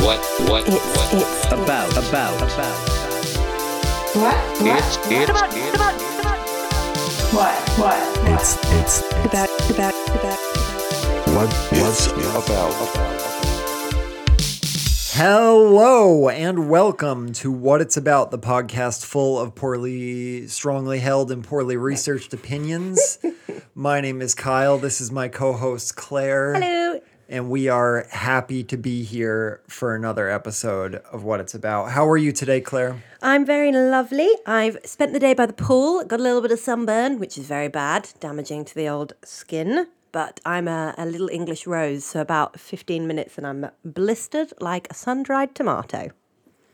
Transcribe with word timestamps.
what 0.00 0.18
what 0.48 0.64
It's, 0.66 0.74
what 0.74 1.12
it's 1.12 1.46
About, 1.46 1.90
about, 1.92 2.36
about. 2.40 2.76
What? 4.16 4.34
it's 4.64 4.96
What? 4.96 5.54
it's 5.54 5.80
What? 7.34 7.54
What? 7.78 7.98
What? 8.24 8.40
It's 8.40 8.56
it's 8.72 9.00
about, 9.24 9.50
about, 9.70 9.94
about. 10.08 10.38
what 11.34 11.52
what's 11.72 12.06
about 12.06 12.72
Hello 15.12 16.30
and 16.30 16.70
welcome 16.70 17.34
to 17.34 17.52
What 17.52 17.82
It's 17.82 17.98
About, 17.98 18.30
the 18.30 18.38
podcast 18.38 19.04
full 19.04 19.38
of 19.38 19.54
poorly, 19.54 20.46
strongly 20.46 21.00
held, 21.00 21.30
and 21.30 21.44
poorly 21.44 21.76
researched 21.76 22.32
opinions. 22.32 23.18
my 23.74 24.00
name 24.00 24.22
is 24.22 24.34
Kyle. 24.34 24.78
This 24.78 25.02
is 25.02 25.12
my 25.12 25.28
co 25.28 25.52
host, 25.52 25.94
Claire. 25.94 26.54
Hello. 26.54 27.00
And 27.30 27.48
we 27.48 27.68
are 27.68 28.08
happy 28.10 28.64
to 28.64 28.76
be 28.76 29.04
here 29.04 29.60
for 29.68 29.94
another 29.94 30.28
episode 30.28 30.96
of 31.12 31.22
What 31.22 31.38
It's 31.38 31.54
About. 31.54 31.92
How 31.92 32.10
are 32.10 32.16
you 32.16 32.32
today, 32.32 32.60
Claire? 32.60 33.04
I'm 33.22 33.46
very 33.46 33.70
lovely. 33.70 34.28
I've 34.46 34.78
spent 34.84 35.12
the 35.12 35.20
day 35.20 35.34
by 35.34 35.46
the 35.46 35.52
pool, 35.52 36.04
got 36.04 36.18
a 36.18 36.22
little 36.24 36.42
bit 36.42 36.50
of 36.50 36.58
sunburn, 36.58 37.20
which 37.20 37.38
is 37.38 37.46
very 37.46 37.68
bad, 37.68 38.08
damaging 38.18 38.64
to 38.64 38.74
the 38.74 38.88
old 38.88 39.12
skin. 39.24 39.86
But 40.10 40.40
I'm 40.44 40.66
a, 40.66 40.92
a 40.98 41.06
little 41.06 41.28
English 41.28 41.68
rose, 41.68 42.04
so 42.04 42.20
about 42.20 42.58
15 42.58 43.06
minutes 43.06 43.38
and 43.38 43.46
I'm 43.46 43.70
blistered 43.84 44.52
like 44.60 44.88
a 44.90 44.94
sun 44.94 45.22
dried 45.22 45.54
tomato. 45.54 46.10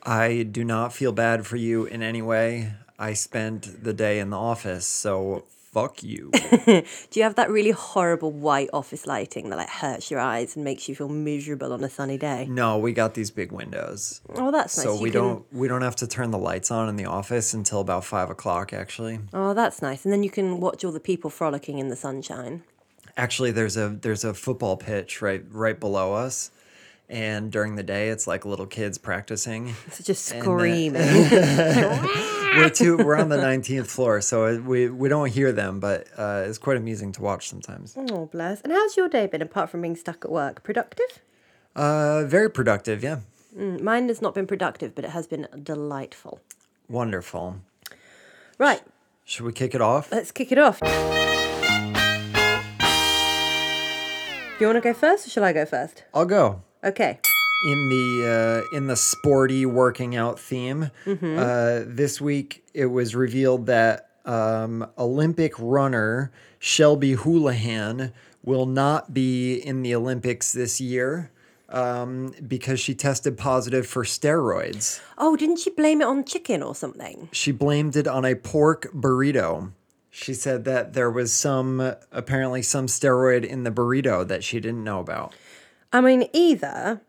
I 0.04 0.44
do 0.44 0.64
not 0.64 0.94
feel 0.94 1.12
bad 1.12 1.46
for 1.46 1.56
you 1.56 1.84
in 1.84 2.02
any 2.02 2.22
way. 2.22 2.72
I 2.98 3.12
spent 3.12 3.84
the 3.84 3.92
day 3.92 4.20
in 4.20 4.30
the 4.30 4.38
office, 4.38 4.86
so 4.86 5.44
fuck 5.76 6.02
you. 6.02 6.30
Do 6.66 6.82
you 7.20 7.22
have 7.22 7.34
that 7.34 7.50
really 7.50 7.70
horrible 7.70 8.32
white 8.32 8.70
office 8.72 9.06
lighting 9.06 9.50
that 9.50 9.56
like 9.56 9.68
hurts 9.68 10.10
your 10.10 10.20
eyes 10.20 10.56
and 10.56 10.64
makes 10.64 10.88
you 10.88 10.94
feel 10.94 11.08
miserable 11.10 11.70
on 11.74 11.84
a 11.84 11.90
sunny 11.90 12.16
day? 12.16 12.46
no, 12.48 12.78
we 12.78 12.92
got 12.92 13.12
these 13.14 13.30
big 13.30 13.52
windows. 13.52 14.22
Oh, 14.36 14.50
that's 14.50 14.76
nice. 14.78 14.84
So 14.86 14.94
You 14.94 15.02
we 15.02 15.10
can- 15.10 15.20
don't 15.20 15.44
we 15.52 15.68
don't 15.68 15.82
have 15.82 15.96
to 15.96 16.06
turn 16.06 16.30
the 16.30 16.38
lights 16.38 16.70
on 16.70 16.88
in 16.88 16.96
the 16.96 17.04
office 17.06 17.52
until 17.52 17.80
about 17.80 18.04
five 18.04 18.30
o'clock 18.30 18.72
actually. 18.72 19.18
Oh, 19.34 19.52
that's 19.52 19.82
nice. 19.82 20.04
And 20.04 20.12
then 20.12 20.22
you 20.22 20.30
can 20.30 20.60
watch 20.60 20.82
all 20.84 20.92
the 20.92 21.00
people 21.12 21.28
frolicking 21.30 21.78
in 21.78 21.88
the 21.88 21.96
sunshine. 21.96 22.62
Actually 23.18 23.50
there's 23.50 23.76
a 23.76 23.88
there's 24.04 24.24
a 24.24 24.32
football 24.34 24.76
pitch 24.76 25.20
right 25.20 25.42
right 25.50 25.78
below 25.78 26.14
us. 26.14 26.50
And 27.08 27.52
during 27.52 27.76
the 27.76 27.82
day 27.84 28.08
it's 28.08 28.26
like 28.26 28.44
little 28.44 28.66
kids 28.66 28.98
practicing. 28.98 29.74
It's 29.86 30.02
just 30.02 30.24
screaming. 30.26 31.02
We're 32.56 32.70
two 32.70 32.96
we're 32.96 33.16
on 33.18 33.28
the 33.28 33.36
nineteenth 33.50 33.90
floor, 33.90 34.20
so 34.22 34.58
we 34.62 34.88
we 34.88 35.08
don't 35.10 35.28
hear 35.30 35.52
them, 35.52 35.78
but 35.78 36.06
uh, 36.16 36.44
it's 36.46 36.56
quite 36.58 36.78
amusing 36.78 37.12
to 37.12 37.20
watch 37.22 37.48
sometimes. 37.50 37.94
oh, 37.96 38.26
bless. 38.26 38.62
And 38.62 38.72
how's 38.72 38.96
your 38.96 39.08
day 39.10 39.26
been 39.26 39.42
apart 39.42 39.68
from 39.68 39.82
being 39.82 39.94
stuck 39.94 40.24
at 40.24 40.30
work? 40.32 40.62
Productive? 40.62 41.20
Uh 41.76 42.24
very 42.24 42.50
productive, 42.50 43.02
yeah. 43.04 43.18
Mm, 43.56 43.82
Mine 43.82 44.08
has 44.08 44.22
not 44.22 44.34
been 44.34 44.46
productive, 44.46 44.94
but 44.94 45.04
it 45.04 45.10
has 45.10 45.26
been 45.26 45.46
delightful. 45.62 46.40
Wonderful. 46.88 47.56
Right, 48.58 48.80
Should 49.24 49.44
we 49.44 49.52
kick 49.52 49.74
it 49.74 49.82
off? 49.82 50.10
let's 50.10 50.32
kick 50.32 50.50
it 50.50 50.58
off. 50.58 50.80
Do 54.58 54.64
you 54.64 54.66
want 54.68 54.76
to 54.76 54.80
go 54.80 54.94
first 54.94 55.26
or 55.26 55.30
shall 55.30 55.44
I 55.44 55.52
go 55.52 55.66
first? 55.66 56.04
I'll 56.14 56.24
go. 56.24 56.62
Okay. 56.84 57.18
in 57.66 57.88
the 57.88 58.64
uh, 58.72 58.76
in 58.76 58.86
the 58.86 58.96
sporty 58.96 59.66
working 59.66 60.14
out 60.14 60.38
theme. 60.38 60.90
Uh, 61.06 61.82
this 61.86 62.20
week, 62.20 62.64
it 62.74 62.86
was 62.86 63.14
revealed 63.14 63.66
that 63.66 64.10
um, 64.24 64.86
Olympic 64.98 65.52
runner 65.58 66.30
Shelby 66.58 67.12
Houlihan 67.14 68.12
will 68.44 68.66
not 68.66 69.12
be 69.14 69.54
in 69.54 69.82
the 69.82 69.94
Olympics 69.94 70.52
this 70.52 70.80
year 70.80 71.30
um, 71.68 72.32
because 72.46 72.78
she 72.78 72.94
tested 72.94 73.36
positive 73.36 73.86
for 73.86 74.04
steroids. 74.04 75.00
Oh, 75.18 75.36
didn't 75.36 75.58
she 75.58 75.70
blame 75.70 76.00
it 76.00 76.04
on 76.06 76.24
chicken 76.24 76.62
or 76.62 76.74
something? 76.74 77.28
She 77.32 77.50
blamed 77.52 77.96
it 77.96 78.06
on 78.06 78.24
a 78.24 78.34
pork 78.36 78.92
burrito. 78.92 79.72
She 80.10 80.32
said 80.32 80.64
that 80.64 80.92
there 80.94 81.10
was 81.10 81.32
some 81.32 81.94
apparently 82.12 82.62
some 82.62 82.86
steroid 82.86 83.44
in 83.44 83.64
the 83.64 83.70
burrito 83.70 84.26
that 84.26 84.42
she 84.44 84.60
didn't 84.60 84.84
know 84.84 85.00
about. 85.00 85.34
I 85.92 86.00
mean, 86.00 86.28
either. 86.32 87.00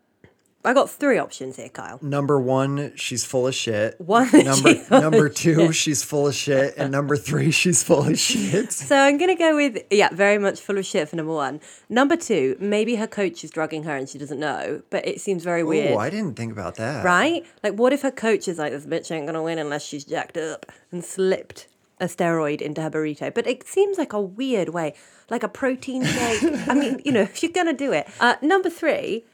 I 0.64 0.74
got 0.74 0.90
three 0.90 1.18
options 1.18 1.56
here, 1.56 1.68
Kyle. 1.68 1.98
Number 2.02 2.38
one, 2.38 2.92
she's 2.96 3.24
full 3.24 3.46
of 3.46 3.54
shit. 3.54 3.98
One, 4.00 4.28
Number 4.32 4.52
she's 4.74 4.86
full 4.88 4.96
of 4.98 5.02
number 5.04 5.28
two, 5.28 5.66
shit. 5.66 5.74
she's 5.76 6.02
full 6.04 6.26
of 6.26 6.34
shit, 6.34 6.74
and 6.76 6.90
number 6.90 7.16
three, 7.16 7.52
she's 7.52 7.82
full 7.84 8.02
of 8.06 8.18
shit. 8.18 8.72
So 8.72 8.96
I'm 8.96 9.18
going 9.18 9.30
to 9.30 9.36
go 9.36 9.54
with, 9.54 9.78
yeah, 9.90 10.08
very 10.12 10.36
much 10.36 10.60
full 10.60 10.76
of 10.76 10.84
shit 10.84 11.08
for 11.08 11.16
number 11.16 11.32
one. 11.32 11.60
Number 11.88 12.16
two, 12.16 12.56
maybe 12.58 12.96
her 12.96 13.06
coach 13.06 13.44
is 13.44 13.50
drugging 13.50 13.84
her 13.84 13.96
and 13.96 14.08
she 14.08 14.18
doesn't 14.18 14.40
know, 14.40 14.82
but 14.90 15.06
it 15.06 15.20
seems 15.20 15.44
very 15.44 15.62
weird. 15.62 15.92
Oh, 15.92 15.98
I 15.98 16.10
didn't 16.10 16.34
think 16.34 16.52
about 16.52 16.74
that. 16.74 17.04
right? 17.04 17.46
Like, 17.62 17.74
what 17.74 17.92
if 17.92 18.02
her 18.02 18.10
coach 18.10 18.48
is 18.48 18.58
like, 18.58 18.72
this 18.72 18.84
bitch 18.84 19.10
ain't 19.12 19.26
gonna 19.26 19.42
win 19.42 19.58
unless 19.58 19.84
she's 19.84 20.04
jacked 20.04 20.36
up 20.36 20.66
and 20.90 21.04
slipped 21.04 21.68
a 22.00 22.06
steroid 22.06 22.60
into 22.60 22.82
her 22.82 22.90
burrito? 22.90 23.32
But 23.32 23.46
it 23.46 23.66
seems 23.66 23.98
like 23.98 24.12
a 24.12 24.20
weird 24.20 24.70
way, 24.70 24.94
like 25.30 25.42
a 25.42 25.48
protein 25.48 26.04
shake. 26.04 26.68
I 26.68 26.74
mean, 26.74 27.00
you 27.04 27.12
know, 27.12 27.20
if 27.32 27.42
you're 27.42 27.52
gonna 27.52 27.72
do 27.72 27.92
it. 27.92 28.08
Uh, 28.20 28.36
number 28.42 28.70
three, 28.70 29.24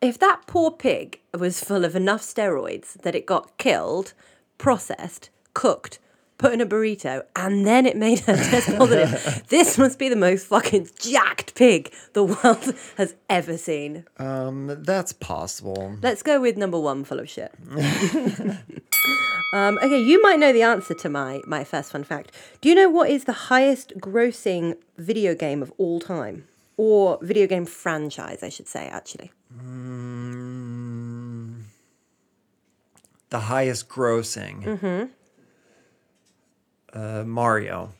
if 0.00 0.18
that 0.18 0.46
poor 0.46 0.70
pig 0.70 1.20
was 1.36 1.62
full 1.62 1.84
of 1.84 1.96
enough 1.96 2.22
steroids 2.22 2.94
that 3.02 3.14
it 3.14 3.26
got 3.26 3.56
killed, 3.58 4.14
processed, 4.56 5.30
cooked, 5.54 5.98
put 6.38 6.52
in 6.52 6.60
a 6.60 6.66
burrito, 6.66 7.24
and 7.36 7.66
then 7.66 7.84
it 7.84 7.96
made 7.96 8.20
her 8.20 8.36
test 8.36 8.74
positive, 8.76 9.42
this 9.48 9.76
must 9.76 9.98
be 9.98 10.08
the 10.08 10.16
most 10.16 10.46
fucking 10.46 10.88
jacked 10.98 11.54
pig 11.54 11.92
the 12.12 12.24
world 12.24 12.74
has 12.96 13.14
ever 13.28 13.58
seen. 13.58 14.04
Um, 14.18 14.76
that's 14.84 15.12
possible. 15.12 15.96
Let's 16.00 16.22
go 16.22 16.40
with 16.40 16.56
number 16.56 16.78
one, 16.78 17.04
full 17.04 17.18
of 17.18 17.28
shit. 17.28 17.52
um, 19.52 19.78
okay, 19.82 20.00
you 20.00 20.22
might 20.22 20.38
know 20.38 20.52
the 20.52 20.62
answer 20.62 20.94
to 20.94 21.08
my 21.08 21.40
my 21.46 21.64
first 21.64 21.90
fun 21.90 22.04
fact. 22.04 22.30
Do 22.60 22.68
you 22.68 22.74
know 22.74 22.88
what 22.88 23.10
is 23.10 23.24
the 23.24 23.32
highest 23.32 23.94
grossing 23.98 24.76
video 24.96 25.34
game 25.34 25.60
of 25.60 25.72
all 25.76 25.98
time, 25.98 26.46
or 26.76 27.18
video 27.20 27.48
game 27.48 27.66
franchise? 27.66 28.42
I 28.44 28.48
should 28.48 28.68
say, 28.68 28.86
actually. 28.86 29.32
The 33.30 33.40
highest 33.40 33.88
grossing. 33.88 34.62
Mm-hmm. 34.64 35.04
Uh, 36.92 37.24
Mario. 37.26 37.92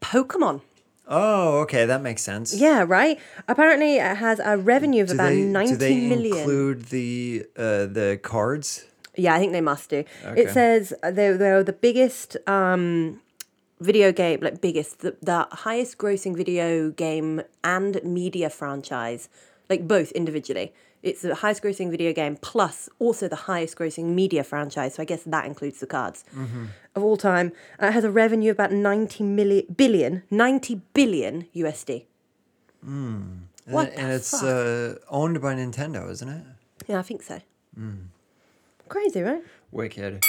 Pokemon. 0.00 0.62
Oh, 1.06 1.60
okay, 1.60 1.86
that 1.86 2.02
makes 2.02 2.22
sense. 2.22 2.54
Yeah, 2.54 2.84
right. 2.86 3.18
Apparently, 3.48 3.96
it 3.96 4.16
has 4.18 4.40
a 4.40 4.58
revenue 4.58 5.02
of 5.02 5.08
Do 5.08 5.14
about 5.14 5.30
they, 5.30 5.40
ninety 5.42 5.72
do 5.72 5.76
they 5.78 6.00
million. 6.06 6.36
include 6.36 6.84
the 6.86 7.46
uh, 7.56 7.86
the 7.86 8.18
cards? 8.22 8.84
Yeah, 9.16 9.34
I 9.34 9.38
think 9.38 9.52
they 9.52 9.60
must 9.62 9.88
do. 9.90 10.04
Okay. 10.24 10.42
It 10.42 10.50
says 10.50 10.92
they're, 11.02 11.36
they're 11.36 11.64
the 11.64 11.72
biggest 11.72 12.36
um, 12.46 13.20
video 13.80 14.12
game, 14.12 14.40
like 14.42 14.60
biggest, 14.60 15.00
the, 15.00 15.16
the 15.20 15.48
highest 15.50 15.98
grossing 15.98 16.36
video 16.36 16.90
game 16.90 17.42
and 17.64 18.00
media 18.04 18.48
franchise, 18.48 19.28
like 19.68 19.88
both 19.88 20.12
individually. 20.12 20.72
It's 21.02 21.22
the 21.22 21.36
highest 21.36 21.62
grossing 21.62 21.90
video 21.90 22.12
game 22.12 22.36
plus 22.36 22.88
also 22.98 23.28
the 23.28 23.36
highest 23.36 23.76
grossing 23.76 24.06
media 24.14 24.42
franchise. 24.42 24.94
So 24.94 25.02
I 25.02 25.06
guess 25.06 25.22
that 25.24 25.44
includes 25.46 25.80
the 25.80 25.86
cards 25.86 26.24
of 26.94 27.02
all 27.04 27.16
time. 27.16 27.52
Uh, 27.80 27.86
it 27.86 27.92
has 27.92 28.04
a 28.04 28.10
revenue 28.10 28.50
of 28.50 28.56
about 28.56 28.72
90 28.72 29.22
million, 29.24 29.66
billion, 29.76 30.22
90 30.30 30.80
billion 30.94 31.46
USD. 31.54 32.04
What 33.66 33.90
and, 33.90 33.98
and 33.98 34.12
it's 34.12 34.42
uh, 34.42 34.96
owned 35.08 35.40
by 35.40 35.54
Nintendo, 35.54 36.10
isn't 36.10 36.28
it? 36.28 36.44
Yeah, 36.86 36.98
I 36.98 37.02
think 37.02 37.22
so. 37.22 37.40
Crazy, 38.88 39.20
right? 39.20 39.42
Wicked. 39.70 40.22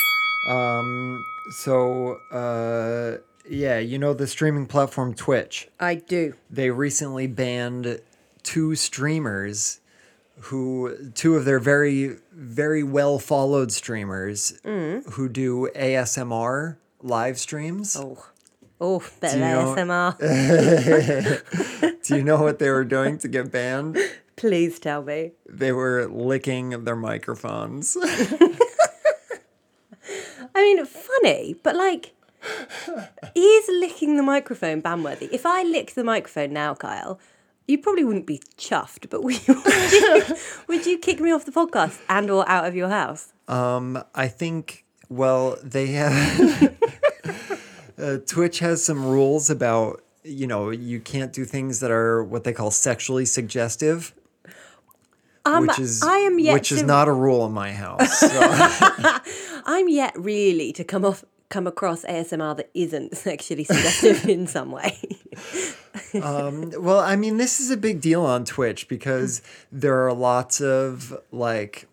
Um, 0.50 1.24
so, 1.63 2.18
uh, 2.31 3.18
yeah, 3.50 3.80
you 3.80 3.97
know 3.97 4.13
the 4.13 4.28
streaming 4.28 4.68
platform 4.68 5.13
Twitch. 5.13 5.69
I 5.80 5.96
do. 5.96 6.34
They 6.50 6.69
recently 6.69 7.28
banned 7.28 8.01
two 8.44 8.75
streamers 8.75 9.80
who, 10.41 11.12
two 11.13 11.36
of 11.36 11.45
their 11.45 11.59
very, 11.59 12.18
very 12.31 12.83
well 12.83 13.19
followed 13.19 13.71
streamers 13.71 14.53
mm. 14.63 15.07
who 15.13 15.30
do 15.30 15.69
ASMR 15.75 16.77
live 17.01 17.38
streams. 17.39 17.95
Oh. 17.95 18.25
Oh, 18.81 19.03
better 19.19 19.38
you 19.38 19.44
know- 19.44 19.75
ASMR. 19.77 20.18
Do 22.03 22.15
you 22.15 22.24
know 22.24 22.41
what 22.41 22.59
they 22.59 22.69
were 22.69 22.86
doing 22.86 23.18
to 23.19 23.27
get 23.27 23.51
banned? 23.51 23.97
Please 24.38 24.80
tell 24.80 25.03
me. 25.03 25.33
They 25.47 25.74
were 25.74 26.07
licking 26.07 26.86
their 26.86 26.95
microphones. 26.95 27.97
I 30.56 30.63
mean, 30.63 30.86
funny, 30.86 31.56
but 31.62 31.75
like, 31.75 32.13
is 33.36 33.69
licking 33.69 34.15
the 34.15 34.24
microphone 34.24 34.80
ban 34.80 35.03
worthy? 35.03 35.27
If 35.31 35.45
I 35.45 35.63
lick 35.63 35.94
the 35.94 36.06
microphone 36.06 36.53
now, 36.53 36.74
Kyle, 36.74 37.19
you 37.69 37.77
probably 37.77 38.04
wouldn't 38.04 38.25
be 38.25 38.42
chuffed, 38.57 39.10
but 39.10 39.24
would 39.24 39.48
you, 39.48 39.54
would 39.66 39.92
you, 39.92 40.36
would 40.68 40.86
you 40.86 40.98
kick 40.98 41.19
me 41.19 41.31
off 41.31 41.45
the 41.45 41.51
podcast 41.51 42.00
and 42.10 42.30
or 42.30 42.48
out 42.50 42.66
of 42.66 42.75
your 42.75 42.89
house? 42.89 43.31
Um, 43.48 44.04
I 44.16 44.27
think. 44.27 44.86
Well, 45.07 45.57
they 45.63 45.88
have. 45.88 46.77
uh, 47.98 48.18
Twitch 48.25 48.60
has 48.60 48.83
some 48.83 49.06
rules 49.06 49.50
about 49.50 50.04
you 50.24 50.48
know 50.48 50.69
you 50.69 51.00
can't 51.00 51.31
do 51.33 51.45
things 51.45 51.80
that 51.80 51.92
are 51.92 52.24
what 52.24 52.44
they 52.44 52.54
call 52.54 52.71
sexually 52.71 53.25
suggestive. 53.25 54.13
which 55.45 55.80
is 55.80 56.04
Um, 56.04 56.10
I 56.10 56.18
am 56.18 56.39
yet 56.39 56.54
which 56.54 56.72
is 56.72 56.83
not 56.83 57.07
a 57.07 57.13
rule 57.13 57.45
in 57.45 57.51
my 57.51 57.72
house. 57.72 58.19
So. 58.19 58.30
I'm 59.65 59.89
yet 59.89 60.13
really 60.18 60.74
to 60.74 60.83
come 60.83 61.06
off 61.06 61.24
come 61.50 61.68
across 61.68 62.06
ASMR 62.06 62.56
that 62.57 62.69
isn't 62.74 63.18
sexually 63.18 63.63
suggestive 63.63 64.28
in 64.28 64.48
some 64.56 64.72
way. 64.72 64.98
Well, 66.13 67.00
I 67.00 67.16
mean, 67.16 67.38
this 67.38 67.60
is 67.60 67.69
a 67.69 67.78
big 67.78 68.01
deal 68.01 68.24
on 68.24 68.44
Twitch 68.46 68.88
because 68.88 69.42
there 69.72 70.07
are 70.07 70.13
lots 70.13 70.60
of 70.60 71.16
like, 71.31 71.88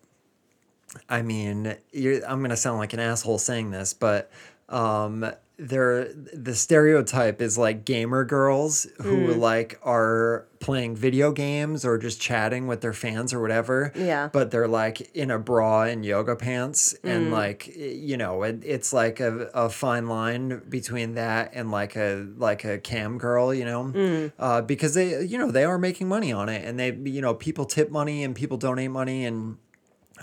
I 1.07 1.21
mean, 1.21 1.75
you're, 1.91 2.25
I'm 2.25 2.41
gonna 2.41 2.57
sound 2.57 2.79
like 2.79 2.93
an 2.93 2.99
asshole 2.99 3.37
saying 3.37 3.71
this, 3.71 3.93
but 3.93 4.31
um, 4.69 5.31
there 5.59 6.13
the 6.13 6.53
stereotype 6.53 7.41
is 7.41 7.57
like 7.57 7.83
gamer 7.83 8.23
girls 8.23 8.85
who 9.01 9.33
Hmm. 9.33 9.39
like 9.39 9.79
are 9.83 10.45
playing 10.59 10.95
video 10.95 11.31
games 11.31 11.85
or 11.85 11.97
just 11.97 12.19
chatting 12.21 12.65
with 12.67 12.81
their 12.81 12.93
fans 12.93 13.31
or 13.33 13.39
whatever. 13.41 13.91
Yeah. 13.95 14.29
But 14.31 14.49
they're 14.51 14.67
like 14.67 15.01
in 15.15 15.29
a 15.31 15.37
bra 15.39 15.83
and 15.83 16.05
yoga 16.05 16.35
pants, 16.35 16.95
Hmm. 17.01 17.07
and 17.07 17.31
like 17.31 17.67
you 17.75 18.17
know, 18.17 18.43
it, 18.43 18.61
it's 18.63 18.93
like 18.93 19.19
a, 19.19 19.49
a 19.53 19.69
fine 19.69 20.07
line 20.07 20.61
between 20.69 21.15
that 21.15 21.51
and 21.53 21.71
like 21.71 21.95
a 21.95 22.27
like 22.37 22.63
a 22.63 22.77
cam 22.77 23.17
girl, 23.17 23.51
you 23.53 23.65
know, 23.65 23.83
Hmm. 23.85 24.27
uh, 24.37 24.61
because 24.61 24.93
they 24.93 25.23
you 25.23 25.37
know 25.39 25.49
they 25.49 25.63
are 25.63 25.79
making 25.79 26.07
money 26.07 26.31
on 26.31 26.49
it, 26.49 26.65
and 26.65 26.79
they 26.79 26.91
you 26.91 27.21
know 27.21 27.33
people 27.33 27.65
tip 27.65 27.89
money 27.89 28.23
and 28.23 28.35
people 28.35 28.57
donate 28.57 28.91
money 28.91 29.25
and. 29.25 29.57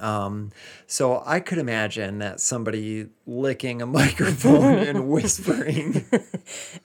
Um, 0.00 0.50
so 0.86 1.22
I 1.24 1.40
could 1.40 1.58
imagine 1.58 2.18
that 2.18 2.40
somebody 2.40 3.08
licking 3.26 3.82
a 3.82 3.86
microphone 4.00 4.78
and 4.78 5.08
whispering. 5.08 6.04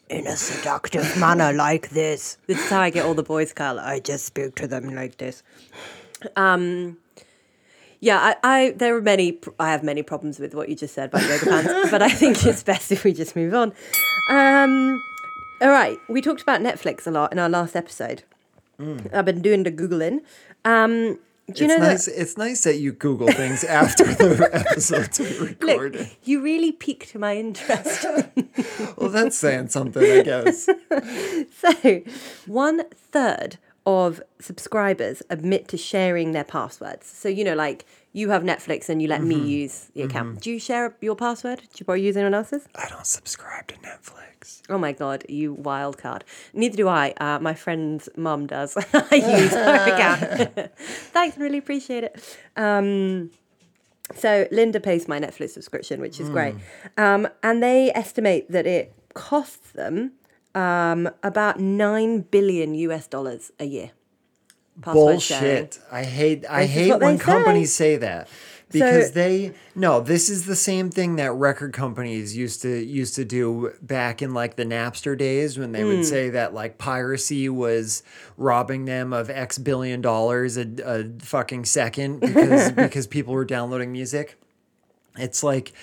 in 0.09 0.27
a 0.27 0.35
seductive 0.35 1.17
manner 1.17 1.53
like 1.53 1.89
this. 1.89 2.37
This 2.47 2.59
is 2.59 2.69
how 2.69 2.81
I 2.81 2.89
get 2.89 3.05
all 3.05 3.13
the 3.13 3.23
boys, 3.23 3.53
Carl. 3.53 3.79
I 3.79 3.99
just 3.99 4.25
speak 4.25 4.55
to 4.55 4.67
them 4.67 4.95
like 4.95 5.17
this. 5.17 5.43
Um, 6.35 6.97
yeah, 7.99 8.17
I, 8.19 8.35
I 8.43 8.71
there 8.71 8.95
are 8.95 9.01
many. 9.01 9.39
I 9.59 9.71
have 9.71 9.83
many 9.83 10.03
problems 10.03 10.39
with 10.39 10.53
what 10.55 10.69
you 10.69 10.75
just 10.75 10.93
said 10.93 11.09
about 11.09 11.23
yoga 11.29 11.45
pants, 11.45 11.91
but 11.91 12.01
I 12.01 12.09
think 12.09 12.45
it's 12.45 12.63
best 12.63 12.91
if 12.91 13.03
we 13.03 13.13
just 13.13 13.35
move 13.35 13.53
on. 13.53 13.73
Um, 14.29 15.01
all 15.61 15.69
right, 15.69 15.97
we 16.07 16.21
talked 16.21 16.41
about 16.41 16.61
Netflix 16.61 17.05
a 17.05 17.11
lot 17.11 17.31
in 17.31 17.39
our 17.39 17.49
last 17.49 17.75
episode. 17.75 18.23
I've 19.11 19.25
been 19.25 19.41
doing 19.41 19.63
the 19.63 19.71
googling. 19.73 20.21
Um, 20.63 21.19
do 21.53 21.65
you 21.65 21.69
it's 21.69 21.79
know 21.79 21.87
nice. 21.87 22.05
that? 22.05 22.21
It's 22.21 22.37
nice 22.37 22.63
that 22.63 22.77
you 22.77 22.91
Google 22.91 23.31
things 23.31 23.63
after 23.63 24.03
the 24.03 24.49
episodes 24.53 25.19
recorded. 25.19 25.99
Look, 26.01 26.09
you 26.23 26.41
really 26.41 26.71
piqued 26.71 27.15
my 27.15 27.35
interest. 27.37 28.05
Well, 28.97 29.09
that's 29.09 29.37
saying 29.37 29.69
something, 29.69 30.03
I 30.03 30.21
guess. 30.23 30.69
So, 31.61 32.01
one 32.45 32.83
third 33.11 33.57
of 33.89 34.21
subscribers 34.39 35.23
admit 35.29 35.67
to 35.69 35.77
sharing 35.77 36.31
their 36.33 36.43
passwords. 36.43 37.07
So, 37.07 37.29
you 37.29 37.43
know, 37.43 37.55
like 37.55 37.85
you 38.13 38.29
have 38.29 38.43
Netflix 38.43 38.89
and 38.89 39.01
you 39.01 39.07
let 39.07 39.23
me 39.23 39.35
use 39.35 39.89
the 39.93 40.01
account. 40.03 40.41
Do 40.41 40.51
you 40.51 40.59
share 40.59 40.95
your 41.01 41.15
password? 41.15 41.59
Do 41.59 41.77
you 41.79 41.85
probably 41.85 42.05
use 42.05 42.17
anyone 42.17 42.33
else's? 42.33 42.67
I 42.75 42.87
don't 42.89 43.05
subscribe 43.05 43.67
to 43.67 43.75
Netflix. 43.75 44.61
Oh 44.69 44.77
my 44.77 44.93
god, 44.93 45.25
you 45.27 45.53
wild 45.53 45.97
card. 45.97 46.23
Neither 46.53 46.77
do 46.77 46.87
I. 46.87 47.13
Uh, 47.19 47.39
my 47.39 47.53
friend's 47.53 48.07
mum 48.15 48.47
does. 48.47 48.77
I 48.93 49.15
use 49.39 49.51
her 49.51 49.93
account. 49.93 50.71
Thanks, 50.77 51.37
really 51.37 51.57
appreciate 51.57 52.03
it. 52.03 52.37
Um, 52.55 53.31
so 54.15 54.47
Linda 54.51 54.79
pays 54.79 55.07
my 55.07 55.19
Netflix 55.19 55.51
subscription, 55.51 56.01
which 56.01 56.19
is 56.19 56.29
great. 56.29 56.55
Um, 56.97 57.27
and 57.43 57.61
they 57.61 57.91
estimate 57.93 58.49
that 58.51 58.65
it 58.65 58.93
costs 59.13 59.71
them 59.73 60.13
um, 60.59 61.09
about 61.23 61.59
nine 61.59 62.21
billion 62.35 62.69
US 62.87 63.07
dollars 63.07 63.51
a 63.59 63.65
year. 63.65 63.91
Bullshit. 64.77 65.79
I 65.91 66.03
hate. 66.03 66.45
I 66.49 66.61
This 66.65 66.71
hate 66.71 66.99
when 66.99 67.17
companies 67.19 67.73
say. 67.73 67.97
that 67.97 68.27
because 68.71 69.07
So- 69.07 69.13
they 69.13 69.53
no. 69.75 69.99
This 69.99 70.29
is 70.29 70.45
the 70.45 70.55
same 70.55 70.89
thing 70.89 71.17
that 71.17 71.31
record 71.33 71.73
companies 71.73 72.35
used 72.37 72.61
to 72.61 72.69
used 73.01 73.15
to 73.15 73.25
do 73.25 73.73
back 73.81 74.21
in 74.21 74.33
like 74.33 74.55
the 74.55 74.63
Napster 74.65 75.17
days 75.17 75.57
when 75.59 75.71
they 75.73 75.81
Hmm. 75.81 75.87
would 75.89 76.05
say 76.05 76.29
that 76.29 76.53
like 76.53 76.77
piracy 76.77 77.49
was 77.49 78.03
robbing 78.37 78.85
them 78.85 79.11
of 79.11 79.29
X 79.29 79.57
billion 79.57 79.99
dollars 80.01 80.55
a, 80.55 80.65
a 80.85 81.03
fucking 81.19 81.65
second 81.65 82.19
because 82.21 82.71
because 82.85 83.05
people 83.07 83.33
were 83.33 83.45
downloading 83.45 83.91
music. 83.91 84.37
It's 85.17 85.43
like 85.43 85.73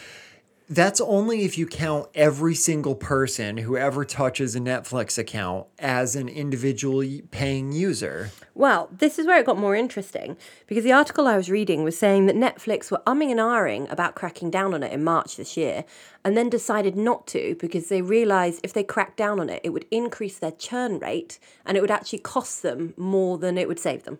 that's 0.69 1.01
only 1.01 1.45
if 1.45 1.57
you 1.57 1.67
count 1.67 2.09
every 2.15 2.55
single 2.55 2.95
person 2.95 3.59
who 3.59 3.77
ever 3.77 4.05
touches 4.05 4.57
a 4.57 4.61
Netflix 4.61 5.17
account 5.17 5.67
as 5.79 6.17
an 6.17 6.29
individual 6.29 7.05
paying 7.31 7.71
user. 7.73 8.31
Well, 8.55 8.89
this 8.91 9.19
is 9.19 9.27
where 9.27 9.39
it 9.39 9.47
got 9.47 9.59
more 9.59 9.77
interesting 9.77 10.37
because 10.67 10.83
the 10.83 10.93
article 10.93 11.29
I 11.29 11.37
was 11.37 11.49
reading 11.51 11.85
was 11.85 11.97
saying 11.97 12.27
that 12.27 12.35
Netflix 12.35 12.91
were 12.91 13.03
umming 13.07 13.31
and 13.31 13.39
ahhing 13.39 13.91
about 13.93 14.15
cracking 14.17 14.51
down 14.51 14.75
on 14.75 14.83
it 14.83 14.93
in 14.93 15.05
March 15.05 15.37
this 15.37 15.57
year 15.57 15.85
and 16.25 16.37
then 16.37 16.49
decided 16.51 16.97
not 16.97 17.27
to 17.29 17.55
because 17.61 17.89
they 17.89 18.03
realised 18.03 18.61
if 18.65 18.73
they 18.73 18.83
cracked 18.83 19.17
down 19.19 19.39
on 19.39 19.49
it, 19.49 19.61
it 19.63 19.71
would 19.71 19.87
increase 19.91 20.39
their 20.39 20.51
churn 20.53 20.99
rate 20.99 21.39
and 21.65 21.77
it 21.77 21.81
would 21.81 21.91
actually 21.91 22.19
cost 22.19 22.63
them 22.63 22.93
more 22.97 23.39
than 23.39 23.57
it 23.57 23.69
would 23.69 23.79
save 23.79 24.03
them. 24.05 24.17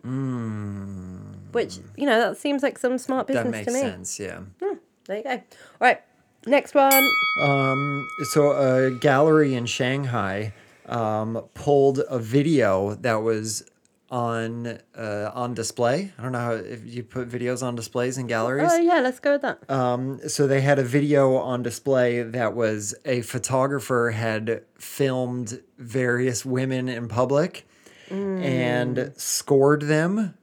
Which, 1.51 1.79
you 1.97 2.05
know, 2.05 2.19
that 2.19 2.37
seems 2.37 2.63
like 2.63 2.77
some 2.77 2.97
smart 2.97 3.27
business 3.27 3.43
Hmm. 3.45 3.51
That 3.51 3.57
makes 3.57 3.73
to 3.73 3.73
me. 3.73 3.79
sense, 3.79 4.19
yeah. 4.19 4.39
There 5.07 5.17
you 5.17 5.23
go. 5.23 5.29
All 5.31 5.39
right, 5.79 6.01
next 6.47 6.73
one. 6.73 7.09
So 8.31 8.51
a 8.51 8.91
gallery 8.91 9.53
in 9.55 9.65
Shanghai 9.65 10.53
um, 10.87 11.43
pulled 11.53 12.01
a 12.09 12.19
video 12.19 12.95
that 12.95 13.21
was 13.21 13.63
on 14.09 14.79
uh, 14.97 15.31
on 15.33 15.53
display. 15.53 16.13
I 16.17 16.23
don't 16.23 16.31
know 16.31 16.39
how 16.39 16.51
if 16.53 16.85
you 16.85 17.03
put 17.03 17.29
videos 17.29 17.61
on 17.61 17.75
displays 17.75 18.17
in 18.17 18.27
galleries. 18.27 18.71
Oh, 18.71 18.77
yeah, 18.77 18.99
let's 18.99 19.19
go 19.19 19.33
with 19.33 19.41
that. 19.41 19.69
Um, 19.69 20.19
so 20.27 20.47
they 20.47 20.61
had 20.61 20.79
a 20.79 20.83
video 20.83 21.35
on 21.35 21.61
display 21.61 22.23
that 22.23 22.55
was 22.55 22.95
a 23.05 23.21
photographer 23.21 24.11
had 24.11 24.63
filmed 24.77 25.61
various 25.77 26.45
women 26.45 26.87
in 26.87 27.07
public 27.07 27.67
and 28.09 29.11
scored 29.17 29.81
them 29.81 30.33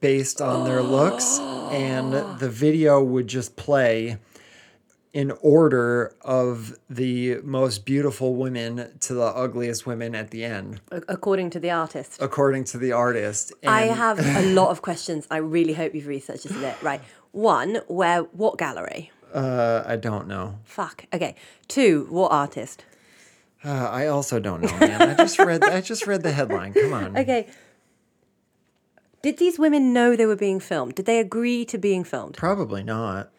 based 0.00 0.40
on 0.40 0.64
their 0.64 0.82
looks 0.82 1.38
and 1.70 2.12
the 2.40 2.50
video 2.50 3.00
would 3.02 3.28
just 3.28 3.54
play 3.54 4.18
in 5.14 5.30
order 5.42 6.12
of 6.22 6.76
the 6.90 7.36
most 7.44 7.84
beautiful 7.86 8.34
women 8.34 8.90
to 8.98 9.14
the 9.14 9.22
ugliest 9.44 9.86
women 9.86 10.12
at 10.14 10.30
the 10.32 10.44
end 10.44 10.80
According 10.90 11.50
to 11.50 11.60
the 11.60 11.70
artist. 11.70 12.20
according 12.20 12.64
to 12.64 12.78
the 12.78 12.90
artist 12.92 13.52
I 13.64 13.82
have 13.82 14.18
a 14.18 14.42
lot 14.58 14.70
of 14.70 14.82
questions. 14.82 15.26
I 15.30 15.36
really 15.38 15.72
hope 15.72 15.94
you've 15.94 16.08
researched 16.08 16.42
this 16.42 16.56
a 16.56 16.58
bit. 16.60 16.76
Right. 16.82 17.00
One, 17.30 17.80
where 17.86 18.22
what 18.42 18.58
gallery? 18.58 19.12
uh, 19.32 19.82
I 19.86 19.96
don't 19.96 20.26
know 20.26 20.58
Fuck. 20.64 21.06
Okay. 21.12 21.36
Two, 21.68 22.06
what 22.10 22.32
artist? 22.32 22.84
Uh, 23.64 23.88
I 24.00 24.08
also 24.08 24.40
don't 24.40 24.60
know, 24.62 24.76
man. 24.78 25.00
I 25.00 25.14
just 25.14 25.38
read. 25.38 25.64
I 25.64 25.80
just 25.80 26.06
read 26.06 26.22
the 26.22 26.32
headline. 26.32 26.74
Come 26.74 26.92
on. 26.92 27.16
Okay. 27.22 27.46
Did 29.22 29.38
these 29.38 29.58
women 29.58 29.94
know 29.94 30.16
they 30.16 30.26
were 30.26 30.36
being 30.36 30.60
filmed? 30.60 30.96
Did 30.96 31.06
they 31.06 31.18
agree 31.18 31.64
to 31.66 31.78
being 31.78 32.04
filmed? 32.04 32.36
Probably 32.36 32.82
not. 32.82 33.30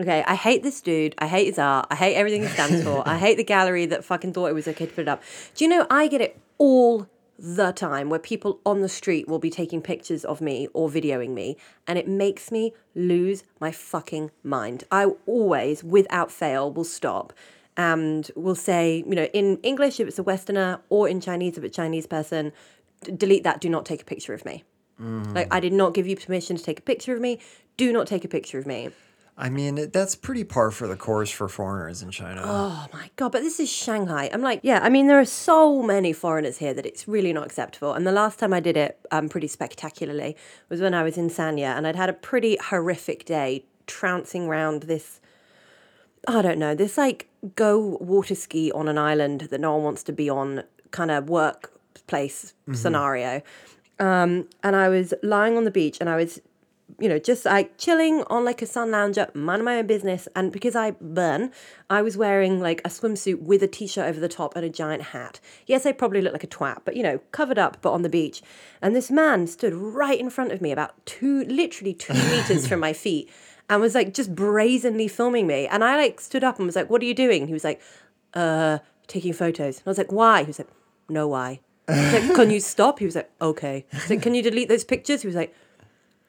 Okay, 0.00 0.24
I 0.26 0.34
hate 0.34 0.62
this 0.62 0.80
dude. 0.80 1.14
I 1.18 1.28
hate 1.28 1.46
his 1.46 1.58
art. 1.58 1.86
I 1.90 1.94
hate 1.94 2.16
everything 2.16 2.42
he 2.42 2.48
stands 2.48 2.82
for. 2.82 3.06
I 3.08 3.16
hate 3.16 3.36
the 3.36 3.44
gallery 3.44 3.86
that 3.86 4.04
fucking 4.04 4.32
thought 4.32 4.46
it 4.46 4.54
was 4.54 4.66
okay 4.66 4.86
to 4.86 4.92
put 4.92 5.02
it 5.02 5.08
up. 5.08 5.22
Do 5.54 5.64
you 5.64 5.70
know 5.70 5.86
I 5.88 6.08
get 6.08 6.20
it 6.20 6.40
all 6.58 7.08
the 7.38 7.72
time 7.72 8.10
where 8.10 8.18
people 8.18 8.60
on 8.64 8.80
the 8.80 8.88
street 8.88 9.28
will 9.28 9.38
be 9.38 9.50
taking 9.50 9.82
pictures 9.82 10.24
of 10.24 10.40
me 10.40 10.68
or 10.72 10.88
videoing 10.88 11.30
me 11.30 11.56
and 11.86 11.98
it 11.98 12.06
makes 12.06 12.52
me 12.52 12.72
lose 12.94 13.42
my 13.60 13.72
fucking 13.72 14.30
mind. 14.42 14.84
I 14.90 15.06
always, 15.26 15.82
without 15.82 16.30
fail, 16.30 16.72
will 16.72 16.84
stop 16.84 17.32
and 17.76 18.30
will 18.36 18.54
say, 18.54 19.04
you 19.06 19.14
know, 19.14 19.24
in 19.26 19.58
English 19.58 19.98
if 19.98 20.06
it's 20.06 20.18
a 20.18 20.22
Westerner 20.22 20.80
or 20.90 21.08
in 21.08 21.20
Chinese 21.20 21.58
if 21.58 21.64
it's 21.64 21.76
a 21.76 21.82
Chinese 21.82 22.06
person, 22.06 22.52
d- 23.02 23.12
delete 23.12 23.42
that, 23.42 23.60
do 23.60 23.68
not 23.68 23.84
take 23.84 24.02
a 24.02 24.04
picture 24.04 24.32
of 24.32 24.44
me. 24.44 24.62
Mm. 25.00 25.34
Like, 25.34 25.52
I 25.52 25.58
did 25.58 25.72
not 25.72 25.92
give 25.92 26.06
you 26.06 26.16
permission 26.16 26.56
to 26.56 26.62
take 26.62 26.78
a 26.78 26.82
picture 26.82 27.12
of 27.12 27.20
me. 27.20 27.40
Do 27.76 27.92
not 27.92 28.06
take 28.06 28.24
a 28.24 28.28
picture 28.28 28.58
of 28.58 28.66
me. 28.66 28.90
I 29.36 29.50
mean, 29.50 29.90
that's 29.90 30.14
pretty 30.14 30.44
par 30.44 30.70
for 30.70 30.86
the 30.86 30.96
course 30.96 31.30
for 31.30 31.48
foreigners 31.48 32.02
in 32.02 32.10
China. 32.12 32.42
Oh 32.44 32.86
my 32.92 33.10
god, 33.16 33.32
but 33.32 33.42
this 33.42 33.58
is 33.58 33.68
Shanghai. 33.68 34.30
I'm 34.32 34.42
like, 34.42 34.60
yeah, 34.62 34.78
I 34.80 34.88
mean, 34.88 35.08
there 35.08 35.18
are 35.18 35.24
so 35.24 35.82
many 35.82 36.12
foreigners 36.12 36.58
here 36.58 36.72
that 36.72 36.86
it's 36.86 37.08
really 37.08 37.32
not 37.32 37.44
acceptable. 37.44 37.94
And 37.94 38.06
the 38.06 38.12
last 38.12 38.38
time 38.38 38.52
I 38.52 38.60
did 38.60 38.76
it 38.76 39.00
um, 39.10 39.28
pretty 39.28 39.48
spectacularly 39.48 40.36
was 40.68 40.80
when 40.80 40.94
I 40.94 41.02
was 41.02 41.18
in 41.18 41.30
Sanya 41.30 41.76
and 41.76 41.84
I'd 41.84 41.96
had 41.96 42.08
a 42.08 42.12
pretty 42.12 42.56
horrific 42.62 43.24
day 43.24 43.64
trouncing 43.88 44.46
round 44.46 44.84
this, 44.84 45.20
I 46.28 46.40
don't 46.40 46.58
know, 46.58 46.76
this 46.76 46.96
like 46.96 47.28
go 47.56 47.98
water 48.00 48.36
ski 48.36 48.70
on 48.70 48.86
an 48.86 48.98
island 48.98 49.48
that 49.50 49.60
no 49.60 49.74
one 49.74 49.82
wants 49.82 50.04
to 50.04 50.12
be 50.12 50.30
on 50.30 50.62
kind 50.92 51.10
of 51.10 51.28
workplace 51.28 52.54
scenario. 52.72 53.42
Um, 53.98 54.48
and 54.62 54.76
I 54.76 54.88
was 54.88 55.12
lying 55.24 55.56
on 55.56 55.64
the 55.64 55.70
beach 55.72 55.98
and 56.00 56.08
I 56.08 56.16
was 56.16 56.40
you 57.00 57.08
know, 57.08 57.18
just 57.18 57.44
like 57.44 57.76
chilling 57.78 58.22
on 58.28 58.44
like 58.44 58.62
a 58.62 58.66
sun 58.66 58.90
lounger, 58.90 59.28
minding 59.34 59.64
my 59.64 59.78
own 59.78 59.86
business. 59.86 60.28
And 60.36 60.52
because 60.52 60.76
I 60.76 60.92
burn, 60.92 61.50
I 61.90 62.02
was 62.02 62.16
wearing 62.16 62.60
like 62.60 62.80
a 62.84 62.88
swimsuit 62.88 63.40
with 63.42 63.62
a 63.62 63.66
t 63.66 63.86
shirt 63.86 64.06
over 64.06 64.20
the 64.20 64.28
top 64.28 64.54
and 64.56 64.64
a 64.64 64.68
giant 64.68 65.02
hat. 65.02 65.40
Yes, 65.66 65.86
I 65.86 65.92
probably 65.92 66.20
look 66.20 66.32
like 66.32 66.44
a 66.44 66.48
twat, 66.48 66.78
but 66.84 66.96
you 66.96 67.02
know, 67.02 67.18
covered 67.32 67.58
up, 67.58 67.78
but 67.82 67.92
on 67.92 68.02
the 68.02 68.08
beach. 68.08 68.42
And 68.80 68.94
this 68.94 69.10
man 69.10 69.46
stood 69.46 69.74
right 69.74 70.18
in 70.18 70.30
front 70.30 70.52
of 70.52 70.60
me, 70.60 70.72
about 70.72 71.04
two, 71.06 71.44
literally 71.44 71.94
two 71.94 72.14
meters 72.30 72.66
from 72.66 72.80
my 72.80 72.92
feet, 72.92 73.30
and 73.68 73.80
was 73.80 73.94
like 73.94 74.14
just 74.14 74.34
brazenly 74.34 75.08
filming 75.08 75.46
me. 75.46 75.66
And 75.66 75.82
I 75.82 75.96
like 75.96 76.20
stood 76.20 76.44
up 76.44 76.58
and 76.58 76.66
was 76.66 76.76
like, 76.76 76.90
What 76.90 77.02
are 77.02 77.06
you 77.06 77.14
doing? 77.14 77.46
He 77.46 77.52
was 77.52 77.64
like, 77.64 77.80
Uh, 78.34 78.78
taking 79.06 79.32
photos. 79.32 79.78
And 79.78 79.86
I 79.86 79.90
was 79.90 79.98
like, 79.98 80.12
Why? 80.12 80.42
He 80.42 80.46
was 80.46 80.58
like, 80.58 80.70
No, 81.08 81.28
why? 81.28 81.60
I 81.88 81.92
was 81.92 82.12
like, 82.28 82.34
Can 82.36 82.50
you 82.50 82.60
stop? 82.74 82.98
He 83.00 83.04
was 83.04 83.16
like, 83.16 83.30
Okay. 83.40 83.84
I 83.92 83.96
was 83.96 84.10
like, 84.10 84.22
Can 84.22 84.34
you 84.34 84.42
delete 84.42 84.68
those 84.68 84.84
pictures? 84.84 85.22
He 85.22 85.26
was 85.26 85.36
like, 85.36 85.54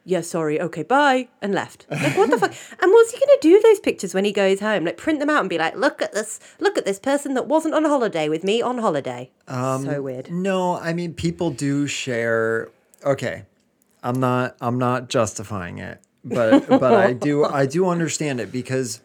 yeah, 0.07 0.21
sorry, 0.21 0.61
okay, 0.61 0.83
bye, 0.83 1.27
and 1.41 1.53
left. 1.53 1.87
Like, 1.89 2.15
what 2.15 2.29
the 2.29 2.37
fuck? 2.37 2.53
And 2.79 2.91
what's 2.91 3.11
he 3.11 3.19
gonna 3.19 3.31
do 3.41 3.53
with 3.53 3.63
those 3.63 3.79
pictures 3.79 4.13
when 4.13 4.23
he 4.23 4.31
goes 4.31 4.59
home? 4.59 4.85
Like, 4.85 4.97
print 4.97 5.19
them 5.19 5.31
out 5.31 5.39
and 5.39 5.49
be 5.49 5.57
like, 5.57 5.75
look 5.75 5.99
at 6.01 6.13
this, 6.13 6.39
look 6.59 6.77
at 6.77 6.85
this 6.85 6.99
person 6.99 7.33
that 7.33 7.47
wasn't 7.47 7.73
on 7.73 7.83
holiday 7.85 8.29
with 8.29 8.43
me 8.43 8.61
on 8.61 8.77
holiday. 8.77 9.31
Um, 9.47 9.83
so 9.83 10.01
weird. 10.03 10.31
No, 10.31 10.77
I 10.77 10.93
mean 10.93 11.13
people 11.15 11.49
do 11.49 11.87
share. 11.87 12.69
Okay, 13.03 13.45
I'm 14.03 14.19
not. 14.19 14.55
I'm 14.61 14.77
not 14.77 15.09
justifying 15.09 15.79
it, 15.79 15.99
but 16.23 16.67
but 16.67 16.93
I 16.93 17.13
do. 17.13 17.43
I 17.43 17.65
do 17.65 17.87
understand 17.89 18.39
it 18.39 18.51
because. 18.51 19.01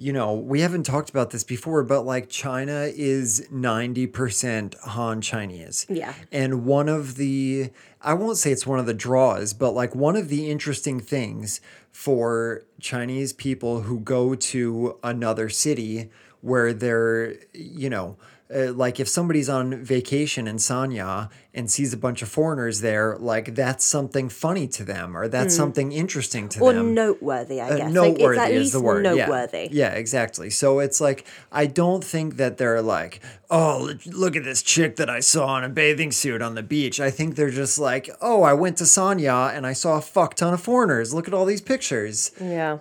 You 0.00 0.12
know, 0.12 0.32
we 0.34 0.60
haven't 0.60 0.84
talked 0.84 1.10
about 1.10 1.30
this 1.30 1.42
before, 1.42 1.82
but 1.82 2.02
like 2.02 2.28
China 2.28 2.88
is 2.94 3.44
90% 3.52 4.78
Han 4.78 5.20
Chinese. 5.20 5.86
Yeah. 5.88 6.14
And 6.30 6.64
one 6.64 6.88
of 6.88 7.16
the, 7.16 7.70
I 8.00 8.14
won't 8.14 8.38
say 8.38 8.52
it's 8.52 8.66
one 8.66 8.78
of 8.78 8.86
the 8.86 8.94
draws, 8.94 9.52
but 9.52 9.72
like 9.72 9.94
one 9.94 10.16
of 10.16 10.28
the 10.28 10.50
interesting 10.50 11.00
things 11.00 11.60
for 11.90 12.62
Chinese 12.80 13.32
people 13.32 13.82
who 13.82 13.98
go 14.00 14.34
to 14.34 14.98
another 15.02 15.48
city 15.48 16.10
where 16.40 16.72
they're, 16.72 17.34
you 17.52 17.90
know, 17.90 18.16
uh, 18.54 18.72
like 18.72 18.98
if 18.98 19.08
somebody's 19.08 19.48
on 19.48 19.84
vacation 19.84 20.46
in 20.48 20.56
Sanya 20.56 21.28
and 21.52 21.70
sees 21.70 21.92
a 21.92 21.96
bunch 21.98 22.22
of 22.22 22.28
foreigners 22.30 22.80
there, 22.80 23.16
like 23.18 23.54
that's 23.54 23.84
something 23.84 24.28
funny 24.30 24.66
to 24.68 24.84
them 24.84 25.16
or 25.16 25.28
that's 25.28 25.54
something 25.54 25.92
interesting 25.92 26.48
to 26.50 26.60
Or 26.60 26.72
them. 26.72 26.86
Or 26.88 26.90
noteworthy, 26.92 27.60
I 27.60 27.68
Uh, 27.70 27.76
guess. 27.76 27.92
noteworthy 27.92 28.38
like, 28.38 28.52
is 28.52 28.60
least 28.60 28.72
the 28.72 28.80
word. 28.80 29.04
yeah. 29.04 29.10
noteworthy. 29.26 29.68
Yeah. 29.70 29.90
exactly. 29.92 30.48
So 30.50 30.78
it's 30.78 31.00
like 31.00 31.26
I 31.52 31.66
don't 31.66 32.02
think 32.02 32.36
that 32.36 32.56
they're 32.56 32.80
like, 32.80 33.20
oh, 33.50 33.92
look- 34.06 34.36
at 34.36 34.44
this 34.44 34.62
chick 34.62 34.96
that 34.96 35.10
I 35.10 35.20
saw 35.20 35.58
in 35.58 35.64
a 35.64 35.68
bathing 35.68 36.12
suit 36.12 36.40
on 36.40 36.54
the 36.54 36.62
beach. 36.62 37.00
I 37.00 37.10
think 37.10 37.34
they're 37.36 37.50
just 37.50 37.78
like, 37.78 38.08
oh, 38.22 38.42
I 38.44 38.54
went 38.54 38.76
to 38.78 38.84
Sanya 38.84 39.54
and 39.54 39.66
I 39.66 39.72
saw 39.74 39.98
a 39.98 40.00
fuck 40.00 40.34
ton 40.34 40.54
of 40.54 40.60
foreigners. 40.62 41.12
Look 41.12 41.28
at 41.28 41.34
all 41.34 41.44
these 41.44 41.60
pictures. 41.60 42.30
Yeah. 42.40 42.78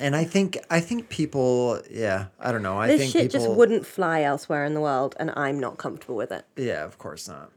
And 0.00 0.14
I 0.16 0.24
think 0.24 0.58
I 0.70 0.80
think 0.80 1.08
people, 1.08 1.80
yeah, 1.90 2.26
I 2.40 2.52
don't 2.52 2.62
know. 2.62 2.78
I 2.78 2.88
This 2.88 3.00
think 3.00 3.12
shit 3.12 3.22
people, 3.32 3.46
just 3.46 3.56
wouldn't 3.56 3.86
fly 3.86 4.22
elsewhere 4.22 4.64
in 4.64 4.74
the 4.74 4.80
world, 4.80 5.14
and 5.18 5.32
I'm 5.36 5.58
not 5.58 5.76
comfortable 5.78 6.16
with 6.16 6.32
it. 6.32 6.44
Yeah, 6.56 6.84
of 6.84 6.98
course 6.98 7.28
not. 7.28 7.50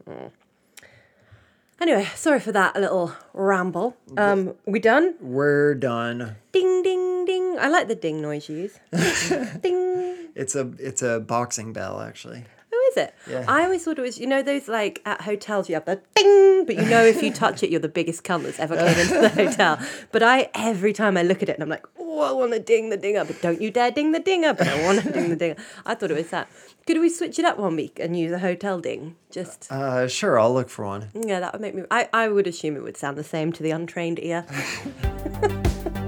Anyway, 1.80 2.06
sorry 2.14 2.40
for 2.40 2.52
that 2.52 2.76
little 2.76 3.12
ramble. 3.32 3.96
Um, 4.18 4.54
we 4.66 4.80
done? 4.80 5.14
We're 5.18 5.74
done. 5.74 6.36
Ding, 6.52 6.82
ding, 6.82 7.24
ding. 7.24 7.56
I 7.58 7.68
like 7.68 7.88
the 7.88 7.94
ding 7.94 8.20
noise 8.20 8.50
you 8.50 8.56
use. 8.56 8.78
ding. 9.62 10.28
It's 10.34 10.54
a 10.54 10.70
it's 10.78 11.02
a 11.02 11.20
boxing 11.20 11.72
bell 11.72 12.00
actually. 12.00 12.44
Is 12.90 12.96
it? 12.96 13.14
Yeah. 13.28 13.44
I 13.48 13.64
always 13.64 13.84
thought 13.84 13.98
it 13.98 14.02
was, 14.02 14.18
you 14.18 14.26
know, 14.26 14.42
those 14.42 14.68
like 14.68 15.00
at 15.04 15.20
hotels 15.22 15.68
you 15.68 15.74
have 15.74 15.84
the 15.84 16.00
ding, 16.16 16.66
but 16.66 16.76
you 16.76 16.82
know 16.86 17.04
if 17.04 17.22
you 17.22 17.32
touch 17.32 17.62
it, 17.62 17.70
you're 17.70 17.80
the 17.80 17.88
biggest 17.88 18.24
cunt 18.24 18.42
that's 18.44 18.58
ever 18.58 18.76
came 18.76 18.98
into 18.98 19.20
the 19.20 19.28
hotel. 19.44 19.78
But 20.12 20.22
I, 20.22 20.50
every 20.54 20.92
time 20.92 21.16
I 21.16 21.22
look 21.22 21.42
at 21.42 21.48
it 21.48 21.54
and 21.54 21.62
I'm 21.62 21.68
like, 21.68 21.86
oh, 21.98 22.20
I 22.20 22.32
want 22.32 22.52
to 22.52 22.58
ding 22.58 22.90
the 22.90 22.96
dinger, 22.96 23.24
but 23.24 23.40
don't 23.40 23.60
you 23.60 23.70
dare 23.70 23.90
ding 23.90 24.12
the 24.12 24.18
dinger, 24.20 24.52
but 24.54 24.66
I 24.68 24.82
want 24.84 25.02
to 25.02 25.12
ding 25.12 25.28
the 25.30 25.36
dinger. 25.36 25.56
I 25.86 25.94
thought 25.94 26.10
it 26.10 26.16
was 26.16 26.30
that. 26.30 26.48
Could 26.86 26.98
we 26.98 27.08
switch 27.08 27.38
it 27.38 27.44
up 27.44 27.58
one 27.58 27.76
week 27.76 27.98
and 28.00 28.18
use 28.18 28.32
a 28.32 28.38
hotel 28.40 28.80
ding? 28.80 29.16
Just, 29.30 29.70
Uh, 29.70 30.08
sure, 30.08 30.38
I'll 30.40 30.52
look 30.52 30.68
for 30.68 30.84
one. 30.84 31.10
yeah, 31.14 31.38
that 31.40 31.52
would 31.52 31.62
make 31.62 31.74
me, 31.74 31.84
I, 31.90 32.08
I 32.12 32.28
would 32.28 32.46
assume 32.48 32.74
it 32.76 32.82
would 32.82 32.96
sound 32.96 33.16
the 33.16 33.24
same 33.24 33.52
to 33.52 33.62
the 33.62 33.70
untrained 33.70 34.18
ear. 34.20 34.44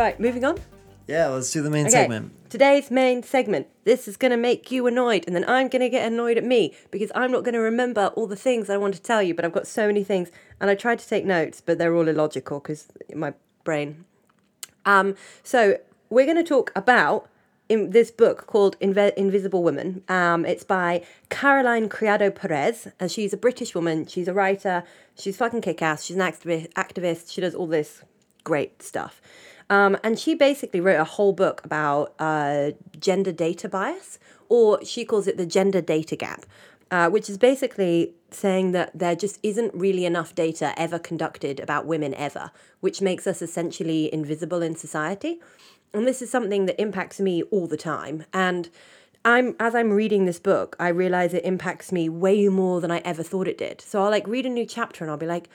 Right, 0.00 0.18
moving 0.18 0.46
on. 0.46 0.56
Yeah, 1.06 1.26
let's 1.26 1.50
do 1.50 1.60
the 1.60 1.68
main 1.68 1.84
Okay, 1.84 1.90
segment. 1.90 2.32
today's 2.48 2.90
main 2.90 3.22
segment. 3.22 3.66
This 3.84 4.08
is 4.08 4.16
going 4.16 4.30
to 4.30 4.38
make 4.38 4.72
you 4.72 4.86
annoyed, 4.86 5.24
and 5.26 5.36
then 5.36 5.44
I'm 5.46 5.68
going 5.68 5.82
to 5.82 5.90
get 5.90 6.10
annoyed 6.10 6.38
at 6.38 6.44
me 6.44 6.74
because 6.90 7.12
I'm 7.14 7.30
not 7.30 7.44
going 7.44 7.52
to 7.52 7.60
remember 7.60 8.06
all 8.16 8.26
the 8.26 8.34
things 8.34 8.70
I 8.70 8.78
want 8.78 8.94
to 8.94 9.02
tell 9.02 9.22
you, 9.22 9.34
but 9.34 9.44
I've 9.44 9.52
got 9.52 9.66
so 9.66 9.86
many 9.86 10.02
things, 10.02 10.30
and 10.58 10.70
I 10.70 10.74
tried 10.74 11.00
to 11.00 11.06
take 11.06 11.26
notes, 11.26 11.60
but 11.60 11.76
they're 11.76 11.94
all 11.94 12.08
illogical 12.08 12.60
because 12.60 12.88
my 13.14 13.34
brain. 13.62 14.06
Um, 14.86 15.16
so 15.42 15.76
we're 16.08 16.24
going 16.24 16.38
to 16.38 16.44
talk 16.44 16.72
about 16.74 17.28
in 17.68 17.90
this 17.90 18.10
book 18.10 18.46
called 18.46 18.80
Inve- 18.80 19.12
Invisible 19.18 19.62
Woman. 19.62 20.02
Um, 20.08 20.46
it's 20.46 20.64
by 20.64 21.04
Caroline 21.28 21.90
Criado 21.90 22.30
Perez, 22.30 22.88
and 22.98 23.12
she's 23.12 23.34
a 23.34 23.36
British 23.36 23.74
woman. 23.74 24.06
She's 24.06 24.28
a 24.28 24.32
writer. 24.32 24.82
She's 25.14 25.36
fucking 25.36 25.60
kick-ass. 25.60 26.04
She's 26.04 26.16
an 26.16 26.22
activi- 26.22 26.72
activist. 26.72 27.30
She 27.30 27.42
does 27.42 27.54
all 27.54 27.66
this 27.66 28.02
great 28.44 28.82
stuff. 28.82 29.20
Um, 29.70 29.96
and 30.02 30.18
she 30.18 30.34
basically 30.34 30.80
wrote 30.80 31.00
a 31.00 31.04
whole 31.04 31.32
book 31.32 31.64
about 31.64 32.12
uh, 32.18 32.72
gender 32.98 33.32
data 33.32 33.68
bias, 33.68 34.18
or 34.48 34.84
she 34.84 35.04
calls 35.04 35.28
it 35.28 35.36
the 35.36 35.46
gender 35.46 35.80
data 35.80 36.16
gap, 36.16 36.44
uh, 36.90 37.08
which 37.08 37.30
is 37.30 37.38
basically 37.38 38.14
saying 38.32 38.72
that 38.72 38.90
there 38.92 39.14
just 39.14 39.38
isn't 39.44 39.72
really 39.72 40.04
enough 40.04 40.34
data 40.34 40.74
ever 40.76 40.98
conducted 40.98 41.60
about 41.60 41.86
women 41.86 42.12
ever, 42.14 42.50
which 42.80 43.00
makes 43.00 43.26
us 43.28 43.40
essentially 43.40 44.12
invisible 44.12 44.60
in 44.60 44.74
society. 44.74 45.40
And 45.94 46.06
this 46.06 46.20
is 46.20 46.30
something 46.30 46.66
that 46.66 46.80
impacts 46.80 47.20
me 47.20 47.42
all 47.44 47.66
the 47.66 47.76
time. 47.76 48.24
And 48.32 48.68
I'm 49.24 49.54
as 49.60 49.74
I'm 49.74 49.92
reading 49.92 50.24
this 50.24 50.40
book, 50.40 50.74
I 50.80 50.88
realize 50.88 51.34
it 51.34 51.44
impacts 51.44 51.92
me 51.92 52.08
way 52.08 52.48
more 52.48 52.80
than 52.80 52.90
I 52.90 52.98
ever 52.98 53.22
thought 53.22 53.48
it 53.48 53.58
did. 53.58 53.80
So 53.80 54.02
I'll 54.02 54.10
like 54.10 54.26
read 54.26 54.46
a 54.46 54.48
new 54.48 54.66
chapter 54.66 55.04
and 55.04 55.10
I'll 55.10 55.16
be 55.16 55.26
like, 55.26 55.48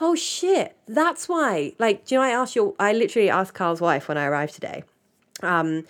oh 0.00 0.14
shit, 0.14 0.76
that's 0.88 1.28
why. 1.28 1.72
Like, 1.78 2.06
do 2.06 2.14
you 2.14 2.20
know, 2.20 2.26
I 2.26 2.30
asked 2.30 2.56
your, 2.56 2.74
I 2.78 2.92
literally 2.92 3.30
asked 3.30 3.54
Carl's 3.54 3.80
wife 3.80 4.08
when 4.08 4.18
I 4.18 4.24
arrived 4.24 4.54
today. 4.54 4.84
Um, 5.42 5.84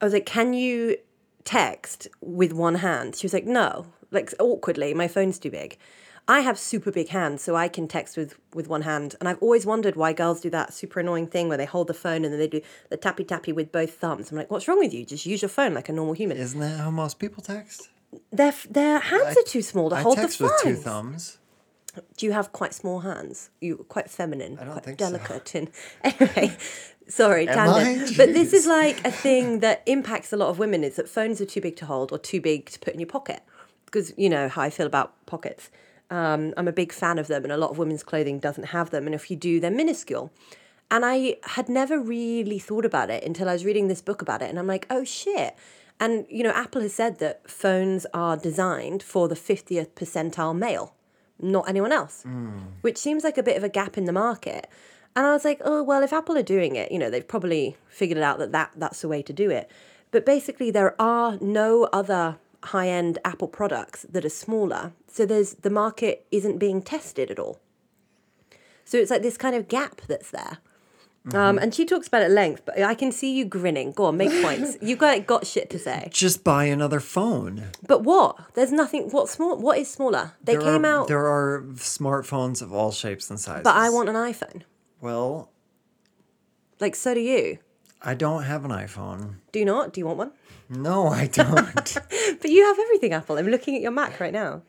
I 0.00 0.04
was 0.04 0.12
like, 0.14 0.26
can 0.26 0.52
you 0.52 0.96
text 1.44 2.08
with 2.20 2.52
one 2.52 2.76
hand? 2.76 3.16
She 3.16 3.26
was 3.26 3.32
like, 3.32 3.46
no, 3.46 3.86
like 4.10 4.32
awkwardly, 4.38 4.94
my 4.94 5.08
phone's 5.08 5.38
too 5.38 5.50
big. 5.50 5.78
I 6.28 6.40
have 6.40 6.58
super 6.58 6.90
big 6.90 7.08
hands, 7.10 7.42
so 7.42 7.54
I 7.54 7.68
can 7.68 7.86
text 7.86 8.16
with 8.16 8.36
with 8.52 8.66
one 8.66 8.82
hand. 8.82 9.14
And 9.20 9.28
I've 9.28 9.38
always 9.40 9.64
wondered 9.64 9.94
why 9.94 10.12
girls 10.12 10.40
do 10.40 10.50
that 10.50 10.74
super 10.74 10.98
annoying 10.98 11.28
thing 11.28 11.48
where 11.48 11.56
they 11.56 11.66
hold 11.66 11.86
the 11.86 11.94
phone 11.94 12.24
and 12.24 12.32
then 12.32 12.40
they 12.40 12.48
do 12.48 12.60
the 12.90 12.96
tappy 12.96 13.22
tappy 13.22 13.52
with 13.52 13.70
both 13.70 13.94
thumbs. 13.94 14.32
I'm 14.32 14.36
like, 14.36 14.50
what's 14.50 14.66
wrong 14.66 14.80
with 14.80 14.92
you? 14.92 15.04
Just 15.04 15.24
use 15.24 15.40
your 15.40 15.48
phone 15.48 15.72
like 15.72 15.88
a 15.88 15.92
normal 15.92 16.14
human. 16.14 16.36
Isn't 16.36 16.58
that 16.58 16.80
how 16.80 16.90
most 16.90 17.20
people 17.20 17.44
text? 17.44 17.90
Their 18.32 18.52
their 18.68 18.98
hands 18.98 19.36
I- 19.36 19.40
are 19.40 19.44
too 19.44 19.62
small 19.62 19.90
to 19.90 19.96
I 19.96 20.02
hold 20.02 20.18
the 20.18 20.22
text 20.22 20.38
phone. 20.38 20.48
with 20.48 20.62
two 20.64 20.74
thumbs. 20.74 21.38
Do 22.16 22.26
you 22.26 22.32
have 22.32 22.52
quite 22.52 22.74
small 22.74 23.00
hands? 23.00 23.50
You're 23.60 23.76
quite 23.76 24.10
feminine, 24.10 24.56
don't 24.56 24.70
quite 24.70 24.84
think 24.84 25.00
so. 25.00 25.10
delicate, 25.10 25.54
and 25.54 25.70
anyway. 26.04 26.56
Sorry, 27.08 27.46
tangent. 27.46 28.16
But 28.16 28.32
this 28.32 28.52
is 28.52 28.66
like 28.66 29.04
a 29.06 29.10
thing 29.10 29.60
that 29.60 29.82
impacts 29.86 30.32
a 30.32 30.36
lot 30.36 30.48
of 30.48 30.58
women 30.58 30.82
is 30.82 30.96
that 30.96 31.08
phones 31.08 31.40
are 31.40 31.46
too 31.46 31.60
big 31.60 31.76
to 31.76 31.86
hold 31.86 32.10
or 32.10 32.18
too 32.18 32.40
big 32.40 32.66
to 32.70 32.78
put 32.80 32.94
in 32.94 33.00
your 33.00 33.06
pocket. 33.06 33.42
Because 33.84 34.12
you 34.16 34.28
know 34.28 34.48
how 34.48 34.62
I 34.62 34.70
feel 34.70 34.86
about 34.86 35.14
pockets. 35.26 35.70
Um, 36.10 36.52
I'm 36.56 36.68
a 36.68 36.72
big 36.72 36.92
fan 36.92 37.18
of 37.18 37.28
them, 37.28 37.44
and 37.44 37.52
a 37.52 37.56
lot 37.56 37.70
of 37.70 37.78
women's 37.78 38.02
clothing 38.02 38.40
doesn't 38.40 38.66
have 38.66 38.90
them. 38.90 39.06
And 39.06 39.14
if 39.14 39.30
you 39.30 39.36
do, 39.36 39.60
they're 39.60 39.70
minuscule. 39.70 40.32
And 40.90 41.04
I 41.04 41.36
had 41.42 41.68
never 41.68 42.00
really 42.00 42.58
thought 42.58 42.84
about 42.84 43.10
it 43.10 43.24
until 43.24 43.48
I 43.48 43.52
was 43.52 43.64
reading 43.64 43.88
this 43.88 44.02
book 44.02 44.22
about 44.22 44.42
it, 44.42 44.50
and 44.50 44.58
I'm 44.58 44.66
like, 44.66 44.86
oh 44.90 45.04
shit. 45.04 45.54
And 46.00 46.26
you 46.28 46.42
know, 46.42 46.50
Apple 46.50 46.82
has 46.82 46.92
said 46.92 47.20
that 47.20 47.48
phones 47.48 48.04
are 48.12 48.36
designed 48.36 49.02
for 49.02 49.28
the 49.28 49.34
50th 49.36 49.90
percentile 49.90 50.56
male 50.56 50.95
not 51.40 51.68
anyone 51.68 51.92
else, 51.92 52.24
mm. 52.26 52.60
which 52.80 52.98
seems 52.98 53.24
like 53.24 53.38
a 53.38 53.42
bit 53.42 53.56
of 53.56 53.64
a 53.64 53.68
gap 53.68 53.98
in 53.98 54.04
the 54.04 54.12
market. 54.12 54.68
And 55.14 55.26
I 55.26 55.32
was 55.32 55.44
like, 55.44 55.60
oh 55.64 55.82
well, 55.82 56.02
if 56.02 56.12
Apple 56.12 56.36
are 56.36 56.42
doing 56.42 56.76
it, 56.76 56.92
you 56.92 56.98
know, 56.98 57.10
they've 57.10 57.26
probably 57.26 57.76
figured 57.88 58.18
it 58.18 58.24
out 58.24 58.38
that, 58.38 58.52
that 58.52 58.72
that's 58.76 59.00
the 59.00 59.08
way 59.08 59.22
to 59.22 59.32
do 59.32 59.50
it. 59.50 59.70
But 60.10 60.24
basically, 60.26 60.70
there 60.70 61.00
are 61.00 61.36
no 61.40 61.84
other 61.92 62.36
high-end 62.64 63.18
Apple 63.24 63.48
products 63.48 64.06
that 64.10 64.24
are 64.24 64.30
smaller, 64.30 64.92
so 65.08 65.26
there's 65.26 65.54
the 65.54 65.70
market 65.70 66.26
isn't 66.30 66.58
being 66.58 66.82
tested 66.82 67.30
at 67.30 67.38
all. 67.38 67.60
So 68.84 68.98
it's 68.98 69.10
like 69.10 69.22
this 69.22 69.36
kind 69.36 69.56
of 69.56 69.68
gap 69.68 70.00
that's 70.06 70.30
there. 70.30 70.58
Um, 71.34 71.58
and 71.58 71.74
she 71.74 71.84
talks 71.84 72.06
about 72.06 72.22
it 72.22 72.26
at 72.26 72.30
length, 72.30 72.62
but 72.64 72.80
I 72.80 72.94
can 72.94 73.10
see 73.10 73.36
you 73.36 73.44
grinning. 73.44 73.92
Go 73.92 74.04
on, 74.04 74.16
make 74.16 74.30
points. 74.42 74.76
You've 74.80 74.98
got 75.00 75.26
got 75.26 75.46
shit 75.46 75.68
to 75.70 75.78
say. 75.78 76.08
Just 76.12 76.44
buy 76.44 76.64
another 76.66 77.00
phone. 77.00 77.64
But 77.86 78.02
what? 78.04 78.54
There's 78.54 78.70
nothing. 78.72 79.10
What 79.10 79.28
small? 79.28 79.56
What 79.56 79.78
is 79.78 79.90
smaller? 79.90 80.32
They 80.42 80.52
There 80.52 80.62
came 80.62 80.84
are, 80.84 81.00
out. 81.02 81.08
There 81.08 81.26
are 81.26 81.64
smartphones 81.74 82.62
of 82.62 82.72
all 82.72 82.92
shapes 82.92 83.28
and 83.28 83.40
sizes. 83.40 83.64
But 83.64 83.74
I 83.74 83.90
want 83.90 84.08
an 84.08 84.14
iPhone. 84.14 84.62
Well, 85.00 85.50
Like, 86.80 86.94
so 86.94 87.14
do 87.14 87.20
you. 87.20 87.58
I 88.02 88.14
don't 88.14 88.44
have 88.44 88.64
an 88.64 88.70
iPhone. 88.70 89.36
Do 89.50 89.58
you 89.58 89.64
not? 89.64 89.92
Do 89.92 90.00
you 90.00 90.06
want 90.06 90.18
one? 90.18 90.32
No, 90.68 91.08
I 91.08 91.26
don't. 91.26 91.96
But 92.40 92.50
you 92.50 92.64
have 92.64 92.78
everything 92.78 93.12
Apple. 93.12 93.38
I'm 93.38 93.46
looking 93.48 93.74
at 93.74 93.80
your 93.82 93.90
Mac 93.90 94.20
right 94.20 94.32
now. 94.32 94.62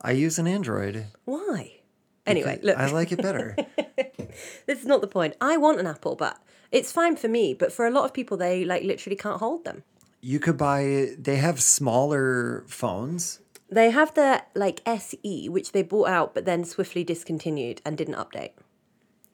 I 0.00 0.10
use 0.12 0.38
an 0.38 0.46
Android. 0.46 1.06
Why? 1.24 1.80
Anyway, 2.26 2.60
look, 2.62 2.76
I 2.76 2.90
like 2.90 3.10
it 3.12 3.20
better. 3.20 3.56
this 4.66 4.78
is 4.80 4.86
not 4.86 5.00
the 5.00 5.08
point. 5.08 5.34
I 5.40 5.56
want 5.56 5.80
an 5.80 5.86
Apple, 5.86 6.14
but 6.16 6.38
it's 6.70 6.92
fine 6.92 7.16
for 7.16 7.28
me. 7.28 7.52
But 7.54 7.72
for 7.72 7.86
a 7.86 7.90
lot 7.90 8.04
of 8.04 8.12
people, 8.14 8.36
they 8.36 8.64
like 8.64 8.84
literally 8.84 9.16
can't 9.16 9.38
hold 9.40 9.64
them. 9.64 9.82
you 10.20 10.38
could 10.38 10.56
buy 10.56 11.08
they 11.18 11.36
have 11.36 11.60
smaller 11.60 12.64
phones. 12.68 13.40
They 13.68 13.90
have 13.90 14.14
the 14.14 14.42
like 14.54 14.82
SE, 14.86 15.48
which 15.48 15.72
they 15.72 15.82
bought 15.82 16.08
out 16.08 16.34
but 16.34 16.44
then 16.44 16.64
swiftly 16.64 17.02
discontinued 17.04 17.80
and 17.84 17.98
didn't 17.98 18.14
update. 18.14 18.52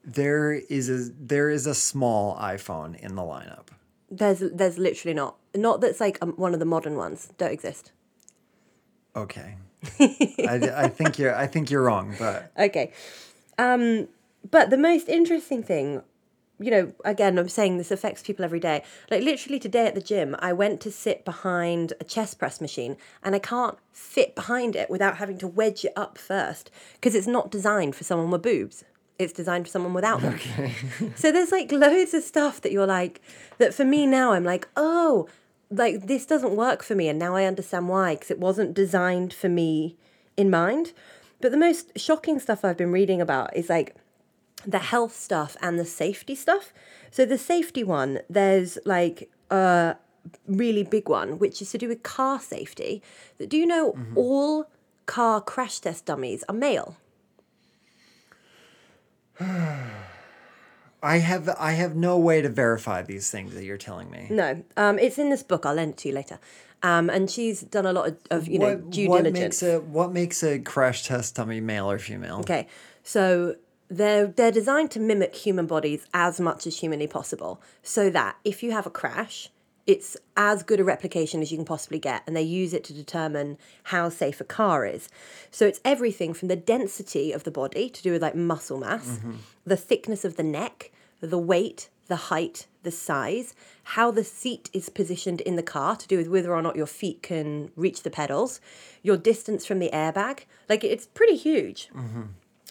There 0.04 0.52
is 0.52 0.88
a 0.88 1.10
there 1.18 1.50
is 1.50 1.66
a 1.66 1.74
small 1.74 2.36
iPhone 2.36 2.96
in 2.98 3.16
the 3.16 3.22
lineup. 3.22 3.66
There's 4.10 4.38
there's 4.40 4.78
literally 4.78 5.14
not. 5.14 5.36
Not 5.54 5.80
that's 5.82 6.00
like 6.00 6.16
um, 6.22 6.32
one 6.36 6.54
of 6.54 6.60
the 6.60 6.64
modern 6.66 6.96
ones. 6.96 7.32
Don't 7.36 7.52
exist. 7.52 7.92
Okay. 9.14 9.56
I, 10.00 10.72
I 10.76 10.88
think 10.88 11.18
you're 11.18 11.34
I 11.34 11.46
think 11.46 11.70
you're 11.70 11.82
wrong, 11.82 12.14
but 12.18 12.52
Okay. 12.58 12.92
Um, 13.58 14.08
but 14.48 14.70
the 14.70 14.78
most 14.78 15.08
interesting 15.08 15.62
thing, 15.62 16.02
you 16.60 16.70
know, 16.70 16.92
again, 17.04 17.38
I'm 17.38 17.48
saying 17.48 17.78
this 17.78 17.90
affects 17.90 18.22
people 18.22 18.44
every 18.44 18.60
day. 18.60 18.82
Like 19.10 19.22
literally 19.22 19.58
today 19.58 19.86
at 19.86 19.94
the 19.94 20.00
gym, 20.00 20.36
I 20.38 20.52
went 20.52 20.80
to 20.82 20.90
sit 20.90 21.24
behind 21.24 21.92
a 22.00 22.04
chest 22.04 22.38
press 22.38 22.60
machine 22.60 22.96
and 23.22 23.34
I 23.34 23.38
can't 23.38 23.78
fit 23.92 24.34
behind 24.34 24.74
it 24.74 24.90
without 24.90 25.16
having 25.18 25.38
to 25.38 25.48
wedge 25.48 25.84
it 25.84 25.92
up 25.96 26.18
first 26.18 26.70
because 26.94 27.14
it's 27.14 27.26
not 27.26 27.50
designed 27.50 27.94
for 27.94 28.04
someone 28.04 28.30
with 28.30 28.42
boobs. 28.42 28.84
It's 29.18 29.32
designed 29.32 29.66
for 29.66 29.70
someone 29.70 29.94
without 29.94 30.20
them. 30.20 30.38
so 31.16 31.32
there's 31.32 31.50
like 31.50 31.72
loads 31.72 32.14
of 32.14 32.22
stuff 32.22 32.60
that 32.60 32.70
you're 32.70 32.86
like, 32.86 33.20
that 33.58 33.74
for 33.74 33.84
me 33.84 34.06
now, 34.06 34.32
I'm 34.32 34.44
like, 34.44 34.68
oh, 34.76 35.28
like 35.70 36.06
this 36.06 36.26
doesn't 36.26 36.56
work 36.56 36.82
for 36.82 36.94
me. 36.94 37.08
And 37.08 37.18
now 37.18 37.34
I 37.34 37.44
understand 37.44 37.88
why, 37.88 38.14
because 38.14 38.30
it 38.30 38.38
wasn't 38.38 38.74
designed 38.74 39.32
for 39.32 39.48
me 39.48 39.96
in 40.36 40.50
mind. 40.50 40.92
But 41.40 41.52
the 41.52 41.58
most 41.58 41.98
shocking 41.98 42.38
stuff 42.38 42.64
I've 42.64 42.76
been 42.76 42.92
reading 42.92 43.20
about 43.20 43.56
is 43.56 43.68
like 43.68 43.94
the 44.66 44.78
health 44.78 45.14
stuff 45.14 45.56
and 45.60 45.78
the 45.78 45.84
safety 45.84 46.34
stuff. 46.34 46.72
So 47.10 47.24
the 47.24 47.38
safety 47.38 47.84
one, 47.84 48.20
there's 48.28 48.78
like 48.84 49.30
a 49.50 49.96
really 50.46 50.82
big 50.82 51.08
one, 51.08 51.38
which 51.38 51.62
is 51.62 51.70
to 51.72 51.78
do 51.78 51.88
with 51.88 52.02
car 52.02 52.40
safety. 52.40 53.02
But 53.38 53.48
do 53.48 53.56
you 53.56 53.66
know 53.66 53.92
mm-hmm. 53.92 54.18
all 54.18 54.70
car 55.06 55.40
crash 55.40 55.78
test 55.80 56.06
dummies 56.06 56.44
are 56.48 56.54
male? 56.54 56.96
I 61.02 61.18
have 61.18 61.48
I 61.58 61.72
have 61.72 61.94
no 61.94 62.18
way 62.18 62.42
to 62.42 62.48
verify 62.48 63.02
these 63.02 63.30
things 63.30 63.54
that 63.54 63.64
you're 63.64 63.76
telling 63.76 64.10
me. 64.10 64.26
No, 64.30 64.62
um, 64.76 64.98
it's 64.98 65.18
in 65.18 65.30
this 65.30 65.42
book. 65.42 65.64
I'll 65.64 65.74
lend 65.74 65.92
it 65.92 65.96
to 65.98 66.08
you 66.08 66.14
later. 66.14 66.38
Um, 66.82 67.10
and 67.10 67.30
she's 67.30 67.62
done 67.62 67.86
a 67.86 67.92
lot 67.92 68.08
of, 68.08 68.18
of 68.30 68.48
you 68.48 68.58
know 68.58 68.74
what, 68.76 68.90
due 68.90 69.08
what 69.08 69.24
diligence. 69.24 69.62
makes 69.62 69.62
a 69.62 69.80
what 69.80 70.12
makes 70.12 70.42
a 70.42 70.58
crash 70.58 71.04
test 71.06 71.34
dummy 71.34 71.60
male 71.60 71.90
or 71.90 71.98
female? 71.98 72.40
Okay, 72.40 72.66
so 73.02 73.56
they're 73.88 74.26
they're 74.26 74.52
designed 74.52 74.90
to 74.92 75.00
mimic 75.00 75.34
human 75.34 75.66
bodies 75.66 76.06
as 76.14 76.40
much 76.40 76.66
as 76.66 76.78
humanly 76.78 77.06
possible, 77.06 77.60
so 77.82 78.10
that 78.10 78.36
if 78.44 78.62
you 78.62 78.72
have 78.72 78.86
a 78.86 78.90
crash, 78.90 79.50
it's 79.88 80.18
as 80.36 80.62
good 80.62 80.80
a 80.80 80.84
replication 80.84 81.40
as 81.40 81.50
you 81.50 81.56
can 81.56 81.64
possibly 81.64 81.98
get, 81.98 82.22
and 82.26 82.36
they 82.36 82.42
use 82.42 82.74
it 82.74 82.84
to 82.84 82.92
determine 82.92 83.56
how 83.84 84.10
safe 84.10 84.38
a 84.38 84.44
car 84.44 84.84
is. 84.84 85.08
So 85.50 85.66
it's 85.66 85.80
everything 85.82 86.34
from 86.34 86.48
the 86.48 86.56
density 86.56 87.32
of 87.32 87.44
the 87.44 87.50
body 87.50 87.88
to 87.88 88.02
do 88.02 88.12
with 88.12 88.20
like 88.20 88.34
muscle 88.34 88.78
mass, 88.78 89.08
mm-hmm. 89.08 89.36
the 89.64 89.78
thickness 89.78 90.26
of 90.26 90.36
the 90.36 90.42
neck, 90.42 90.92
the 91.22 91.38
weight, 91.38 91.88
the 92.06 92.16
height, 92.16 92.66
the 92.82 92.90
size, 92.90 93.54
how 93.84 94.10
the 94.10 94.24
seat 94.24 94.68
is 94.74 94.90
positioned 94.90 95.40
in 95.40 95.56
the 95.56 95.62
car 95.62 95.96
to 95.96 96.06
do 96.06 96.18
with 96.18 96.28
whether 96.28 96.54
or 96.54 96.60
not 96.60 96.76
your 96.76 96.86
feet 96.86 97.22
can 97.22 97.70
reach 97.74 98.02
the 98.02 98.10
pedals, 98.10 98.60
your 99.02 99.16
distance 99.16 99.64
from 99.64 99.78
the 99.78 99.90
airbag. 99.90 100.40
Like 100.68 100.84
it's 100.84 101.06
pretty 101.06 101.36
huge. 101.36 101.88
Mm-hmm. 101.94 102.22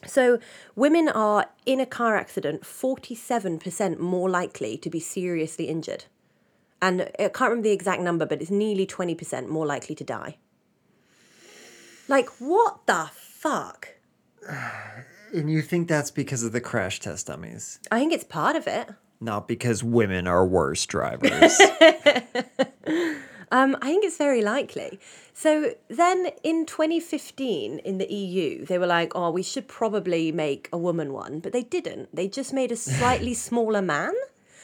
So, 0.06 0.38
women 0.76 1.10
are 1.10 1.48
in 1.66 1.80
a 1.80 1.86
car 1.88 2.16
accident 2.16 2.62
47% 2.62 3.98
more 3.98 4.30
likely 4.30 4.78
to 4.78 4.90
be 4.92 5.00
seriously 5.00 5.66
injured. 5.66 6.06
And 6.82 7.02
I 7.20 7.30
can't 7.30 7.50
remember 7.50 7.64
the 7.64 7.72
exact 7.72 8.02
number, 8.02 8.26
but 8.26 8.42
it's 8.42 8.52
nearly 8.52 8.86
20% 8.86 9.48
more 9.48 9.66
likely 9.66 9.96
to 9.96 10.04
die. 10.04 10.38
Like, 12.08 12.30
what 12.40 12.86
the 12.86 13.10
fuck? 13.14 13.90
And 15.34 15.52
you 15.52 15.62
think 15.62 15.90
that's 15.90 16.10
because 16.10 16.42
of 16.44 16.54
the 16.54 16.62
crash 16.62 17.02
test 17.02 17.28
dummies, 17.28 17.80
I 17.92 18.00
think 18.00 18.14
it's 18.14 18.24
part 18.24 18.56
of 18.56 18.66
it. 18.66 18.88
not 19.20 19.46
because 19.46 19.84
women 19.84 20.26
are 20.26 20.46
worse 20.46 20.86
drivers. 20.86 21.60
Um, 23.50 23.78
I 23.82 23.88
think 23.88 24.04
it's 24.04 24.18
very 24.18 24.42
likely. 24.42 25.00
So 25.34 25.74
then 25.88 26.32
in 26.44 26.66
2015 26.66 27.80
in 27.80 27.98
the 27.98 28.12
EU, 28.12 28.66
they 28.66 28.78
were 28.78 28.88
like, 28.88 29.14
oh, 29.16 29.32
we 29.32 29.42
should 29.42 29.70
probably 29.70 30.34
make 30.34 30.68
a 30.74 30.78
woman 30.78 31.14
one, 31.14 31.40
but 31.40 31.54
they 31.54 31.64
didn't. 31.64 32.14
They 32.14 32.28
just 32.28 32.52
made 32.52 32.74
a 32.74 32.76
slightly 32.76 33.34
smaller 33.48 33.82
man. 33.82 34.14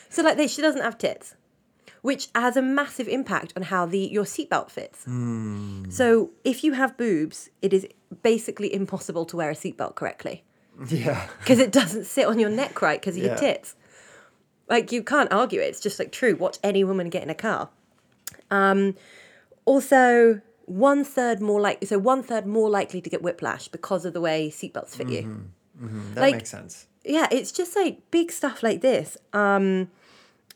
So 0.10 0.22
like 0.22 0.36
they, 0.36 0.48
she 0.48 0.62
doesn't 0.62 0.82
have 0.82 0.98
tits, 0.98 1.36
which 2.04 2.28
has 2.36 2.56
a 2.56 2.62
massive 2.62 3.08
impact 3.08 3.54
on 3.56 3.64
how 3.64 3.86
the 3.88 3.98
your 3.98 4.26
seatbelt 4.26 4.70
fits. 4.70 5.04
So 5.96 6.30
if 6.44 6.64
you 6.64 6.74
have 6.74 6.96
boobs, 6.98 7.50
it 7.62 7.74
is 7.74 7.88
basically 8.22 8.72
impossible 8.74 9.26
to 9.26 9.38
wear 9.38 9.50
a 9.50 9.56
seatbelt 9.56 9.96
correctly 9.96 10.44
yeah. 10.90 11.28
because 11.40 11.60
it 11.60 11.72
doesn't 11.72 12.04
sit 12.06 12.28
on 12.28 12.38
your 12.40 12.50
neck 12.50 12.82
right 12.82 13.00
because 13.00 13.18
of 13.18 13.24
your 13.24 13.36
tits. 13.38 13.76
Like 14.70 14.92
you 14.92 15.02
can't 15.02 15.32
argue 15.32 15.62
it. 15.62 15.66
It's 15.66 15.80
just 15.80 15.98
like 15.98 16.12
true. 16.12 16.36
Watch 16.36 16.58
any 16.62 16.84
woman 16.84 17.10
get 17.10 17.24
in 17.24 17.30
a 17.30 17.36
car. 17.36 17.70
Um, 18.52 18.96
also, 19.66 20.42
one 20.66 21.04
third 21.06 21.42
more 21.42 21.62
like 21.62 21.86
so 21.86 21.98
one 22.00 22.22
third 22.22 22.46
more 22.46 22.70
likely 22.70 23.02
to 23.02 23.10
get 23.10 23.22
whiplash 23.22 23.70
because 23.70 24.04
of 24.06 24.14
the 24.14 24.22
way 24.22 24.50
seatbelts 24.50 24.90
fit 24.96 25.10
you. 25.10 25.46
That 25.80 26.22
Like- 26.22 26.36
makes 26.36 26.50
sense. 26.50 26.88
Yeah, 27.06 27.28
it's 27.32 27.52
just 27.52 27.76
like 27.76 28.12
big 28.12 28.32
stuff 28.32 28.62
like 28.64 28.80
this. 28.82 29.18
Um, 29.34 29.90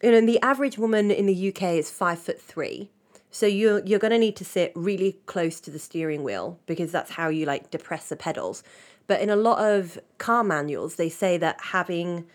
you 0.02 0.12
know, 0.12 0.22
the 0.22 0.42
average 0.42 0.78
woman 0.78 1.12
in 1.12 1.26
the 1.26 1.50
UK 1.50 1.64
is 1.64 1.90
five 1.90 2.20
foot 2.20 2.42
three. 2.42 2.90
So 3.32 3.46
you're 3.46 3.86
you're 3.86 4.00
gonna 4.00 4.18
need 4.18 4.36
to 4.38 4.46
sit 4.46 4.72
really 4.76 5.20
close 5.26 5.60
to 5.62 5.72
the 5.72 5.80
steering 5.80 6.24
wheel 6.24 6.60
because 6.66 6.92
that's 6.92 7.12
how 7.12 7.30
you 7.30 7.46
like 7.46 7.72
depress 7.72 8.10
the 8.10 8.16
pedals. 8.16 8.64
But 9.08 9.22
in 9.22 9.30
a 9.30 9.36
lot 9.36 9.60
of 9.60 10.00
car 10.18 10.44
manuals, 10.44 10.96
they 10.96 11.10
say 11.10 11.38
that 11.38 11.60
having 11.62 12.26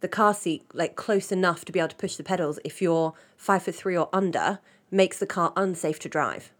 the 0.00 0.08
car 0.08 0.34
seat 0.34 0.64
like 0.74 0.96
close 0.96 1.32
enough 1.32 1.64
to 1.64 1.72
be 1.72 1.78
able 1.78 1.88
to 1.88 1.96
push 1.96 2.16
the 2.16 2.24
pedals 2.24 2.58
if 2.64 2.82
you're 2.82 3.14
five 3.36 3.62
foot 3.62 3.74
three 3.74 3.96
or 3.96 4.08
under 4.12 4.58
makes 4.90 5.18
the 5.18 5.26
car 5.26 5.52
unsafe 5.56 5.98
to 6.00 6.08
drive. 6.08 6.52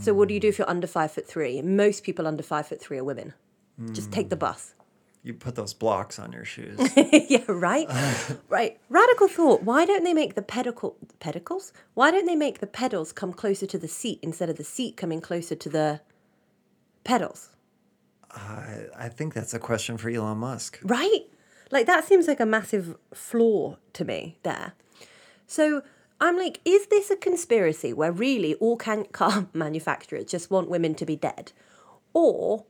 So 0.00 0.14
what 0.14 0.28
do 0.28 0.34
you 0.34 0.40
do 0.40 0.48
if 0.48 0.58
you're 0.58 0.68
under 0.68 0.86
five 0.86 1.12
foot 1.12 1.28
three? 1.28 1.62
Most 1.62 2.02
people 2.02 2.26
under 2.26 2.42
five 2.42 2.66
foot 2.66 2.80
three 2.80 2.98
are 2.98 3.04
women. 3.04 3.34
Just 3.92 4.10
take 4.10 4.28
the 4.30 4.36
bus. 4.36 4.73
You 5.24 5.32
put 5.32 5.54
those 5.54 5.72
blocks 5.72 6.18
on 6.18 6.32
your 6.32 6.44
shoes. 6.44 6.78
yeah, 6.96 7.44
right? 7.48 7.88
right. 8.50 8.78
Radical 8.90 9.26
thought. 9.26 9.62
Why 9.62 9.86
don't 9.86 10.04
they 10.04 10.12
make 10.12 10.34
the 10.34 10.42
pedicle 10.42 10.96
pedicles? 11.18 11.72
Why 11.94 12.10
don't 12.10 12.26
they 12.26 12.36
make 12.36 12.60
the 12.60 12.66
pedals 12.66 13.10
come 13.10 13.32
closer 13.32 13.66
to 13.66 13.78
the 13.78 13.88
seat 13.88 14.18
instead 14.22 14.50
of 14.50 14.56
the 14.56 14.64
seat 14.64 14.98
coming 14.98 15.22
closer 15.22 15.54
to 15.54 15.68
the 15.70 16.00
pedals? 17.04 17.48
I 18.30 19.08
think 19.08 19.32
that's 19.32 19.54
a 19.54 19.58
question 19.58 19.96
for 19.96 20.10
Elon 20.10 20.38
Musk. 20.38 20.80
Right? 20.82 21.22
Like 21.70 21.86
that 21.86 22.04
seems 22.04 22.28
like 22.28 22.40
a 22.40 22.46
massive 22.46 22.96
flaw 23.14 23.78
to 23.94 24.04
me 24.04 24.38
there. 24.42 24.74
So 25.46 25.82
I'm 26.20 26.36
like, 26.36 26.60
is 26.64 26.86
this 26.88 27.10
a 27.10 27.16
conspiracy 27.16 27.92
where 27.92 28.12
really 28.12 28.54
all 28.54 28.76
can- 28.76 29.04
car 29.12 29.46
manufacturers 29.52 30.26
just 30.26 30.50
want 30.50 30.68
women 30.68 30.94
to 30.96 31.06
be 31.06 31.16
dead? 31.16 31.52
Or 32.12 32.64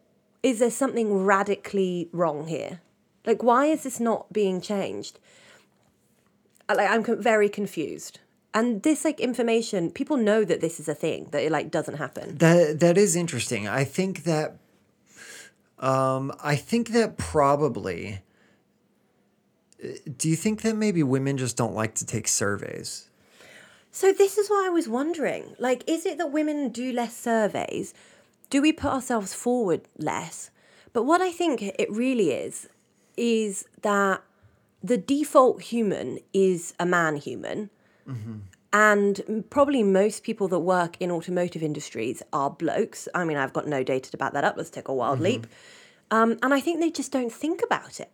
is 0.44 0.59
there 0.59 0.70
something 0.70 1.24
radically 1.24 2.11
wrong 2.12 2.46
here? 2.46 2.80
Like, 3.26 3.42
why 3.42 3.64
is 3.66 3.83
this 3.83 3.98
not 3.98 4.30
being 4.30 4.61
changed? 4.61 5.18
Like, 6.68 6.90
I'm 6.90 7.22
very 7.22 7.48
confused. 7.48 8.20
And 8.52 8.83
this, 8.83 9.07
like, 9.07 9.18
information, 9.20 9.90
people 9.90 10.18
know 10.18 10.44
that 10.44 10.61
this 10.61 10.78
is 10.78 10.87
a 10.87 10.94
thing, 10.94 11.28
that 11.30 11.42
it, 11.42 11.50
like, 11.50 11.70
doesn't 11.70 11.96
happen. 11.96 12.37
That 12.37 12.78
that 12.80 12.98
is 12.98 13.16
interesting. 13.16 13.66
I 13.66 13.85
think 13.85 14.24
that 14.24 14.59
um 15.78 16.33
I 16.42 16.57
think 16.57 16.90
that 16.90 17.16
probably 17.16 18.20
uh, 19.83 19.88
do 20.16 20.28
you 20.28 20.37
think 20.37 20.61
that 20.62 20.76
maybe 20.76 21.02
women 21.02 21.37
just 21.38 21.57
don't 21.57 21.74
like 21.74 21.94
to 21.96 22.07
take 22.07 22.28
surveys? 22.28 23.09
So 23.90 24.12
this 24.12 24.38
is 24.38 24.48
why 24.48 24.66
I 24.66 24.70
was 24.70 24.88
wondering. 24.88 25.57
Like, 25.59 25.88
is 25.88 26.04
it 26.04 26.18
that 26.18 26.30
women 26.33 26.68
do 26.68 26.92
less 26.92 27.16
surveys? 27.16 27.94
Do 28.50 28.62
we 28.62 28.72
put 28.72 28.92
ourselves 28.92 29.35
forward 29.35 29.83
less? 29.98 30.50
But 30.92 31.04
what 31.04 31.20
I 31.20 31.33
think 31.33 31.62
it 31.62 31.90
really 31.90 32.30
is, 32.30 32.68
is 33.16 33.66
that 33.83 34.22
the 34.83 34.96
default 34.96 35.62
human 35.62 36.18
is 36.33 36.74
a 36.78 36.87
man 36.87 37.16
human. 37.16 37.70
And 38.72 39.44
probably 39.50 39.83
most 39.83 40.24
people 40.24 40.48
that 40.48 40.59
work 40.59 40.96
in 41.00 41.11
automotive 41.11 41.62
industries 41.62 42.22
are 42.33 42.50
blokes. 42.50 43.09
I 43.14 43.24
mean, 43.24 43.37
I've 43.37 43.52
got 43.52 43.68
no 43.68 43.85
data 43.85 44.11
to 44.11 44.16
back 44.16 44.33
that 44.33 44.44
up. 44.44 44.57
Let's 44.57 44.70
take 44.70 44.88
a 44.88 44.94
wild 44.94 45.20
leap. 45.20 45.46
Um, 46.11 46.38
and 46.42 46.52
I 46.52 46.61
think 46.61 46.80
they 46.80 46.90
just 46.90 47.12
don't 47.12 47.33
think 47.33 47.62
about 47.62 48.00
it. 48.00 48.11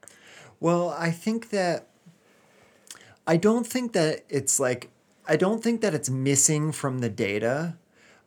Well, 0.60 0.90
I 0.90 1.10
think 1.10 1.50
that 1.50 1.86
I 3.26 3.36
don't 3.36 3.66
think 3.66 3.92
that 3.94 4.24
it's 4.28 4.60
like 4.60 4.90
I 5.26 5.36
don't 5.36 5.62
think 5.62 5.80
that 5.80 5.94
it's 5.94 6.10
missing 6.10 6.72
from 6.72 6.98
the 6.98 7.08
data. 7.08 7.76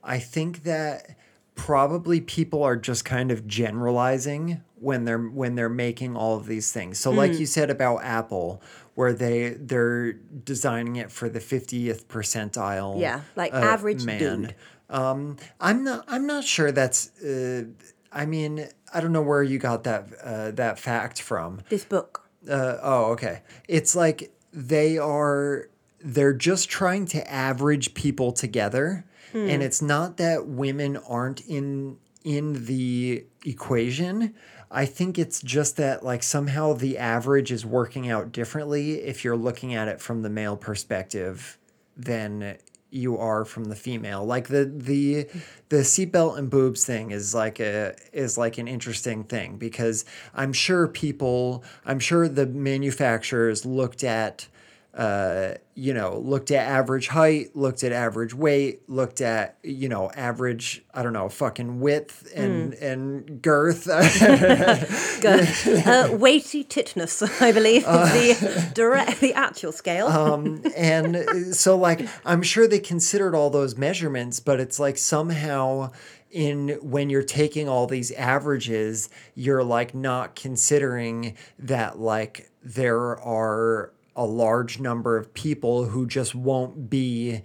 I 0.03 0.19
think 0.19 0.63
that 0.63 1.15
probably 1.55 2.19
people 2.21 2.63
are 2.63 2.75
just 2.75 3.05
kind 3.05 3.31
of 3.31 3.45
generalizing 3.47 4.61
when 4.75 5.05
they're 5.05 5.19
when 5.19 5.55
they're 5.55 5.69
making 5.69 6.15
all 6.15 6.35
of 6.37 6.45
these 6.45 6.71
things. 6.71 6.99
So 6.99 7.11
Hmm. 7.11 7.17
like 7.17 7.39
you 7.39 7.45
said 7.45 7.69
about 7.69 7.97
Apple 8.03 8.61
where 8.95 9.13
they 9.13 9.49
they're 9.51 10.13
designing 10.13 10.95
it 10.97 11.11
for 11.11 11.29
the 11.29 11.39
50th 11.39 12.05
percentile. 12.05 12.99
Yeah, 12.99 13.21
like 13.35 13.53
uh, 13.53 13.57
average 13.57 14.03
man. 14.03 14.19
dude. 14.19 14.55
Um 14.89 15.37
I'm 15.61 15.83
not 15.83 16.03
I'm 16.07 16.25
not 16.27 16.43
sure 16.43 16.71
that's 16.71 17.17
uh 17.21 17.65
I 18.11 18.25
mean, 18.27 18.67
I 18.93 19.01
don't 19.01 19.11
know 19.11 19.23
where 19.23 19.41
you 19.41 19.57
got 19.57 19.83
that 19.85 20.07
uh, 20.23 20.51
that 20.51 20.77
fact 20.77 21.19
from. 21.21 21.61
This 21.69 21.83
book. 21.83 22.21
Uh, 22.47 22.77
oh, 22.83 23.05
okay. 23.13 23.41
It's 23.67 23.95
like 23.95 24.31
they 24.51 24.97
are 24.99 25.69
they're 25.99 26.33
just 26.33 26.69
trying 26.69 27.05
to 27.07 27.31
average 27.31 27.93
people 27.95 28.31
together, 28.33 29.05
and 29.33 29.57
hmm. 29.57 29.61
it's 29.61 29.81
not 29.81 30.17
that 30.17 30.47
women 30.47 30.97
aren't 30.97 31.41
in 31.41 31.97
in 32.23 32.65
the 32.65 33.25
equation. 33.45 34.33
I 34.71 34.85
think 34.85 35.19
it's 35.19 35.41
just 35.41 35.77
that 35.77 36.03
like 36.03 36.23
somehow 36.23 36.73
the 36.73 36.97
average 36.97 37.51
is 37.51 37.65
working 37.65 38.09
out 38.09 38.31
differently 38.31 38.93
if 38.93 39.23
you're 39.23 39.37
looking 39.37 39.75
at 39.75 39.87
it 39.87 40.01
from 40.01 40.23
the 40.23 40.29
male 40.29 40.57
perspective 40.57 41.59
than 41.95 42.57
you 42.89 43.17
are 43.17 43.43
from 43.43 43.65
the 43.65 43.75
female. 43.75 44.25
Like 44.25 44.47
the 44.47 44.65
the 44.65 45.27
the 45.69 45.77
seatbelt 45.77 46.37
and 46.37 46.49
boobs 46.49 46.85
thing 46.85 47.11
is 47.11 47.33
like 47.33 47.59
a 47.59 47.95
is 48.11 48.37
like 48.37 48.57
an 48.57 48.67
interesting 48.67 49.23
thing 49.23 49.57
because 49.57 50.05
I'm 50.33 50.53
sure 50.53 50.87
people 50.87 51.63
I'm 51.85 51.99
sure 51.99 52.27
the 52.27 52.45
manufacturers 52.45 53.65
looked 53.65 54.03
at 54.03 54.47
uh 54.95 55.53
you 55.73 55.91
know 55.91 56.19
looked 56.19 56.51
at 56.51 56.67
average 56.67 57.07
height 57.07 57.55
looked 57.55 57.83
at 57.83 57.91
average 57.91 58.33
weight 58.35 58.87
looked 58.87 59.21
at 59.21 59.57
you 59.63 59.89
know 59.89 60.11
average 60.15 60.83
i 60.93 61.01
don't 61.01 61.13
know 61.13 61.27
fucking 61.27 61.79
width 61.79 62.31
and 62.35 62.75
and 62.75 63.41
girth 63.41 63.85
Good. 65.21 65.47
uh, 65.87 66.09
weighty 66.15 66.63
titness, 66.63 67.21
I 67.41 67.51
believe, 67.51 67.85
Uh. 67.87 68.05
the 68.13 68.71
direct, 68.75 69.19
the 69.19 69.33
actual 69.33 69.71
scale. 69.71 70.07
um, 70.07 70.61
and 70.75 71.15
uh, 71.15 71.51
so 71.53 71.75
like 71.77 72.07
i'm 72.25 72.43
sure 72.43 72.67
they 72.67 72.79
considered 72.79 73.33
all 73.33 73.49
those 73.49 73.75
measurements 73.77 74.39
but 74.39 74.59
it's 74.59 74.79
like 74.79 74.97
somehow 74.97 75.91
in 76.29 76.69
when 76.81 77.09
you're 77.09 77.23
taking 77.23 77.67
all 77.69 77.87
these 77.87 78.11
averages 78.11 79.09
you're 79.35 79.63
like 79.63 79.93
not 79.95 80.35
considering 80.35 81.35
that 81.57 81.99
like 81.99 82.51
there 82.63 83.17
are 83.19 83.91
a 84.15 84.25
large 84.25 84.79
number 84.79 85.17
of 85.17 85.33
people 85.33 85.85
who 85.85 86.05
just 86.05 86.35
won't 86.35 86.89
be 86.89 87.41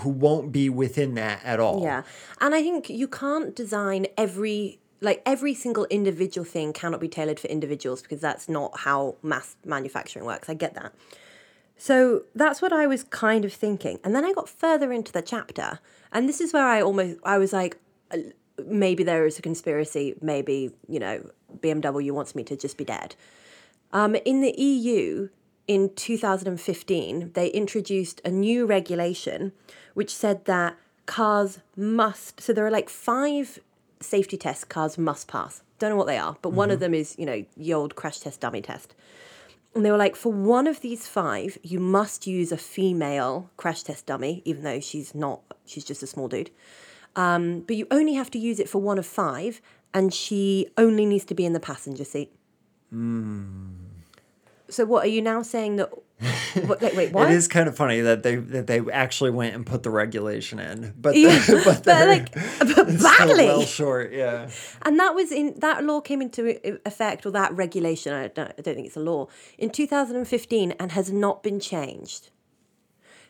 who 0.00 0.08
won't 0.08 0.50
be 0.50 0.68
within 0.68 1.14
that 1.14 1.40
at 1.44 1.60
all 1.60 1.82
Yeah. 1.82 2.02
And 2.40 2.54
I 2.54 2.62
think 2.62 2.90
you 2.90 3.06
can't 3.06 3.54
design 3.54 4.06
every 4.16 4.80
like 5.00 5.22
every 5.26 5.54
single 5.54 5.84
individual 5.86 6.44
thing 6.44 6.72
cannot 6.72 7.00
be 7.00 7.08
tailored 7.08 7.38
for 7.38 7.46
individuals 7.48 8.02
because 8.02 8.20
that's 8.20 8.48
not 8.48 8.80
how 8.80 9.16
mass 9.22 9.56
manufacturing 9.64 10.24
works. 10.24 10.48
I 10.48 10.54
get 10.54 10.74
that. 10.74 10.92
So 11.76 12.22
that's 12.34 12.62
what 12.62 12.72
I 12.72 12.86
was 12.86 13.04
kind 13.04 13.44
of 13.44 13.52
thinking. 13.52 13.98
And 14.02 14.14
then 14.14 14.24
I 14.24 14.32
got 14.32 14.48
further 14.48 14.92
into 14.92 15.12
the 15.12 15.22
chapter, 15.22 15.80
and 16.12 16.28
this 16.28 16.40
is 16.40 16.52
where 16.52 16.66
I 16.66 16.80
almost 16.80 17.18
I 17.24 17.38
was 17.38 17.52
like 17.52 17.78
uh, 18.10 18.18
maybe 18.64 19.02
there 19.04 19.26
is 19.26 19.38
a 19.38 19.42
conspiracy, 19.42 20.14
maybe, 20.20 20.70
you 20.88 21.00
know, 21.00 21.28
BMW 21.58 22.10
wants 22.12 22.34
me 22.34 22.44
to 22.44 22.56
just 22.56 22.76
be 22.76 22.84
dead. 22.84 23.16
Um, 23.92 24.16
in 24.24 24.40
the 24.40 24.52
EU 24.60 25.28
in 25.66 25.90
2015, 25.94 27.32
they 27.34 27.48
introduced 27.48 28.20
a 28.24 28.30
new 28.30 28.66
regulation 28.66 29.52
which 29.94 30.14
said 30.14 30.44
that 30.44 30.76
cars 31.06 31.60
must, 31.76 32.40
so 32.40 32.52
there 32.52 32.66
are 32.66 32.70
like 32.70 32.88
five 32.88 33.58
safety 34.00 34.36
tests 34.36 34.64
cars 34.64 34.98
must 34.98 35.28
pass. 35.28 35.62
Don't 35.78 35.90
know 35.90 35.96
what 35.96 36.06
they 36.06 36.18
are, 36.18 36.36
but 36.42 36.50
one 36.50 36.70
of 36.70 36.80
them 36.80 36.94
is, 36.94 37.16
you 37.18 37.26
know, 37.26 37.44
the 37.56 37.74
old 37.74 37.94
crash 37.94 38.20
test 38.20 38.40
dummy 38.40 38.62
test. 38.62 38.94
And 39.74 39.84
they 39.84 39.90
were 39.90 39.96
like, 39.96 40.14
for 40.14 40.32
one 40.32 40.66
of 40.68 40.80
these 40.82 41.08
five, 41.08 41.58
you 41.62 41.80
must 41.80 42.26
use 42.26 42.52
a 42.52 42.56
female 42.56 43.50
crash 43.56 43.82
test 43.82 44.06
dummy, 44.06 44.40
even 44.44 44.62
though 44.62 44.78
she's 44.78 45.14
not, 45.14 45.40
she's 45.66 45.84
just 45.84 46.02
a 46.02 46.06
small 46.06 46.28
dude. 46.28 46.50
Um, 47.16 47.60
but 47.60 47.76
you 47.76 47.86
only 47.90 48.14
have 48.14 48.30
to 48.32 48.38
use 48.38 48.60
it 48.60 48.68
for 48.68 48.80
one 48.80 48.98
of 48.98 49.06
five, 49.06 49.60
and 49.92 50.14
she 50.14 50.68
only 50.78 51.06
needs 51.06 51.24
to 51.26 51.34
be 51.34 51.44
in 51.44 51.54
the 51.54 51.60
passenger 51.60 52.04
seat. 52.04 52.32
So 54.70 54.84
what 54.84 55.04
are 55.04 55.08
you 55.08 55.22
now 55.22 55.42
saying 55.42 55.76
that? 55.76 55.90
What, 56.66 56.80
like, 56.80 56.94
wait, 56.94 57.12
what? 57.12 57.30
It 57.30 57.34
is 57.34 57.48
kind 57.48 57.68
of 57.68 57.76
funny 57.76 58.00
that 58.00 58.22
they 58.22 58.36
that 58.36 58.66
they 58.66 58.80
actually 58.92 59.30
went 59.30 59.54
and 59.54 59.66
put 59.66 59.82
the 59.82 59.90
regulation 59.90 60.58
in, 60.58 60.94
but 60.96 61.16
Yeah, 61.16 61.42
but, 61.64 61.84
but 61.84 62.08
like 62.08 62.32
but 62.32 62.86
badly. 63.02 63.46
well 63.46 63.62
short. 63.62 64.12
Yeah. 64.12 64.48
And 64.82 64.98
that 64.98 65.14
was 65.14 65.32
in 65.32 65.58
that 65.58 65.84
law 65.84 66.00
came 66.00 66.22
into 66.22 66.58
effect, 66.86 67.26
or 67.26 67.30
that 67.32 67.52
regulation. 67.54 68.12
I 68.14 68.28
don't, 68.28 68.48
I 68.58 68.62
don't 68.62 68.74
think 68.74 68.86
it's 68.86 68.96
a 68.96 69.00
law 69.00 69.28
in 69.58 69.70
2015, 69.70 70.72
and 70.72 70.92
has 70.92 71.12
not 71.12 71.42
been 71.42 71.60
changed. 71.60 72.30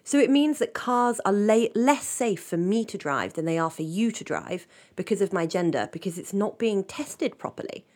So 0.06 0.18
it 0.18 0.28
means 0.28 0.58
that 0.58 0.74
cars 0.74 1.18
are 1.24 1.32
la- 1.32 1.68
less 1.74 2.06
safe 2.06 2.42
for 2.44 2.58
me 2.58 2.84
to 2.84 2.98
drive 2.98 3.32
than 3.32 3.46
they 3.46 3.56
are 3.58 3.70
for 3.70 3.82
you 3.82 4.12
to 4.12 4.22
drive 4.22 4.66
because 4.96 5.22
of 5.22 5.32
my 5.32 5.46
gender, 5.46 5.88
because 5.92 6.18
it's 6.18 6.34
not 6.34 6.58
being 6.58 6.84
tested 6.84 7.38
properly. 7.38 7.86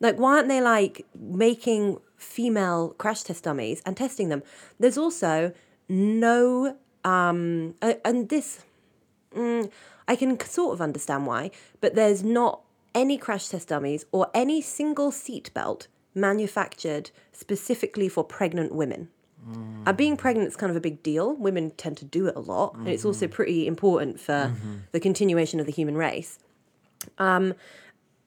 Like, 0.00 0.16
why 0.16 0.36
aren't 0.36 0.48
they 0.48 0.60
like 0.60 1.06
making 1.16 1.98
female 2.18 2.90
crash 2.98 3.22
test 3.22 3.44
dummies 3.44 3.82
and 3.86 3.96
testing 3.96 4.28
them? 4.28 4.42
There's 4.78 4.98
also 4.98 5.52
no, 5.88 6.76
um, 7.04 7.74
and 7.80 8.28
this, 8.28 8.64
mm, 9.34 9.70
I 10.06 10.16
can 10.16 10.38
sort 10.40 10.74
of 10.74 10.80
understand 10.82 11.26
why, 11.26 11.50
but 11.80 11.94
there's 11.94 12.22
not 12.22 12.60
any 12.94 13.16
crash 13.16 13.48
test 13.48 13.68
dummies 13.68 14.04
or 14.12 14.28
any 14.34 14.60
single 14.60 15.10
seatbelt 15.10 15.86
manufactured 16.14 17.10
specifically 17.32 18.08
for 18.08 18.24
pregnant 18.24 18.74
women. 18.74 19.08
And 19.86 19.96
being 19.96 20.16
pregnant 20.16 20.48
is 20.48 20.56
kind 20.56 20.68
of 20.68 20.76
a 20.76 20.80
big 20.80 21.02
deal. 21.02 21.34
Women 21.34 21.70
tend 21.70 21.96
to 21.98 22.04
do 22.04 22.26
it 22.26 22.36
a 22.36 22.40
lot, 22.40 22.74
and 22.74 22.88
it's 22.88 23.04
also 23.04 23.26
pretty 23.28 23.66
important 23.66 24.20
for 24.20 24.52
the 24.92 25.00
continuation 25.00 25.58
of 25.60 25.64
the 25.64 25.72
human 25.72 25.96
race. 25.96 26.38
Um, 27.16 27.54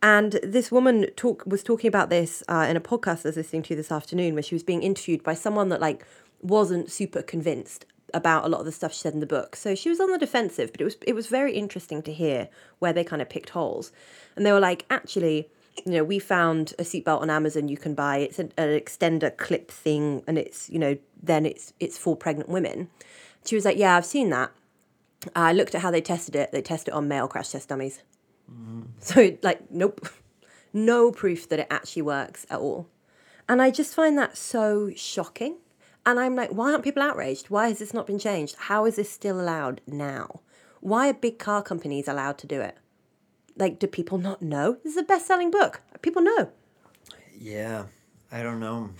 and 0.01 0.39
this 0.43 0.71
woman 0.71 1.07
talk 1.15 1.43
was 1.45 1.63
talking 1.63 1.87
about 1.87 2.09
this 2.09 2.43
uh, 2.49 2.65
in 2.69 2.75
a 2.75 2.81
podcast 2.81 3.25
I 3.25 3.29
was 3.29 3.37
listening 3.37 3.63
to 3.63 3.75
this 3.75 3.91
afternoon, 3.91 4.33
where 4.33 4.43
she 4.43 4.55
was 4.55 4.63
being 4.63 4.83
interviewed 4.83 5.23
by 5.23 5.33
someone 5.33 5.69
that 5.69 5.81
like 5.81 6.05
wasn't 6.41 6.91
super 6.91 7.21
convinced 7.21 7.85
about 8.13 8.43
a 8.43 8.49
lot 8.49 8.59
of 8.59 8.65
the 8.65 8.71
stuff 8.71 8.93
she 8.93 8.99
said 8.99 9.13
in 9.13 9.19
the 9.19 9.25
book. 9.25 9.55
So 9.55 9.75
she 9.75 9.89
was 9.89 9.99
on 9.99 10.11
the 10.11 10.17
defensive, 10.17 10.71
but 10.71 10.81
it 10.81 10.85
was 10.85 10.97
it 11.05 11.13
was 11.13 11.27
very 11.27 11.53
interesting 11.53 12.01
to 12.03 12.13
hear 12.13 12.49
where 12.79 12.93
they 12.93 13.03
kind 13.03 13.21
of 13.21 13.29
picked 13.29 13.51
holes, 13.51 13.91
and 14.35 14.45
they 14.45 14.51
were 14.51 14.59
like, 14.59 14.85
actually, 14.89 15.49
you 15.85 15.91
know, 15.91 16.03
we 16.03 16.19
found 16.19 16.73
a 16.79 16.83
seatbelt 16.83 17.21
on 17.21 17.29
Amazon 17.29 17.67
you 17.67 17.77
can 17.77 17.93
buy. 17.93 18.17
It's 18.17 18.39
an, 18.39 18.51
an 18.57 18.69
extender 18.69 19.35
clip 19.35 19.69
thing, 19.69 20.23
and 20.27 20.37
it's 20.37 20.69
you 20.69 20.79
know 20.79 20.97
then 21.21 21.45
it's 21.45 21.73
it's 21.79 21.97
for 21.97 22.15
pregnant 22.15 22.49
women. 22.49 22.89
She 23.45 23.55
was 23.55 23.65
like, 23.65 23.77
yeah, 23.77 23.95
I've 23.97 24.05
seen 24.05 24.29
that. 24.31 24.51
I 25.35 25.53
looked 25.53 25.75
at 25.75 25.81
how 25.81 25.91
they 25.91 26.01
tested 26.01 26.35
it. 26.35 26.51
They 26.51 26.61
tested 26.61 26.89
it 26.89 26.93
on 26.95 27.07
male 27.07 27.27
crash 27.27 27.49
test 27.49 27.69
dummies. 27.69 28.01
So, 28.99 29.35
like, 29.41 29.71
nope, 29.71 30.07
no 30.73 31.11
proof 31.11 31.49
that 31.49 31.59
it 31.59 31.67
actually 31.71 32.03
works 32.03 32.45
at 32.49 32.59
all. 32.59 32.87
And 33.49 33.61
I 33.61 33.71
just 33.71 33.95
find 33.95 34.15
that 34.17 34.37
so 34.37 34.91
shocking. 34.95 35.57
And 36.05 36.19
I'm 36.19 36.35
like, 36.35 36.51
why 36.51 36.71
aren't 36.71 36.83
people 36.83 37.01
outraged? 37.01 37.49
Why 37.49 37.69
has 37.69 37.79
this 37.79 37.93
not 37.93 38.05
been 38.07 38.19
changed? 38.19 38.55
How 38.57 38.85
is 38.85 38.95
this 38.97 39.09
still 39.11 39.39
allowed 39.41 39.81
now? 39.87 40.41
Why 40.81 41.09
are 41.09 41.13
big 41.13 41.39
car 41.39 41.61
companies 41.63 42.07
allowed 42.07 42.37
to 42.39 42.47
do 42.47 42.61
it? 42.61 42.77
Like, 43.55 43.79
do 43.79 43.87
people 43.87 44.17
not 44.17 44.41
know? 44.41 44.77
This 44.83 44.93
is 44.93 44.97
a 44.97 45.03
best 45.03 45.25
selling 45.27 45.51
book. 45.51 45.81
People 46.01 46.21
know. 46.21 46.51
Yeah, 47.37 47.85
I 48.31 48.43
don't 48.43 48.59
know. 48.59 48.91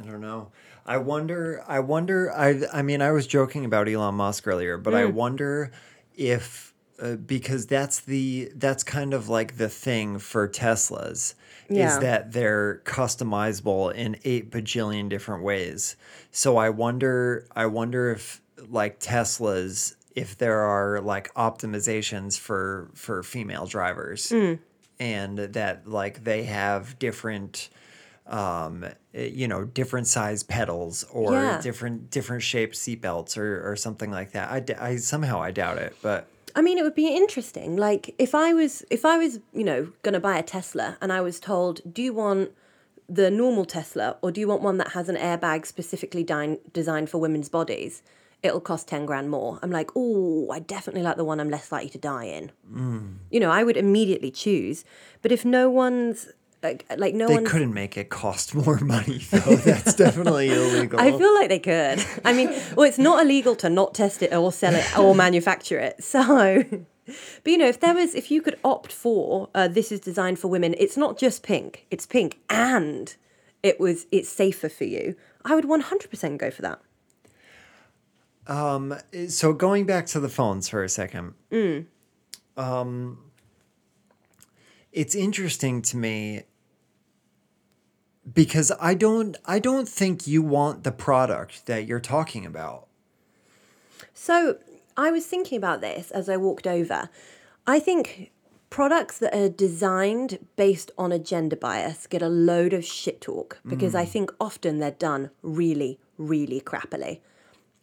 I 0.00 0.04
don't 0.04 0.20
know. 0.20 0.52
I 0.84 0.98
wonder. 0.98 1.62
I 1.66 1.80
wonder. 1.80 2.32
I. 2.32 2.62
I 2.72 2.82
mean, 2.82 3.00
I 3.02 3.12
was 3.12 3.26
joking 3.26 3.64
about 3.64 3.88
Elon 3.88 4.14
Musk 4.14 4.46
earlier, 4.46 4.76
but 4.78 4.94
I 4.94 5.02
Mm. 5.02 5.12
wonder 5.14 5.70
if 6.14 6.74
uh, 7.00 7.16
because 7.16 7.66
that's 7.66 8.00
the 8.00 8.50
that's 8.54 8.82
kind 8.82 9.12
of 9.14 9.28
like 9.28 9.56
the 9.58 9.68
thing 9.68 10.18
for 10.18 10.48
Teslas 10.48 11.34
Yeah. 11.68 11.86
is 11.86 11.98
that 12.00 12.32
they're 12.32 12.80
customizable 12.84 13.92
in 13.94 14.16
eight 14.24 14.50
bajillion 14.50 15.08
different 15.08 15.42
ways. 15.42 15.96
So 16.30 16.56
I 16.56 16.70
wonder. 16.70 17.46
I 17.54 17.66
wonder 17.66 18.10
if 18.10 18.40
like 18.68 18.98
Teslas, 19.00 19.94
if 20.14 20.38
there 20.38 20.60
are 20.60 21.00
like 21.00 21.32
optimizations 21.34 22.38
for 22.38 22.90
for 22.94 23.22
female 23.22 23.66
drivers 23.66 24.30
Mm. 24.30 24.58
and 24.98 25.38
that 25.38 25.86
like 25.86 26.24
they 26.24 26.44
have 26.44 26.98
different 26.98 27.68
um 28.26 28.84
eh, 29.14 29.26
you 29.26 29.46
know 29.46 29.64
different 29.64 30.06
size 30.08 30.42
pedals 30.42 31.04
or 31.12 31.34
Yeah. 31.34 31.60
different 31.60 32.10
different 32.10 32.42
shaped 32.42 32.74
seatbelts 32.74 33.36
or 33.36 33.70
or 33.70 33.76
something 33.76 34.10
like 34.10 34.32
that 34.32 34.50
I 34.82 34.96
somehow 34.96 35.40
i 35.40 35.52
doubt 35.52 35.78
it 35.78 35.94
but 36.02 36.26
I 36.56 36.62
mean, 36.62 36.78
it 36.78 36.82
would 36.82 36.94
be 36.94 37.14
interesting. 37.14 37.76
Like 37.76 38.14
if 38.18 38.34
I 38.34 38.52
was, 38.52 38.84
if 38.90 39.04
I 39.04 39.18
was, 39.18 39.38
you 39.52 39.62
know, 39.62 39.92
going 40.02 40.14
to 40.14 40.20
buy 40.20 40.38
a 40.38 40.42
Tesla, 40.42 40.96
and 41.00 41.12
I 41.12 41.20
was 41.20 41.38
told, 41.38 41.80
"Do 41.92 42.02
you 42.02 42.12
want 42.12 42.50
the 43.08 43.30
normal 43.30 43.64
Tesla 43.64 44.16
or 44.22 44.32
do 44.32 44.40
you 44.40 44.48
want 44.48 44.62
one 44.62 44.78
that 44.78 44.88
has 44.88 45.08
an 45.08 45.16
airbag 45.16 45.66
specifically 45.66 46.24
din- 46.24 46.58
designed 46.72 47.10
for 47.10 47.18
women's 47.18 47.48
bodies? 47.48 48.02
It'll 48.42 48.60
cost 48.60 48.88
10 48.88 49.06
grand 49.06 49.30
more. 49.30 49.58
I'm 49.62 49.70
like, 49.70 49.90
oh, 49.96 50.50
I 50.50 50.58
definitely 50.58 51.02
like 51.02 51.16
the 51.16 51.24
one 51.24 51.40
I'm 51.40 51.50
less 51.50 51.72
likely 51.72 51.88
to 51.90 51.98
die 51.98 52.24
in. 52.24 52.52
Mm. 52.70 53.16
You 53.30 53.40
know, 53.40 53.50
I 53.50 53.64
would 53.64 53.76
immediately 53.76 54.30
choose. 54.30 54.84
But 55.22 55.32
if 55.32 55.44
no 55.44 55.70
one's 55.70 56.28
like, 56.66 56.86
like 56.98 57.14
no 57.14 57.28
They 57.28 57.34
one's. 57.34 57.50
couldn't 57.50 57.74
make 57.74 57.96
it 57.96 58.08
cost 58.10 58.54
more 58.62 58.78
money, 58.80 59.18
though. 59.30 59.56
That's 59.56 59.94
definitely 59.94 60.48
illegal. 60.50 61.00
I 61.00 61.10
feel 61.16 61.34
like 61.34 61.48
they 61.48 61.58
could. 61.58 62.04
I 62.24 62.32
mean, 62.32 62.48
well, 62.76 62.86
it's 62.88 62.98
not 62.98 63.22
illegal 63.24 63.54
to 63.56 63.68
not 63.70 63.94
test 63.94 64.22
it 64.22 64.32
or 64.32 64.52
sell 64.52 64.74
it 64.74 64.98
or 64.98 65.14
manufacture 65.14 65.78
it. 65.78 66.02
So, 66.04 66.64
but 67.44 67.50
you 67.52 67.56
know, 67.58 67.68
if 67.68 67.78
there 67.80 67.94
was, 67.94 68.14
if 68.14 68.30
you 68.30 68.42
could 68.42 68.58
opt 68.64 68.92
for 68.92 69.48
uh, 69.54 69.68
this 69.68 69.92
is 69.92 70.00
designed 70.00 70.38
for 70.38 70.48
women, 70.48 70.74
it's 70.78 70.96
not 70.96 71.16
just 71.18 71.42
pink, 71.42 71.86
it's 71.90 72.04
pink 72.06 72.38
and 72.50 73.14
it 73.62 73.78
was, 73.80 74.06
it's 74.10 74.28
safer 74.28 74.68
for 74.68 74.84
you. 74.84 75.14
I 75.44 75.54
would 75.54 75.64
100% 75.64 76.38
go 76.38 76.50
for 76.50 76.62
that. 76.62 76.80
so 79.28 79.52
going 79.52 79.86
back 79.86 80.06
to 80.06 80.20
the 80.20 80.28
phones 80.28 80.68
for 80.68 80.82
a 80.84 80.88
second. 80.88 81.34
Um, 82.56 83.18
it's 84.92 85.14
interesting 85.14 85.82
to 85.82 85.96
me 85.96 86.42
because 88.32 88.72
I 88.80 88.94
don't 88.94 89.36
I 89.44 89.58
don't 89.58 89.88
think 89.88 90.26
you 90.26 90.42
want 90.42 90.84
the 90.84 90.92
product 90.92 91.66
that 91.66 91.86
you're 91.86 92.00
talking 92.00 92.44
about. 92.44 92.86
So 94.12 94.58
I 94.96 95.10
was 95.10 95.26
thinking 95.26 95.58
about 95.58 95.80
this 95.80 96.10
as 96.10 96.28
I 96.28 96.36
walked 96.36 96.66
over. 96.66 97.08
I 97.66 97.78
think 97.78 98.32
products 98.70 99.18
that 99.18 99.34
are 99.34 99.48
designed 99.48 100.38
based 100.56 100.90
on 100.98 101.12
a 101.12 101.18
gender 101.18 101.56
bias 101.56 102.06
get 102.06 102.22
a 102.22 102.28
load 102.28 102.72
of 102.72 102.84
shit 102.84 103.20
talk 103.20 103.60
because 103.66 103.94
I 103.94 104.04
mm. 104.04 104.08
think 104.08 104.30
often 104.40 104.78
they're 104.78 104.90
done 104.90 105.30
really, 105.42 105.98
really 106.18 106.60
crappily, 106.60 107.20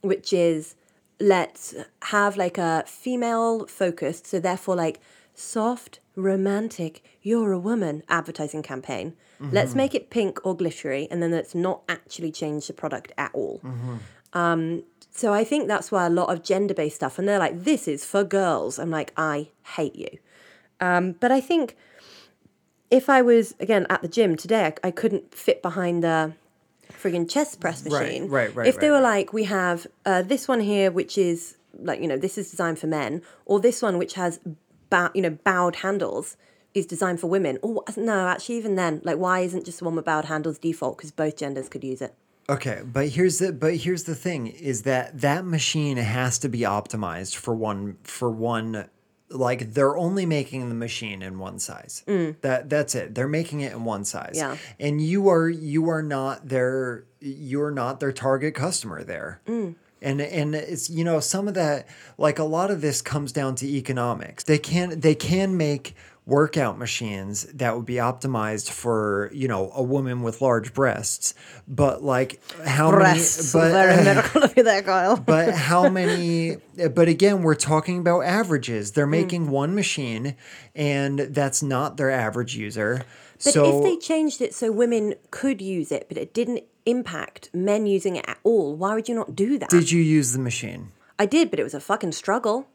which 0.01 0.33
is 0.33 0.75
let's 1.19 1.73
have 2.03 2.35
like 2.37 2.57
a 2.57 2.83
female 2.85 3.65
focused, 3.65 4.27
so 4.27 4.39
therefore 4.39 4.75
like 4.75 4.99
soft, 5.33 5.99
romantic, 6.15 7.03
you're 7.21 7.51
a 7.51 7.59
woman 7.59 8.03
advertising 8.09 8.63
campaign. 8.63 9.15
Let's 9.39 9.75
make 9.75 9.93
it 9.93 10.09
pink 10.09 10.39
or 10.45 10.55
glittery 10.55 11.07
and 11.11 11.21
then 11.21 11.31
let's 11.31 11.53
not 11.53 11.81
actually 11.89 12.31
change 12.31 12.67
the 12.67 12.73
product 12.73 13.11
at 13.17 13.31
all. 13.33 13.61
So 15.15 15.31
I 15.31 15.43
think 15.43 15.67
that's 15.67 15.91
why 15.91 16.07
a 16.07 16.09
lot 16.09 16.29
of 16.33 16.41
gender 16.41 16.73
based 16.73 16.95
stuff, 16.95 17.19
and 17.19 17.27
they're 17.27 17.37
like, 17.37 17.63
this 17.63 17.87
is 17.87 18.03
for 18.03 18.23
girls. 18.23 18.79
I'm 18.79 18.89
like, 18.89 19.13
I 19.15 19.49
hate 19.75 19.95
you. 19.95 20.09
Um, 20.81 21.11
but 21.19 21.31
I 21.31 21.39
think 21.39 21.77
if 22.89 23.09
I 23.09 23.21
was, 23.21 23.53
again, 23.59 23.85
at 23.91 24.01
the 24.01 24.07
gym 24.07 24.35
today, 24.35 24.65
I, 24.65 24.87
I 24.87 24.91
couldn't 24.91 25.35
fit 25.35 25.61
behind 25.61 26.03
the 26.03 26.33
friggin' 26.91 27.29
chest 27.29 27.59
press 27.59 27.85
machine. 27.85 28.23
right, 28.23 28.47
right, 28.47 28.55
right. 28.55 28.67
If 28.67 28.79
they 28.79 28.89
right, 28.89 28.97
were 28.97 29.03
right. 29.03 29.17
like, 29.17 29.33
we 29.33 29.43
have 29.43 29.85
uh, 30.05 30.23
this 30.23 30.47
one 30.47 30.61
here, 30.61 30.89
which 30.89 31.15
is 31.17 31.57
like, 31.77 32.01
you 32.01 32.07
know, 32.07 32.17
this 32.17 32.37
is 32.37 32.49
designed 32.49 32.79
for 32.79 32.87
men, 32.87 33.21
or 33.45 33.59
this 33.59 33.83
one, 33.83 33.99
which 33.99 34.15
has, 34.15 34.39
bow, 34.93 35.09
you 35.15 35.23
know, 35.23 35.31
bowed 35.31 35.77
handles, 35.77 36.37
is 36.75 36.85
designed 36.85 37.19
for 37.19 37.27
women. 37.27 37.57
Oh, 37.63 37.83
or 37.87 37.93
no, 37.97 38.27
actually, 38.27 38.57
even 38.57 38.75
then, 38.75 39.01
like, 39.03 39.17
why 39.17 39.39
isn't 39.39 39.65
just 39.65 39.79
the 39.79 39.85
one 39.85 39.95
with 39.95 40.05
bowed 40.05 40.25
handles 40.25 40.59
default? 40.59 40.97
Because 40.97 41.11
both 41.11 41.35
genders 41.35 41.67
could 41.67 41.83
use 41.83 42.01
it. 42.01 42.13
Okay, 42.47 42.81
but 42.85 43.09
here's 43.09 43.39
the 43.39 43.51
but 43.53 43.75
here's 43.77 44.03
the 44.03 44.15
thing 44.15 44.47
is 44.47 44.83
that 44.83 45.21
that 45.21 45.45
machine 45.45 45.97
has 45.97 46.37
to 46.39 46.49
be 46.49 46.59
optimized 46.59 47.35
for 47.35 47.55
one 47.55 47.97
for 48.03 48.29
one 48.29 48.89
like 49.29 49.73
they're 49.73 49.97
only 49.97 50.25
making 50.25 50.67
the 50.69 50.75
machine 50.75 51.21
in 51.21 51.39
one 51.39 51.57
size. 51.57 52.03
Mm. 52.05 52.35
That 52.41 52.69
that's 52.69 52.95
it. 52.95 53.15
They're 53.15 53.29
making 53.29 53.61
it 53.61 53.71
in 53.71 53.85
one 53.85 54.03
size. 54.03 54.33
Yeah. 54.35 54.57
And 54.77 55.01
you 55.01 55.29
are 55.29 55.49
you 55.49 55.89
are 55.89 56.03
not 56.03 56.49
their 56.49 57.05
you're 57.21 57.71
not 57.71 58.01
their 58.01 58.11
target 58.11 58.55
customer 58.55 59.03
there. 59.03 59.41
Mm. 59.47 59.75
And 60.03 60.21
and 60.21 60.53
it's 60.53 60.89
you 60.89 61.03
know 61.03 61.19
some 61.19 61.47
of 61.47 61.53
that 61.53 61.87
like 62.17 62.37
a 62.37 62.43
lot 62.43 62.69
of 62.69 62.81
this 62.81 63.01
comes 63.01 63.31
down 63.31 63.55
to 63.55 63.65
economics. 63.65 64.43
They 64.43 64.59
can 64.59 64.99
they 64.99 65.15
can 65.15 65.57
make 65.57 65.95
workout 66.25 66.77
machines 66.77 67.43
that 67.53 67.75
would 67.75 67.85
be 67.85 67.95
optimized 67.95 68.69
for 68.69 69.29
you 69.33 69.47
know 69.47 69.71
a 69.75 69.83
woman 69.83 70.21
with 70.21 70.41
large 70.41 70.73
breasts, 70.73 71.33
but 71.67 72.03
like 72.03 72.41
how 72.65 72.91
Breasts. 72.91 73.53
many? 73.53 73.71
But 73.71 73.87
Very 73.87 74.03
medical 74.05 74.43
of 74.43 74.57
you 74.57 74.63
there, 74.63 74.81
Kyle. 74.81 75.17
but 75.25 75.53
how 75.53 75.89
many 75.89 76.57
but 76.93 77.07
again 77.07 77.43
we're 77.43 77.55
talking 77.55 77.99
about 77.99 78.21
averages 78.21 78.91
they're 78.91 79.05
hmm. 79.05 79.11
making 79.11 79.49
one 79.49 79.75
machine 79.75 80.35
and 80.75 81.19
that's 81.19 81.61
not 81.61 81.97
their 81.97 82.09
average 82.09 82.55
user 82.55 83.05
But 83.43 83.53
so 83.53 83.77
if 83.77 83.83
they 83.83 83.97
changed 83.97 84.41
it 84.41 84.53
so 84.53 84.71
women 84.71 85.15
could 85.31 85.61
use 85.61 85.91
it, 85.91 86.05
but 86.07 86.17
it 86.17 86.33
didn't 86.33 86.63
impact 86.85 87.49
men 87.53 87.85
using 87.85 88.15
it 88.17 88.25
at 88.27 88.37
all, 88.43 88.75
why 88.75 88.93
would 88.95 89.07
you 89.09 89.15
not 89.15 89.35
do 89.35 89.57
that? 89.59 89.69
did 89.69 89.91
you 89.91 90.01
use 90.01 90.33
the 90.33 90.39
machine 90.39 90.91
I 91.19 91.25
did, 91.25 91.49
but 91.51 91.59
it 91.59 91.63
was 91.63 91.73
a 91.75 91.79
fucking 91.79 92.11
struggle. 92.13 92.67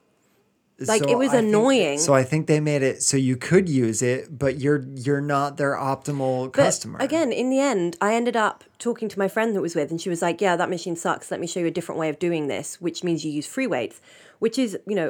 Like, 0.81 1.03
it 1.09 1.19
was 1.19 1.31
I 1.31 1.39
think- 1.41 1.49
annoying. 1.49 1.99
so 1.99 2.15
i 2.15 2.23
think 2.23 2.47
they 2.47 2.61
made 2.61 2.83
it 2.83 3.03
so 3.03 3.17
you 3.17 3.37
could 3.37 3.69
use 3.69 4.01
it 4.01 4.39
but 4.39 4.61
you're 4.61 4.85
you're 4.95 5.21
not 5.21 5.57
their 5.57 5.75
optimal 5.75 6.45
But 6.53 6.53
customer 6.53 6.99
again, 7.01 7.33
in 7.33 7.51
the 7.51 7.59
end, 7.59 7.97
I 8.01 8.15
ended 8.15 8.37
up 8.37 8.63
talking 8.79 9.09
to 9.09 9.19
my 9.19 9.27
friend 9.27 9.57
that 9.57 9.61
was 9.61 9.75
with, 9.75 9.91
and 9.91 10.01
she 10.01 10.09
was 10.09 10.23
like, 10.23 10.41
"Yeah, 10.41 10.55
that 10.55 10.71
machine 10.71 10.95
sucks. 10.95 11.33
Let 11.33 11.41
me 11.41 11.49
show 11.49 11.59
you 11.59 11.67
a 11.67 11.73
different 11.73 11.99
way 11.99 12.09
of 12.09 12.21
doing 12.21 12.47
this, 12.47 12.81
which 12.81 13.03
means 13.03 13.25
you 13.25 13.33
use 13.33 13.47
free 13.49 13.67
weights, 13.67 14.01
which 14.39 14.57
is 14.57 14.79
you 14.87 14.95
know 14.95 15.09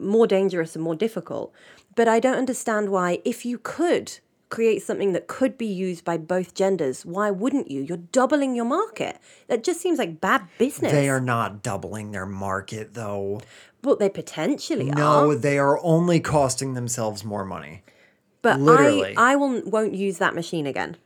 more 0.00 0.26
dangerous 0.26 0.74
and 0.74 0.82
more 0.82 0.96
difficult." 0.96 1.52
But 1.94 2.08
I 2.08 2.18
don't 2.18 2.36
understand 2.36 2.88
why, 2.90 3.20
if 3.24 3.46
you 3.46 3.58
could 3.58 4.18
create 4.48 4.80
something 4.82 5.12
that 5.12 5.26
could 5.26 5.58
be 5.58 5.66
used 5.66 6.04
by 6.04 6.16
both 6.16 6.54
genders, 6.54 7.04
why 7.04 7.30
wouldn't 7.30 7.70
you? 7.70 7.82
You're 7.82 7.96
doubling 7.98 8.54
your 8.54 8.64
market. 8.64 9.18
That 9.48 9.64
just 9.64 9.80
seems 9.80 9.98
like 9.98 10.20
bad 10.20 10.42
business. 10.58 10.92
they 10.92 11.08
are 11.08 11.20
not 11.20 11.62
doubling 11.62 12.12
their 12.12 12.26
market 12.26 12.94
though 12.94 13.40
Well, 13.82 13.96
they 13.96 14.08
potentially 14.08 14.86
no 14.90 15.02
are. 15.02 15.26
No, 15.28 15.34
they 15.34 15.58
are 15.58 15.78
only 15.82 16.20
costing 16.20 16.74
themselves 16.74 17.24
more 17.24 17.44
money 17.44 17.82
But 18.42 18.60
literally. 18.60 19.16
I, 19.16 19.32
I 19.32 19.36
will 19.36 19.62
won't 19.64 19.94
use 19.94 20.18
that 20.18 20.34
machine 20.34 20.66
again. 20.66 20.96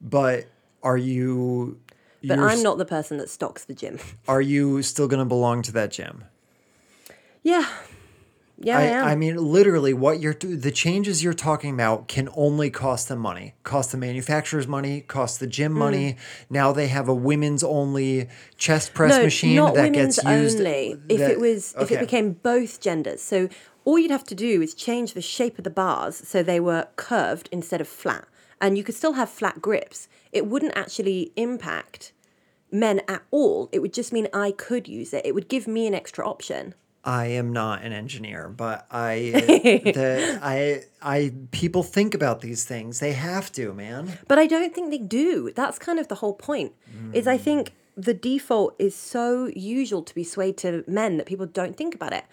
but 0.00 0.46
are 0.82 0.96
you 0.98 1.78
But 2.24 2.38
I'm 2.38 2.62
not 2.62 2.78
the 2.78 2.84
person 2.84 3.16
that 3.18 3.28
stocks 3.30 3.64
the 3.64 3.74
gym. 3.74 3.98
are 4.28 4.40
you 4.42 4.82
still 4.82 5.08
going 5.08 5.20
to 5.20 5.24
belong 5.28 5.62
to 5.62 5.72
that 5.72 5.90
gym 5.90 6.24
Yeah. 7.42 7.66
Yeah, 8.62 8.78
I. 8.78 8.82
I, 8.82 9.12
I 9.12 9.16
mean, 9.16 9.36
literally, 9.36 9.94
what 9.94 10.20
you're 10.20 10.34
the 10.34 10.70
changes 10.70 11.24
you're 11.24 11.32
talking 11.32 11.72
about 11.72 12.08
can 12.08 12.28
only 12.34 12.68
cost 12.70 13.08
them 13.08 13.18
money, 13.18 13.54
cost 13.64 13.90
the 13.90 13.98
manufacturers 13.98 14.68
money, 14.68 15.00
cost 15.00 15.40
the 15.40 15.46
gym 15.46 15.72
hmm. 15.72 15.78
money. 15.78 16.16
Now 16.50 16.70
they 16.72 16.88
have 16.88 17.08
a 17.08 17.14
women's 17.14 17.64
only 17.64 18.28
chest 18.58 18.92
press 18.92 19.16
machine 19.22 19.56
not 19.56 19.74
that 19.74 19.90
women's 19.90 20.16
gets 20.16 20.28
used. 20.28 20.58
only. 20.58 21.00
If 21.08 21.18
that- 21.18 21.30
it 21.30 21.40
was, 21.40 21.74
if 21.80 21.90
it 21.90 22.00
became 22.00 22.32
both 22.34 22.80
genders, 22.80 23.22
so 23.22 23.48
all 23.86 23.98
you'd 23.98 24.10
have 24.10 24.24
to 24.24 24.34
do 24.34 24.60
is 24.60 24.74
change 24.74 25.14
the 25.14 25.22
shape 25.22 25.56
of 25.56 25.64
the 25.64 25.70
bars 25.70 26.16
so 26.16 26.42
they 26.42 26.60
were 26.60 26.88
curved 26.96 27.48
instead 27.50 27.80
of 27.80 27.88
flat, 27.88 28.26
and 28.60 28.76
you 28.76 28.84
could 28.84 28.94
still 28.94 29.14
have 29.14 29.30
flat 29.30 29.62
grips. 29.62 30.06
It 30.32 30.46
wouldn't 30.46 30.76
actually 30.76 31.32
impact 31.34 32.12
men 32.70 33.00
at 33.08 33.22
all. 33.30 33.70
It 33.72 33.80
would 33.80 33.94
just 33.94 34.12
mean 34.12 34.28
I 34.34 34.52
could 34.52 34.86
use 34.86 35.14
it. 35.14 35.24
It 35.24 35.34
would 35.34 35.48
give 35.48 35.66
me 35.66 35.86
an 35.86 35.94
extra 35.94 36.28
option. 36.28 36.74
I 37.04 37.26
am 37.26 37.52
not 37.52 37.82
an 37.82 37.92
engineer, 37.92 38.48
but 38.48 38.86
I, 38.90 39.30
the, 39.34 40.38
I, 40.42 40.82
I, 41.00 41.32
people 41.50 41.82
think 41.82 42.14
about 42.14 42.40
these 42.42 42.64
things. 42.64 43.00
They 43.00 43.12
have 43.12 43.50
to, 43.52 43.72
man. 43.72 44.18
But 44.28 44.38
I 44.38 44.46
don't 44.46 44.74
think 44.74 44.90
they 44.90 44.98
do. 44.98 45.50
That's 45.54 45.78
kind 45.78 45.98
of 45.98 46.08
the 46.08 46.16
whole 46.16 46.34
point. 46.34 46.72
Is 47.12 47.26
I 47.26 47.38
think 47.38 47.72
the 47.96 48.14
default 48.14 48.74
is 48.78 48.94
so 48.94 49.50
usual 49.56 50.02
to 50.02 50.14
be 50.14 50.24
swayed 50.24 50.56
to 50.58 50.84
men 50.86 51.16
that 51.16 51.26
people 51.26 51.46
don't 51.46 51.76
think 51.76 51.94
about 51.94 52.12
it. 52.12 52.24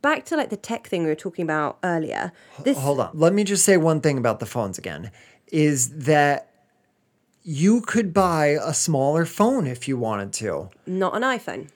Back 0.00 0.24
to 0.26 0.36
like 0.36 0.50
the 0.50 0.56
tech 0.56 0.86
thing 0.86 1.02
we 1.02 1.08
were 1.08 1.14
talking 1.14 1.42
about 1.42 1.78
earlier. 1.82 2.32
This 2.62 2.78
Hold 2.78 3.00
on. 3.00 3.10
Let 3.14 3.32
me 3.34 3.44
just 3.44 3.64
say 3.64 3.76
one 3.76 4.00
thing 4.00 4.16
about 4.16 4.40
the 4.40 4.46
phones 4.46 4.78
again 4.78 5.10
is 5.48 5.90
that 5.90 6.50
you 7.42 7.80
could 7.80 8.12
buy 8.12 8.58
a 8.62 8.72
smaller 8.74 9.24
phone 9.24 9.66
if 9.66 9.88
you 9.88 9.96
wanted 9.96 10.32
to. 10.34 10.68
not 10.86 11.16
an 11.16 11.22
iPhone. 11.22 11.68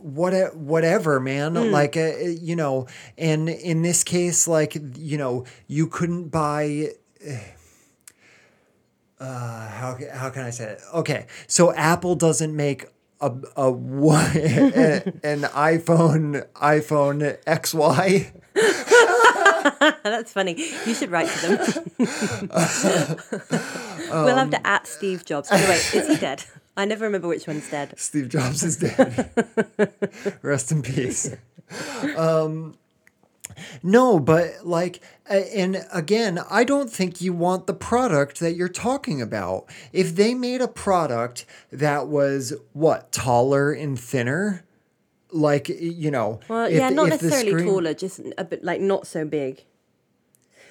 What 0.00 0.56
whatever 0.56 1.20
man. 1.20 1.56
Hmm. 1.56 1.70
like 1.70 1.96
uh, 1.96 2.16
you 2.18 2.56
know 2.56 2.86
and 3.18 3.48
in 3.48 3.82
this 3.82 4.02
case 4.04 4.48
like 4.48 4.76
you 4.96 5.18
know 5.18 5.44
you 5.66 5.86
couldn't 5.86 6.28
buy 6.28 6.88
uh 9.20 9.68
how 9.68 9.98
how 10.12 10.30
can 10.30 10.42
i 10.42 10.50
say 10.50 10.70
it? 10.70 10.80
Okay 10.94 11.26
so 11.46 11.72
apple 11.74 12.14
doesn't 12.14 12.54
make 12.56 12.86
a 13.20 13.32
a 13.56 13.70
what 13.70 14.34
an 14.36 15.42
iphone 15.42 16.46
iphone 16.56 17.38
xy 17.44 18.32
That's 20.02 20.32
funny. 20.32 20.54
You 20.86 20.94
should 20.94 21.10
write 21.10 21.28
to 21.28 21.46
them. 21.46 21.58
we'll 24.10 24.36
have 24.36 24.50
to 24.50 24.66
at 24.66 24.86
Steve 24.86 25.24
Jobs. 25.24 25.48
Oh, 25.50 25.56
wait, 25.68 25.94
is 25.94 26.08
he 26.08 26.16
dead? 26.16 26.44
I 26.76 26.84
never 26.86 27.04
remember 27.04 27.28
which 27.28 27.46
one's 27.46 27.68
dead. 27.70 27.92
steve 27.98 28.30
jobs 28.30 28.62
is 28.62 28.78
dead 28.78 29.30
rest 30.40 30.72
in 30.72 30.80
peace 30.80 31.28
um 32.16 32.74
No, 33.82 34.18
but 34.18 34.64
like, 34.66 35.02
and 35.26 35.84
again, 35.92 36.40
I 36.50 36.64
don't 36.64 36.90
think 36.90 37.20
you 37.20 37.34
want 37.34 37.66
the 37.66 37.74
product 37.74 38.40
that 38.40 38.56
you're 38.56 38.68
talking 38.68 39.20
about. 39.20 39.66
If 39.92 40.16
they 40.16 40.32
made 40.34 40.62
a 40.62 40.68
product 40.68 41.44
that 41.70 42.08
was 42.08 42.54
what 42.72 43.12
taller 43.12 43.70
and 43.72 44.00
thinner, 44.00 44.64
like 45.32 45.68
you 45.68 46.10
know, 46.10 46.40
Well, 46.48 46.66
if- 46.66 46.72
yeah, 46.74 46.90
not 46.90 47.08
necessarily 47.08 47.50
screen- 47.52 47.66
taller, 47.66 47.94
just 47.94 48.20
a 48.38 48.44
bit 48.44 48.62
like 48.64 48.80
not 48.80 49.06
so 49.06 49.24
big. 49.24 49.64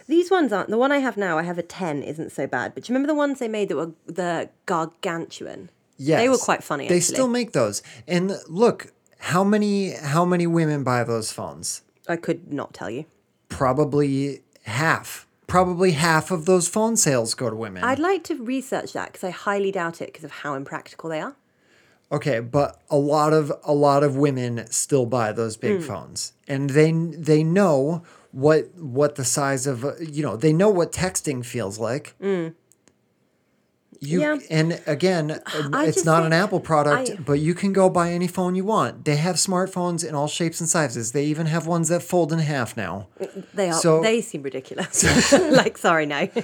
These 0.08 0.30
ones 0.32 0.52
aren't. 0.52 0.70
The 0.70 0.78
one 0.78 0.92
I 0.92 0.98
have 0.98 1.16
now, 1.16 1.38
I 1.38 1.44
have 1.44 1.58
a 1.58 1.64
10, 1.64 2.04
isn't 2.04 2.32
so 2.32 2.46
bad. 2.48 2.74
But 2.74 2.84
do 2.84 2.92
you 2.92 2.96
remember 2.96 3.08
the 3.14 3.18
ones 3.18 3.40
they 3.40 3.48
made 3.48 3.70
that 3.70 3.76
were 3.78 3.92
the 4.08 4.50
gargantuan? 4.66 5.70
Yes, 5.98 6.20
They 6.20 6.30
were 6.30 6.38
quite 6.38 6.64
funny, 6.64 6.88
They 6.88 6.98
actually. 6.98 7.14
still 7.16 7.28
make 7.28 7.52
those, 7.52 7.84
and 8.08 8.36
look, 8.48 8.92
how 9.20 9.44
many 9.44 9.92
how 9.92 10.26
many 10.26 10.48
women 10.48 10.84
buy 10.84 11.04
those 11.04 11.32
phones? 11.32 11.84
I 12.08 12.16
could 12.16 12.52
not 12.52 12.74
tell 12.74 12.90
you. 12.90 13.06
Probably 13.50 14.42
half. 14.64 15.28
Probably 15.46 15.92
half 15.92 16.32
of 16.32 16.46
those 16.46 16.68
phone 16.68 16.98
sales 16.98 17.34
go 17.36 17.50
to 17.50 17.56
women. 17.56 17.84
I'd 17.84 18.00
like 18.00 18.24
to 18.26 18.36
research 18.42 18.94
that 18.94 19.12
because 19.12 19.24
I 19.24 19.30
highly 19.30 19.72
doubt 19.72 20.02
it 20.02 20.08
because 20.08 20.24
of 20.24 20.32
how 20.32 20.56
impractical 20.56 21.10
they 21.10 21.22
are. 21.22 21.36
Okay, 22.12 22.40
but 22.42 22.82
a 22.90 22.98
lot 22.98 23.32
of 23.34 23.52
a 23.64 23.74
lot 23.74 24.04
of 24.04 24.16
women 24.18 24.66
still 24.70 25.06
buy 25.06 25.32
those 25.32 25.56
big 25.58 25.78
Hmm. 25.82 25.88
phones, 25.88 26.34
and 26.48 26.70
they 26.72 26.92
they 26.92 27.44
know 27.44 28.04
what 28.32 28.74
what 28.78 29.16
the 29.16 29.24
size 29.26 29.66
of 29.68 29.86
you 30.00 30.22
know 30.24 30.36
they 30.36 30.54
know 30.54 30.70
what 30.70 30.92
texting 30.92 31.46
feels 31.46 31.80
like. 31.80 32.16
You. 34.04 34.20
Yeah. 34.22 34.38
and 34.50 34.82
again, 34.88 35.40
I 35.74 35.86
it's 35.86 36.04
not 36.04 36.26
an 36.26 36.34
Apple 36.34 36.60
product, 36.60 37.12
I- 37.12 37.16
but 37.18 37.34
you 37.34 37.54
can 37.54 37.72
go 37.72 37.88
buy 37.88 38.12
any 38.12 38.28
phone 38.28 38.56
you 38.56 38.66
want. 38.66 39.06
They 39.06 39.18
have 39.18 39.36
smartphones 39.36 40.04
in 40.04 40.16
all 40.16 40.28
shapes 40.28 40.60
and 40.60 40.68
sizes. 40.68 41.12
They 41.12 41.26
even 41.26 41.46
have 41.46 41.68
ones 41.68 41.90
that 41.90 42.02
fold 42.02 42.34
in 42.34 42.40
half 42.40 42.76
now. 42.76 43.10
They 43.54 43.70
are. 43.70 43.74
So- 43.74 44.02
they 44.02 44.22
seem 44.22 44.42
ridiculous. 44.42 45.32
like, 45.34 45.78
sorry, 45.78 46.08
no. 46.08 46.28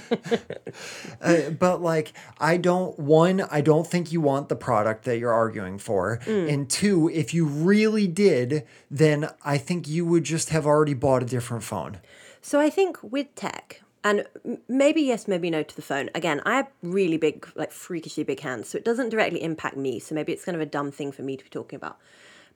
Uh, 1.22 1.50
but 1.50 1.82
like 1.82 2.14
i 2.40 2.58
don't 2.58 2.98
one 3.00 3.42
i 3.50 3.60
don't 3.62 3.88
think 3.88 4.12
you 4.12 4.22
want 4.22 4.50
the 4.50 4.56
product 4.56 5.04
that 5.06 5.18
you're 5.18 5.34
arguing 5.34 5.78
for 5.80 6.20
Mm. 6.26 6.54
and 6.54 6.70
two 6.70 7.10
if 7.10 7.34
you 7.34 7.46
really 7.46 8.08
did 8.08 8.64
then 8.92 9.28
i 9.44 9.58
think 9.58 9.88
you 9.88 10.06
would 10.06 10.24
just 10.24 10.50
have 10.50 10.66
already 10.68 10.94
bought 10.94 11.24
a 11.24 11.26
different 11.26 11.64
phone 11.64 12.00
So 12.42 12.60
I 12.60 12.70
think 12.70 12.98
with 13.02 13.34
tech, 13.36 13.82
and 14.08 14.26
maybe 14.70 15.02
yes, 15.02 15.28
maybe 15.28 15.50
no 15.50 15.64
to 15.64 15.76
the 15.76 15.82
phone. 15.82 16.10
Again, 16.16 16.42
I 16.46 16.56
have 16.56 16.70
really 16.82 17.18
big, 17.18 17.46
like 17.56 17.74
freakishly 17.74 18.24
big 18.24 18.40
hands, 18.40 18.70
so 18.70 18.78
it 18.78 18.86
doesn't 18.86 19.10
directly 19.10 19.44
impact 19.44 19.76
me. 19.76 20.00
So 20.00 20.16
maybe 20.16 20.32
it's 20.32 20.46
kind 20.46 20.56
of 20.56 20.62
a 20.62 20.66
dumb 20.66 20.92
thing 20.92 21.12
for 21.12 21.24
me 21.24 21.36
to 21.36 21.44
be 21.44 21.50
talking 21.50 21.76
about. 21.76 21.98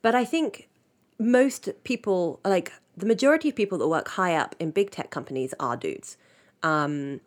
But 0.00 0.14
I 0.14 0.24
think 0.24 0.70
most 1.18 1.68
people, 1.84 2.40
like 2.42 2.72
the 2.96 3.04
majority 3.04 3.50
of 3.50 3.54
people 3.54 3.76
that 3.78 3.88
work 3.88 4.08
high 4.08 4.34
up 4.34 4.54
in 4.58 4.70
big 4.70 4.90
tech 4.90 5.10
companies, 5.10 5.52
are 5.60 5.76
dudes. 5.76 6.16
Um, 6.62 7.20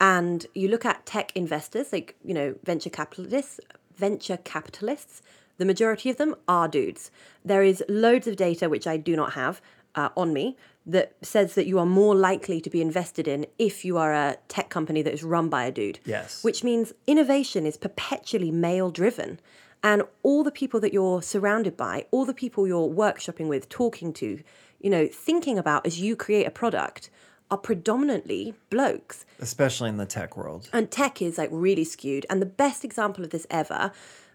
and 0.00 0.46
you 0.54 0.68
look 0.68 0.84
at 0.84 1.04
tech 1.04 1.32
investors, 1.34 1.92
like 1.92 2.14
you 2.24 2.34
know 2.34 2.54
venture 2.62 2.90
capitalists, 2.90 3.58
venture 3.96 4.36
capitalists. 4.36 5.22
The 5.58 5.64
majority 5.64 6.08
of 6.08 6.18
them 6.18 6.36
are 6.46 6.68
dudes. 6.68 7.10
There 7.44 7.64
is 7.64 7.82
loads 7.88 8.28
of 8.28 8.36
data 8.36 8.68
which 8.68 8.86
I 8.86 8.96
do 8.96 9.16
not 9.16 9.32
have 9.32 9.60
uh, 9.96 10.10
on 10.16 10.32
me 10.32 10.56
that 10.84 11.16
says 11.22 11.54
that 11.54 11.66
you 11.66 11.78
are 11.78 11.86
more 11.86 12.14
likely 12.14 12.60
to 12.60 12.70
be 12.70 12.80
invested 12.80 13.26
in 13.26 13.46
if 13.58 13.84
you 13.84 13.98
are 13.98 14.12
a 14.12 14.36
tech 14.46 14.68
company 14.68 15.02
that 15.02 15.12
is 15.12 15.24
run 15.24 15.48
by 15.48 15.64
a 15.64 15.72
dude. 15.72 15.98
Yes. 16.04 16.44
Which 16.44 16.62
means 16.62 16.92
innovation 17.06 17.66
is 17.66 17.76
perpetually 17.76 18.52
male 18.52 18.90
driven. 18.90 19.40
And 19.82 20.02
all 20.22 20.44
the 20.44 20.52
people 20.52 20.78
that 20.80 20.92
you're 20.92 21.22
surrounded 21.22 21.76
by, 21.76 22.06
all 22.10 22.24
the 22.24 22.34
people 22.34 22.66
you're 22.66 22.88
workshopping 22.88 23.48
with, 23.48 23.68
talking 23.68 24.12
to, 24.14 24.40
you 24.80 24.90
know, 24.90 25.08
thinking 25.12 25.58
about 25.58 25.86
as 25.86 26.00
you 26.00 26.14
create 26.14 26.46
a 26.46 26.50
product 26.50 27.10
are 27.50 27.58
predominantly 27.58 28.54
blokes. 28.70 29.24
especially 29.40 29.88
in 29.88 29.96
the 29.98 30.06
tech 30.06 30.36
world 30.36 30.68
And 30.72 30.90
tech 30.90 31.22
is 31.22 31.38
like 31.38 31.50
really 31.52 31.84
skewed. 31.84 32.26
And 32.28 32.42
the 32.42 32.46
best 32.46 32.84
example 32.84 33.24
of 33.24 33.30
this 33.30 33.46
ever, 33.50 33.92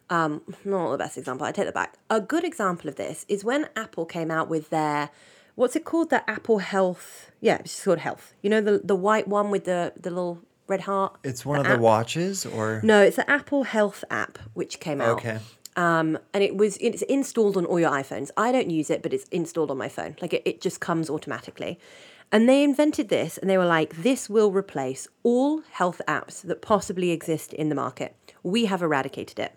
um, 0.10 0.42
not 0.64 0.92
the 0.92 0.98
best 0.98 1.18
example, 1.18 1.46
I 1.46 1.52
take 1.52 1.66
that 1.66 1.74
back. 1.74 1.96
A 2.10 2.22
good 2.22 2.44
example 2.46 2.90
of 2.90 2.96
this 2.96 3.26
is 3.28 3.44
when 3.44 3.68
Apple 3.76 4.06
came 4.06 4.32
out 4.32 4.48
with 4.48 4.70
their, 4.70 5.10
what's 5.62 5.76
it 5.76 5.86
called? 5.86 6.10
The 6.10 6.30
Apple 6.30 6.58
Health. 6.58 7.32
Yeah, 7.40 7.58
it's 7.60 7.84
called 7.84 8.00
Health. 8.00 8.34
You 8.42 8.50
know, 8.50 8.62
the, 8.62 8.82
the 8.84 8.96
white 8.96 9.28
one 9.28 9.52
with 9.52 9.66
the, 9.66 9.94
the 9.96 10.10
little 10.10 10.40
red 10.68 10.82
heart? 10.82 11.18
it's 11.24 11.46
one 11.46 11.60
of 11.60 11.68
The 11.68 11.76
the 11.76 11.82
watches 11.82 12.46
or 12.46 12.82
No, 12.84 13.02
it's 13.02 13.16
the 13.18 13.30
Apple 13.30 13.64
Health 13.64 14.04
app, 14.10 14.38
which 14.54 14.80
came 14.80 15.00
out. 15.02 15.18
okay 15.20 15.40
Um, 15.76 16.18
and 16.34 16.44
it 16.44 16.56
was 16.58 16.78
it's 16.82 17.02
installed 17.04 17.56
on 17.58 17.66
all 17.66 17.80
your 17.80 17.92
iPhones. 17.92 18.30
I 18.36 18.52
don't 18.52 18.70
use 18.70 18.90
it, 18.90 19.02
but 19.04 19.14
it's 19.14 19.28
installed 19.30 19.72
on 19.72 19.78
my 19.78 19.90
phone. 19.90 20.16
Like 20.22 20.34
it, 20.34 20.42
it 20.46 20.62
just 20.62 20.80
comes 20.82 21.10
automatically. 21.10 21.80
And 22.34 22.48
they 22.48 22.64
invented 22.64 23.10
this 23.10 23.38
and 23.38 23.50
they 23.50 23.58
were 23.58 23.66
like, 23.66 24.04
this 24.04 24.30
will 24.30 24.52
replace 24.52 25.08
all 25.24 25.62
health 25.72 26.02
apps 26.08 26.42
that 26.42 26.62
possibly 26.62 27.12
exist 27.12 27.52
in 27.54 27.68
the 27.70 27.76
market. 27.76 28.16
We 28.42 28.66
have 28.66 28.82
eradicated 28.82 29.38
it. 29.38 29.52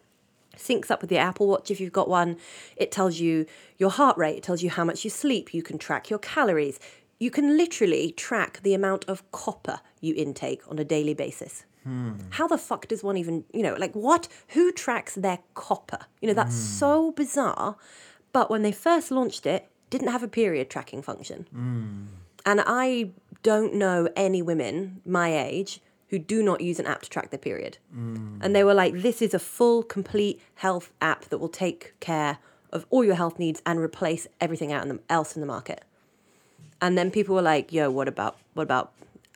Syncs 0.57 0.91
up 0.91 1.01
with 1.01 1.11
the 1.11 1.19
Apple 1.19 1.47
Watch 1.47 1.71
if 1.71 1.81
you've 1.81 1.93
got 1.93 2.09
one. 2.09 2.37
It 2.77 2.91
tells 2.91 3.21
you 3.21 3.47
your 3.79 3.91
heart 3.91 4.17
rate, 4.17 4.37
it 4.37 4.43
tells 4.43 4.63
you 4.63 4.71
how 4.71 4.85
much 4.85 5.05
you 5.05 5.11
sleep, 5.11 5.55
you 5.55 5.63
can 5.63 5.79
track 5.79 6.11
your 6.11 6.19
calories. 6.19 6.79
You 7.19 7.31
can 7.31 7.57
literally 7.57 8.13
track 8.13 8.61
the 8.63 8.75
amount 8.75 9.05
of 9.07 9.31
copper 9.31 9.81
you 10.01 10.15
intake 10.17 10.63
on 10.69 10.79
a 10.79 10.85
daily 10.85 11.15
basis. 11.15 11.65
Hmm. 11.85 12.13
How 12.31 12.49
the 12.49 12.59
fuck 12.59 12.89
does 12.89 13.05
one 13.05 13.17
even, 13.17 13.45
you 13.53 13.63
know, 13.63 13.75
like 13.75 13.95
what? 13.95 14.27
Who 14.49 14.73
tracks 14.73 15.15
their 15.15 15.39
copper? 15.55 16.01
You 16.21 16.29
know, 16.29 16.35
that's 16.35 16.55
hmm. 16.55 16.79
so 16.79 17.13
bizarre. 17.13 17.77
But 18.33 18.51
when 18.51 18.63
they 18.63 18.73
first 18.73 19.11
launched 19.11 19.47
it, 19.47 19.69
didn't 19.91 20.09
have 20.09 20.23
a 20.23 20.29
period 20.29 20.71
tracking 20.71 21.03
function. 21.03 21.47
Hmm. 21.53 22.07
And 22.47 22.63
I 22.67 23.11
don't 23.43 23.75
know 23.75 24.09
any 24.17 24.43
women 24.43 25.01
my 25.05 25.37
age 25.37 25.81
who 26.15 26.19
do 26.21 26.45
not 26.45 26.61
use 26.61 26.79
an 26.79 26.87
app 26.87 27.03
to 27.03 27.11
track 27.11 27.31
their 27.31 27.41
period. 27.41 27.77
And 28.41 28.55
they 28.55 28.63
were 28.63 28.73
like, 28.73 29.03
this 29.03 29.21
is 29.21 29.35
a 29.35 29.41
full, 29.41 29.83
complete 29.83 30.41
health 30.55 30.93
app 31.01 31.25
that 31.25 31.39
will 31.39 31.49
take 31.49 31.93
care 31.99 32.39
of 32.71 32.87
all 32.89 33.03
your 33.03 33.17
health 33.17 33.37
needs 33.37 33.61
and 33.67 33.81
replace 33.81 34.29
everything 34.41 34.73
out 34.73 34.83
in 34.85 34.89
the, 34.91 35.01
else 35.11 35.35
in 35.35 35.41
the 35.41 35.47
market. 35.47 35.83
And 36.81 36.97
then 36.97 37.11
people 37.11 37.35
were 37.35 37.43
like, 37.43 37.73
yo, 37.73 37.91
what 37.91 38.07
about 38.07 38.37
what 38.53 38.63
about 38.63 38.93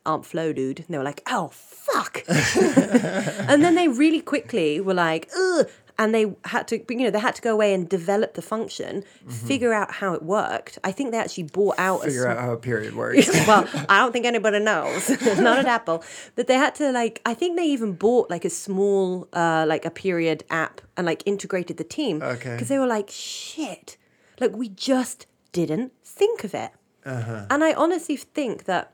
Aunt 0.07 0.25
Flo, 0.25 0.53
dude? 0.53 0.79
And 0.79 0.87
they 0.89 0.99
were 0.99 1.05
like, 1.05 1.23
oh 1.27 1.49
fuck. 1.49 2.23
and 2.29 3.65
then 3.65 3.75
they 3.75 3.89
really 3.89 4.21
quickly 4.21 4.81
were 4.81 4.95
like, 4.95 5.29
ugh. 5.37 5.69
And 6.01 6.15
they 6.15 6.33
had 6.45 6.69
to, 6.69 6.79
you 6.89 7.05
know, 7.05 7.11
they 7.11 7.19
had 7.19 7.35
to 7.35 7.43
go 7.43 7.53
away 7.53 7.75
and 7.75 7.89
develop 7.89 8.35
the 8.35 8.43
function, 8.43 9.03
figure 9.29 9.73
out 9.73 9.91
how 9.95 10.15
it 10.15 10.23
worked. 10.23 10.79
I 10.85 10.93
think 10.93 11.11
they 11.11 11.19
actually 11.19 11.45
bought 11.45 11.75
out 11.77 12.03
a 12.03 12.05
figure 12.05 12.23
sm- 12.23 12.31
out 12.31 12.39
how 12.39 12.53
a 12.53 12.57
period 12.57 12.95
works 13.03 13.29
well, 13.47 13.69
I 13.89 13.99
don't 13.99 14.13
think 14.13 14.25
anybody 14.25 14.61
knows. 14.61 15.09
Not 15.39 15.59
at 15.59 15.67
Apple. 15.67 16.05
But 16.37 16.47
they 16.47 16.55
had 16.55 16.75
to 16.77 16.93
like 16.93 17.21
I 17.27 17.35
think 17.35 17.57
they 17.57 17.67
even 17.67 17.95
bought 17.95 18.31
like 18.31 18.45
a 18.45 18.51
small 18.51 19.27
uh 19.33 19.65
like 19.67 19.85
a 19.85 19.91
period 19.91 20.45
app 20.51 20.81
and 20.97 21.05
like 21.05 21.23
integrated 21.27 21.79
the 21.79 21.85
team. 21.85 22.23
Okay. 22.23 22.53
Because 22.53 22.69
they 22.69 22.79
were 22.79 22.87
like, 22.87 23.11
shit. 23.11 23.97
Like 24.41 24.55
we 24.55 24.69
just 24.69 25.27
didn't 25.53 25.93
think 26.05 26.45
of 26.45 26.55
it. 26.55 26.71
And 27.05 27.65
I 27.65 27.73
honestly 27.73 28.17
think 28.17 28.65
that 28.65 28.93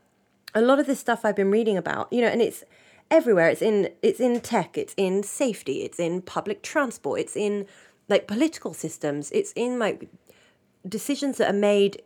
a 0.55 0.61
lot 0.63 0.79
of 0.79 0.87
this 0.87 1.01
stuff 1.01 1.25
I've 1.25 1.35
been 1.37 1.51
reading 1.51 1.77
about, 1.77 2.13
you 2.13 2.21
know, 2.21 2.29
and 2.29 2.41
it's 2.41 2.63
everywhere. 3.11 3.49
It's 3.49 3.63
in 3.63 3.91
it's 4.03 4.21
in 4.21 4.41
tech, 4.41 4.77
it's 4.79 4.95
in 4.97 5.23
safety, 5.23 5.83
it's 5.83 5.99
in 5.99 6.23
public 6.23 6.63
transport, 6.63 7.21
it's 7.21 7.37
in 7.37 7.67
like 8.09 8.27
political 8.27 8.75
systems, 8.75 9.31
it's 9.33 9.53
in 9.57 9.79
like 9.79 10.09
decisions 10.87 11.39
that 11.39 11.49
are 11.51 11.59
made 11.59 12.03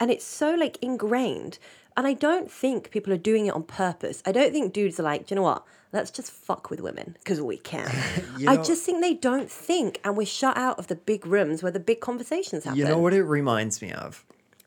and 0.00 0.10
it's 0.10 0.24
so 0.24 0.54
like 0.54 0.78
ingrained. 0.82 1.58
And 1.96 2.08
i 2.08 2.12
don't 2.12 2.50
think 2.50 2.90
people 2.90 3.12
are 3.12 3.16
doing 3.18 3.46
it 3.46 3.54
on 3.54 3.62
purpose. 3.62 4.22
I 4.26 4.32
don't 4.32 4.50
think 4.52 4.72
dudes 4.72 4.98
are 4.98 5.04
like 5.04 5.26
do 5.26 5.34
you 5.34 5.36
know 5.36 5.42
what? 5.42 5.64
Let's 5.92 6.10
just 6.10 6.32
fuck 6.32 6.70
with 6.70 6.80
women 6.80 7.16
because 7.22 7.40
we 7.40 7.58
can. 7.58 7.88
You 8.38 8.48
i 8.50 8.56
know- 8.56 8.64
just 8.64 8.84
think 8.84 9.00
they 9.00 9.14
don't 9.14 9.48
think 9.50 10.00
and 10.04 10.16
we're 10.16 10.26
shut 10.26 10.56
out 10.56 10.78
of 10.78 10.88
the 10.88 10.96
big 10.96 11.24
rooms 11.24 11.62
where 11.62 11.70
the 11.70 11.78
big 11.78 12.00
conversations 12.00 12.64
happen 12.64 12.78
you 12.78 12.84
know 12.84 12.98
what 12.98 13.12
it 13.12 13.22
reminds 13.22 13.80
me 13.80 13.92
of? 13.92 14.24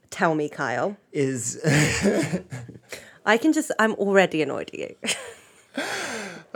Tell 0.10 0.36
me 0.36 0.48
kyle. 0.48 0.96
Is 1.12 1.60
i 3.26 3.38
can 3.38 3.52
just 3.52 3.72
i'm 3.78 3.94
already 3.96 4.42
annoyed 4.42 4.70
at 4.74 4.80
you 4.80 4.96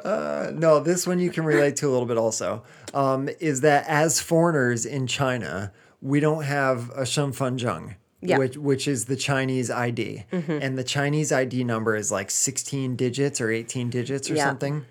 Uh, 0.03 0.51
no, 0.53 0.79
this 0.79 1.05
one 1.05 1.19
you 1.19 1.29
can 1.29 1.43
relate 1.43 1.75
to 1.75 1.87
a 1.87 1.91
little 1.91 2.07
bit 2.07 2.17
also. 2.17 2.63
Um, 2.93 3.29
is 3.39 3.61
that 3.61 3.85
as 3.87 4.19
foreigners 4.19 4.85
in 4.85 5.05
China, 5.05 5.71
we 6.01 6.19
don't 6.19 6.43
have 6.43 6.89
a 6.91 7.01
Shenfenzheng, 7.03 7.95
Yeah. 8.21 8.37
which 8.39 8.57
which 8.57 8.87
is 8.87 9.05
the 9.05 9.15
Chinese 9.15 9.69
ID, 9.69 10.25
mm-hmm. 10.31 10.51
and 10.61 10.77
the 10.77 10.83
Chinese 10.83 11.31
ID 11.31 11.63
number 11.63 11.95
is 11.95 12.11
like 12.11 12.31
sixteen 12.31 12.95
digits 12.95 13.39
or 13.39 13.51
eighteen 13.51 13.89
digits 13.89 14.29
or 14.29 14.35
Yeah. 14.35 14.45
something. 14.45 14.85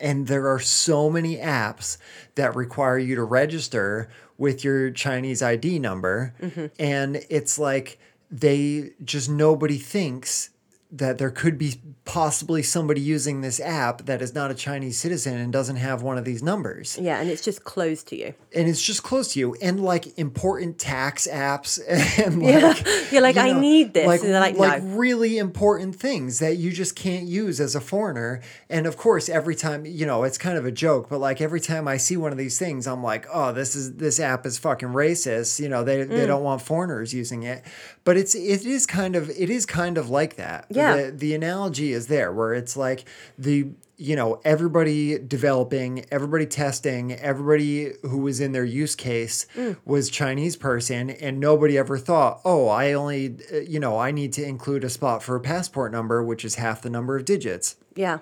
And 0.00 0.26
there 0.26 0.48
are 0.48 0.58
so 0.58 1.08
many 1.08 1.36
apps 1.36 1.98
that 2.34 2.56
require 2.56 2.98
you 2.98 3.14
to 3.14 3.22
register 3.22 4.08
with 4.36 4.64
your 4.64 4.90
Chinese 4.90 5.40
ID 5.42 5.78
number, 5.78 6.34
mm-hmm. 6.42 6.66
and 6.78 7.24
it's 7.30 7.58
like 7.58 7.98
they 8.30 8.90
just 9.04 9.30
nobody 9.30 9.78
thinks 9.78 10.50
that 10.96 11.18
there 11.18 11.30
could 11.30 11.58
be 11.58 11.74
possibly 12.04 12.62
somebody 12.62 13.00
using 13.00 13.40
this 13.40 13.58
app 13.60 14.02
that 14.04 14.20
is 14.20 14.34
not 14.34 14.50
a 14.50 14.54
Chinese 14.54 14.98
citizen 14.98 15.38
and 15.38 15.52
doesn't 15.52 15.76
have 15.76 16.02
one 16.02 16.18
of 16.18 16.24
these 16.24 16.42
numbers. 16.42 16.98
Yeah, 17.00 17.18
and 17.20 17.30
it's 17.30 17.42
just 17.42 17.64
closed 17.64 18.08
to 18.08 18.16
you. 18.16 18.34
And 18.54 18.68
it's 18.68 18.82
just 18.82 19.02
close 19.02 19.32
to 19.32 19.40
you. 19.40 19.54
And 19.62 19.82
like 19.82 20.16
important 20.18 20.78
tax 20.78 21.26
apps 21.30 21.80
and 22.24 22.42
Yeah. 22.42 22.74
You're 23.10 23.22
like, 23.22 23.36
you 23.36 23.40
"I 23.42 23.58
need 23.58 23.94
this." 23.94 24.06
Like, 24.06 24.20
And 24.22 24.30
they're 24.34 24.40
like, 24.40 24.56
"No." 24.56 24.78
really 24.96 25.38
important 25.38 25.96
things 25.96 26.38
that 26.40 26.56
you 26.56 26.70
just 26.72 26.94
can't 26.94 27.26
use 27.26 27.58
as 27.58 27.74
a 27.74 27.80
foreigner. 27.80 28.40
And 28.68 28.86
of 28.86 28.96
course, 28.96 29.28
every 29.28 29.54
time, 29.56 29.86
you 29.86 30.04
know, 30.06 30.24
it's 30.24 30.38
kind 30.38 30.58
of 30.58 30.66
a 30.66 30.70
joke, 30.72 31.08
but 31.08 31.18
like 31.18 31.40
every 31.40 31.60
time 31.60 31.88
I 31.88 31.96
see 31.96 32.16
one 32.16 32.32
of 32.32 32.38
these 32.38 32.58
things, 32.58 32.86
I'm 32.86 33.02
like, 33.02 33.26
oh, 33.32 33.52
this 33.52 33.74
is 33.74 33.94
this 33.96 34.20
app 34.20 34.44
is 34.46 34.58
fucking 34.58 34.88
racist. 34.90 35.58
You 35.58 35.68
know, 35.70 35.82
they 35.82 36.04
Mm. 36.04 36.08
they 36.10 36.26
don't 36.26 36.42
want 36.42 36.60
foreigners 36.60 37.14
using 37.14 37.44
it. 37.44 37.64
But 38.04 38.18
it's 38.18 38.34
it 38.34 38.66
is 38.66 38.84
kind 38.84 39.16
of 39.16 39.30
it 39.30 39.48
is 39.48 39.64
kind 39.64 39.96
of 39.96 40.10
like 40.10 40.36
that. 40.36 40.66
Yeah. 40.68 40.83
The, 40.96 41.10
the 41.12 41.34
analogy 41.34 41.92
is 41.92 42.06
there 42.08 42.32
where 42.32 42.54
it's 42.54 42.76
like 42.76 43.04
the 43.38 43.68
you 43.96 44.16
know 44.16 44.40
everybody 44.44 45.18
developing 45.18 46.04
everybody 46.10 46.46
testing 46.46 47.12
everybody 47.12 47.92
who 48.02 48.18
was 48.18 48.40
in 48.40 48.50
their 48.50 48.64
use 48.64 48.96
case 48.96 49.46
Mm. 49.56 49.76
was 49.84 50.10
chinese 50.10 50.56
person 50.56 51.10
and 51.10 51.38
nobody 51.38 51.78
ever 51.78 51.96
thought 51.96 52.40
oh 52.44 52.66
i 52.66 52.92
only 52.92 53.36
uh, 53.52 53.58
you 53.58 53.78
know 53.78 53.96
i 53.96 54.10
need 54.10 54.32
to 54.32 54.42
include 54.44 54.82
a 54.82 54.90
spot 54.90 55.22
for 55.22 55.36
a 55.36 55.40
passport 55.40 55.92
number 55.92 56.24
which 56.24 56.44
is 56.44 56.56
half 56.56 56.82
the 56.82 56.90
number 56.90 57.16
of 57.16 57.24
digits 57.24 57.76
Yeah. 57.94 58.18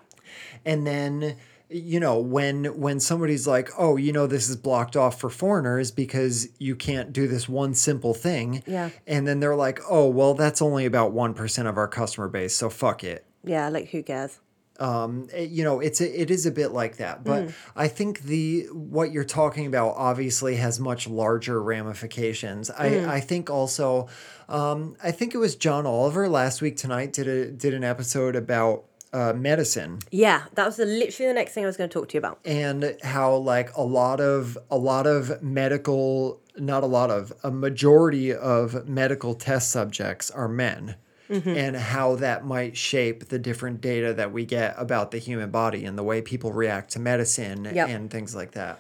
and 0.65 0.87
then 0.87 1.37
you 1.73 1.99
know 2.01 2.19
when 2.19 2.65
when 2.79 3.01
somebody's 3.01 3.47
like 3.47 3.71
oh 3.79 3.97
you 3.97 4.13
know 4.13 4.27
this 4.27 4.49
is 4.49 4.57
blocked 4.57 4.97
off 4.97 5.19
for 5.21 5.31
foreigners 5.31 5.91
because 5.91 6.49
you 6.59 6.77
can't 6.77 7.13
do 7.13 7.27
this 7.27 7.49
one 7.49 7.75
simple 7.75 8.15
thing 8.15 8.63
Yeah. 8.67 8.91
and 9.07 9.27
then 9.27 9.41
they're 9.41 9.57
like 9.57 9.81
oh 9.91 10.09
well 10.09 10.35
that's 10.35 10.61
only 10.63 10.85
about 10.87 11.13
1% 11.15 11.67
of 11.69 11.77
our 11.77 11.89
customer 11.89 12.29
base 12.29 12.55
so 12.57 12.69
fuck 12.71 13.03
it 13.05 13.25
Yeah, 13.45 13.69
like 13.69 13.89
who 13.89 14.03
cares? 14.03 14.39
um 14.81 15.29
it- 15.35 15.51
you 15.51 15.63
know 15.63 15.81
it's 15.81 16.01
a, 16.01 16.21
it 16.23 16.31
is 16.31 16.47
a 16.47 16.51
bit 16.51 16.73
like 16.73 16.97
that 16.97 17.23
but 17.23 17.51
i 17.77 17.87
think 17.87 18.21
the 18.23 18.63
what 18.73 19.13
you're 19.13 19.23
talking 19.23 19.67
about 19.67 19.95
obviously 19.99 20.57
has 20.57 20.81
much 20.81 21.07
larger 21.07 21.63
ramifications 21.63 22.71
i 22.71 23.17
i 23.17 23.21
think 23.21 23.51
also 23.51 24.09
um 24.49 24.97
i 25.05 25.11
think 25.11 25.35
it 25.35 25.39
was 25.39 25.57
john 25.57 25.85
oliver 25.85 26.27
last 26.27 26.63
week 26.63 26.77
tonight 26.77 27.13
did 27.13 27.29
a 27.29 27.51
did 27.51 27.75
an 27.75 27.85
episode 27.85 28.35
about 28.35 28.85
uh, 29.13 29.33
medicine 29.35 29.99
Yeah, 30.11 30.43
that 30.55 30.65
was 30.67 30.77
the, 30.77 30.87
literally 30.87 31.29
the 31.29 31.35
next 31.35 31.53
thing 31.53 31.65
I 31.65 31.67
was 31.67 31.77
going 31.77 31.91
to 31.91 31.95
talk 31.95 32.09
to 32.11 32.15
you 32.15 32.19
about. 32.19 32.39
and 32.45 32.97
how 33.03 33.35
like 33.37 33.77
a 33.77 33.83
lot 33.83 34.21
of 34.21 34.57
a 34.71 34.77
lot 34.79 35.07
of 35.07 35.43
medical 35.43 36.41
not 36.57 36.83
a 36.83 36.87
lot 36.87 37.11
of 37.11 37.33
a 37.43 37.51
majority 37.51 38.33
of 38.35 38.87
medical 38.89 39.35
test 39.35 39.71
subjects 39.71 40.31
are 40.31 40.49
men 40.49 40.97
and 41.29 41.77
how 41.77 42.15
that 42.17 42.45
might 42.45 42.77
shape 42.77 43.29
the 43.31 43.39
different 43.39 43.81
data 43.81 44.13
that 44.13 44.33
we 44.33 44.45
get 44.45 44.75
about 44.77 45.13
the 45.13 45.17
human 45.19 45.51
body 45.51 45.87
and 45.87 45.97
the 45.97 46.03
way 46.03 46.21
people 46.21 46.53
react 46.53 46.91
to 46.91 46.99
medicine 46.99 47.65
Yep. 47.73 47.89
and 47.89 48.11
things 48.11 48.35
like 48.35 48.51
that 48.53 48.79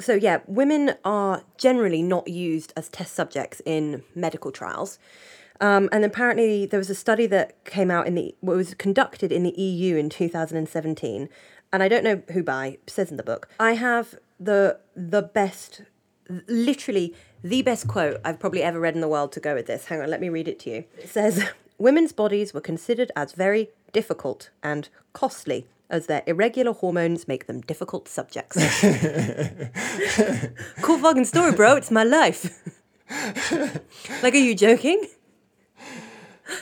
So 0.00 0.14
yeah, 0.14 0.38
women 0.46 0.94
are 1.04 1.42
generally 1.56 2.02
not 2.02 2.28
used 2.28 2.72
as 2.76 2.88
test 2.88 3.12
subjects 3.14 3.60
in 3.64 4.02
medical 4.14 4.52
trials. 4.52 4.98
Um, 5.60 5.88
and 5.90 6.04
apparently, 6.04 6.66
there 6.66 6.78
was 6.78 6.90
a 6.90 6.94
study 6.94 7.26
that 7.26 7.64
came 7.64 7.90
out 7.90 8.06
in 8.06 8.14
the 8.14 8.34
what 8.40 8.56
was 8.56 8.74
conducted 8.74 9.32
in 9.32 9.42
the 9.42 9.60
EU 9.60 9.96
in 9.96 10.08
2017, 10.08 11.28
and 11.72 11.82
I 11.82 11.88
don't 11.88 12.04
know 12.04 12.22
who 12.32 12.42
by. 12.42 12.78
Says 12.86 13.10
in 13.10 13.16
the 13.16 13.22
book. 13.22 13.48
I 13.58 13.72
have 13.72 14.14
the 14.38 14.78
the 14.94 15.22
best, 15.22 15.82
literally 16.46 17.14
the 17.42 17.62
best 17.62 17.88
quote 17.88 18.20
I've 18.24 18.38
probably 18.38 18.62
ever 18.62 18.78
read 18.78 18.94
in 18.94 19.00
the 19.00 19.08
world 19.08 19.32
to 19.32 19.40
go 19.40 19.54
with 19.54 19.66
this. 19.66 19.86
Hang 19.86 20.00
on, 20.00 20.10
let 20.10 20.20
me 20.20 20.28
read 20.28 20.48
it 20.48 20.58
to 20.60 20.70
you. 20.70 20.84
It 20.98 21.08
says, 21.08 21.44
"Women's 21.78 22.12
bodies 22.12 22.54
were 22.54 22.60
considered 22.60 23.10
as 23.16 23.32
very 23.32 23.70
difficult 23.92 24.50
and 24.62 24.88
costly." 25.12 25.66
As 25.90 26.04
their 26.04 26.22
irregular 26.26 26.74
hormones 26.74 27.26
make 27.26 27.46
them 27.46 27.62
difficult 27.62 28.08
subjects. 28.08 28.56
cool 30.82 30.98
fucking 30.98 31.24
story, 31.24 31.52
bro. 31.52 31.76
It's 31.76 31.90
my 31.90 32.04
life. 32.04 32.62
like, 34.22 34.34
are 34.34 34.36
you 34.36 34.54
joking? 34.54 35.02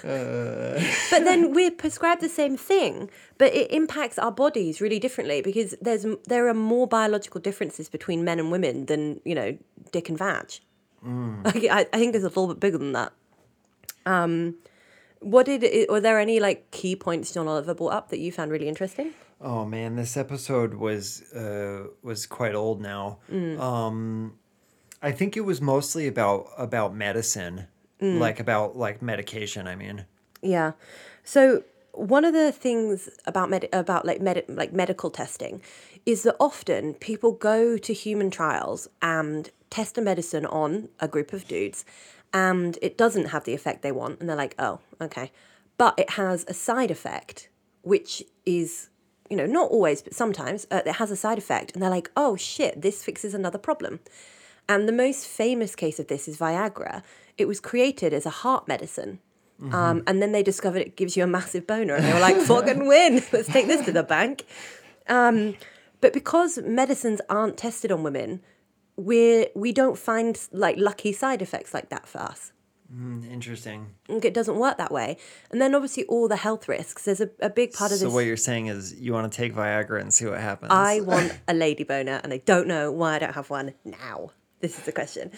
But 0.02 0.80
then 1.10 1.52
we're 1.54 1.70
prescribed 1.70 2.20
the 2.20 2.28
same 2.28 2.56
thing, 2.56 3.08
but 3.38 3.54
it 3.54 3.70
impacts 3.70 4.18
our 4.18 4.32
bodies 4.32 4.80
really 4.80 4.98
differently 4.98 5.42
because 5.42 5.74
there's 5.80 6.04
there 6.26 6.48
are 6.48 6.54
more 6.54 6.86
biological 6.86 7.40
differences 7.40 7.88
between 7.88 8.24
men 8.24 8.38
and 8.38 8.50
women 8.50 8.86
than 8.86 9.20
you 9.24 9.34
know 9.34 9.56
dick 9.92 10.08
and 10.08 10.18
vag. 10.18 10.54
Like, 11.44 11.64
I, 11.70 11.86
I 11.92 11.98
think 11.98 12.14
it's 12.16 12.24
a 12.24 12.28
little 12.28 12.48
bit 12.48 12.58
bigger 12.58 12.78
than 12.78 12.92
that. 12.92 13.12
Um, 14.06 14.56
what 15.20 15.46
did 15.46 15.62
it, 15.62 15.88
were 15.88 16.00
there 16.00 16.18
any 16.18 16.40
like 16.40 16.70
key 16.72 16.96
points 16.96 17.32
John 17.32 17.46
Oliver 17.46 17.74
brought 17.74 17.92
up 17.92 18.08
that 18.08 18.18
you 18.18 18.32
found 18.32 18.50
really 18.50 18.68
interesting? 18.68 19.12
oh 19.40 19.64
man 19.64 19.96
this 19.96 20.16
episode 20.16 20.74
was 20.74 21.22
uh 21.34 21.84
was 22.02 22.26
quite 22.26 22.54
old 22.54 22.80
now 22.80 23.18
um 23.60 24.34
i 25.02 25.12
think 25.12 25.36
it 25.36 25.42
was 25.42 25.60
mostly 25.60 26.06
about 26.06 26.46
about 26.56 26.94
medicine 26.94 27.66
like 28.00 28.40
about 28.40 28.76
like 28.76 29.00
medication 29.02 29.66
i 29.66 29.74
mean 29.74 30.04
Yeah. 30.42 30.72
So 31.24 31.64
one 31.92 32.24
of 32.24 32.34
the 32.34 32.52
things 32.52 33.08
about 33.26 33.48
med- 33.50 33.68
about 33.72 34.04
like 34.04 34.20
med- 34.20 34.44
like 34.48 34.72
medical 34.72 35.10
testing 35.10 35.62
is 36.04 36.22
that 36.24 36.36
often 36.38 36.94
people 36.94 37.32
go 37.32 37.78
to 37.78 37.92
human 37.92 38.30
trials 38.30 38.88
and 39.00 39.50
test 39.70 39.98
a 39.98 40.02
medicine 40.02 40.46
on 40.46 40.88
a 41.00 41.08
group 41.08 41.32
of 41.32 41.48
dudes 41.48 41.84
and 42.32 42.78
it 42.82 42.98
doesn't 42.98 43.26
have 43.26 43.44
the 43.44 43.54
effect 43.54 43.82
they 43.82 43.92
want 43.92 44.20
and 44.20 44.28
they're 44.28 44.36
like, 44.36 44.54
"Oh, 44.58 44.78
okay." 45.00 45.32
But 45.78 45.94
it 45.98 46.10
has 46.10 46.44
a 46.48 46.54
side 46.54 46.90
effect 46.90 47.48
which 47.82 48.22
is 48.44 48.90
you 49.30 49.36
know, 49.36 49.46
not 49.46 49.70
always, 49.72 50.02
but 50.02 50.14
sometimes 50.14 50.66
uh, 50.70 50.82
it 50.86 50.96
has 50.96 51.10
a 51.10 51.16
side 51.16 51.38
effect 51.38 51.72
and 51.72 51.82
they're 51.82 51.90
like, 51.90 52.10
"Oh 52.16 52.36
shit, 52.36 52.82
this 52.82 53.02
fixes 53.04 53.34
another 53.34 53.58
problem." 53.58 53.98
And 54.68 54.88
the 54.88 54.92
most 54.92 55.26
famous 55.26 55.74
case 55.74 55.98
of 55.98 56.06
this 56.08 56.28
is 56.28 56.36
Viagra. 56.38 57.02
It 57.38 57.46
was 57.46 57.60
created 57.60 58.12
as 58.12 58.26
a 58.26 58.30
heart 58.30 58.66
medicine. 58.68 59.20
Um, 59.72 60.02
and 60.06 60.20
then 60.20 60.32
they 60.32 60.42
discovered 60.42 60.82
it 60.82 60.96
gives 60.96 61.16
you 61.16 61.24
a 61.24 61.26
massive 61.26 61.66
boner, 61.66 61.94
and 61.94 62.04
they 62.04 62.12
were 62.12 62.20
like, 62.20 62.36
"Fucking 62.36 62.86
win! 62.86 63.22
Let's 63.32 63.48
take 63.48 63.66
this 63.66 63.84
to 63.86 63.92
the 63.92 64.02
bank." 64.02 64.44
Um, 65.08 65.54
but 66.00 66.12
because 66.12 66.58
medicines 66.58 67.20
aren't 67.30 67.56
tested 67.56 67.90
on 67.90 68.02
women, 68.02 68.42
we're 68.96 69.46
we 69.54 69.72
don't 69.72 69.98
find 69.98 70.38
like 70.52 70.76
lucky 70.78 71.12
side 71.12 71.42
effects 71.42 71.72
like 71.72 71.88
that 71.88 72.06
for 72.06 72.18
us. 72.18 72.52
interesting 73.30 73.94
It 74.08 74.34
doesn't 74.34 74.56
work 74.56 74.78
that 74.78 74.92
way. 74.92 75.16
And 75.50 75.60
then 75.60 75.74
obviously 75.74 76.04
all 76.04 76.28
the 76.28 76.36
health 76.36 76.68
risks. 76.68 77.04
There's 77.04 77.20
a, 77.20 77.30
a 77.40 77.50
big 77.50 77.72
part 77.72 77.92
of 77.92 77.98
so 77.98 78.06
this. 78.06 78.14
what 78.14 78.24
you're 78.24 78.36
saying 78.36 78.66
is 78.66 78.94
you 79.00 79.12
want 79.12 79.30
to 79.30 79.36
take 79.36 79.54
viagra 79.54 80.00
and 80.00 80.12
see 80.12 80.26
what 80.26 80.38
happens 80.38 80.70
I 80.72 81.00
want 81.00 81.38
a 81.48 81.54
lady 81.54 81.84
boner, 81.84 82.20
and 82.22 82.32
I 82.32 82.38
don't 82.38 82.68
know 82.68 82.92
why 82.92 83.16
I 83.16 83.18
don't 83.18 83.34
have 83.34 83.50
one 83.50 83.74
now. 83.84 84.32
This 84.60 84.78
is 84.78 84.84
the 84.84 84.92
question. 84.92 85.32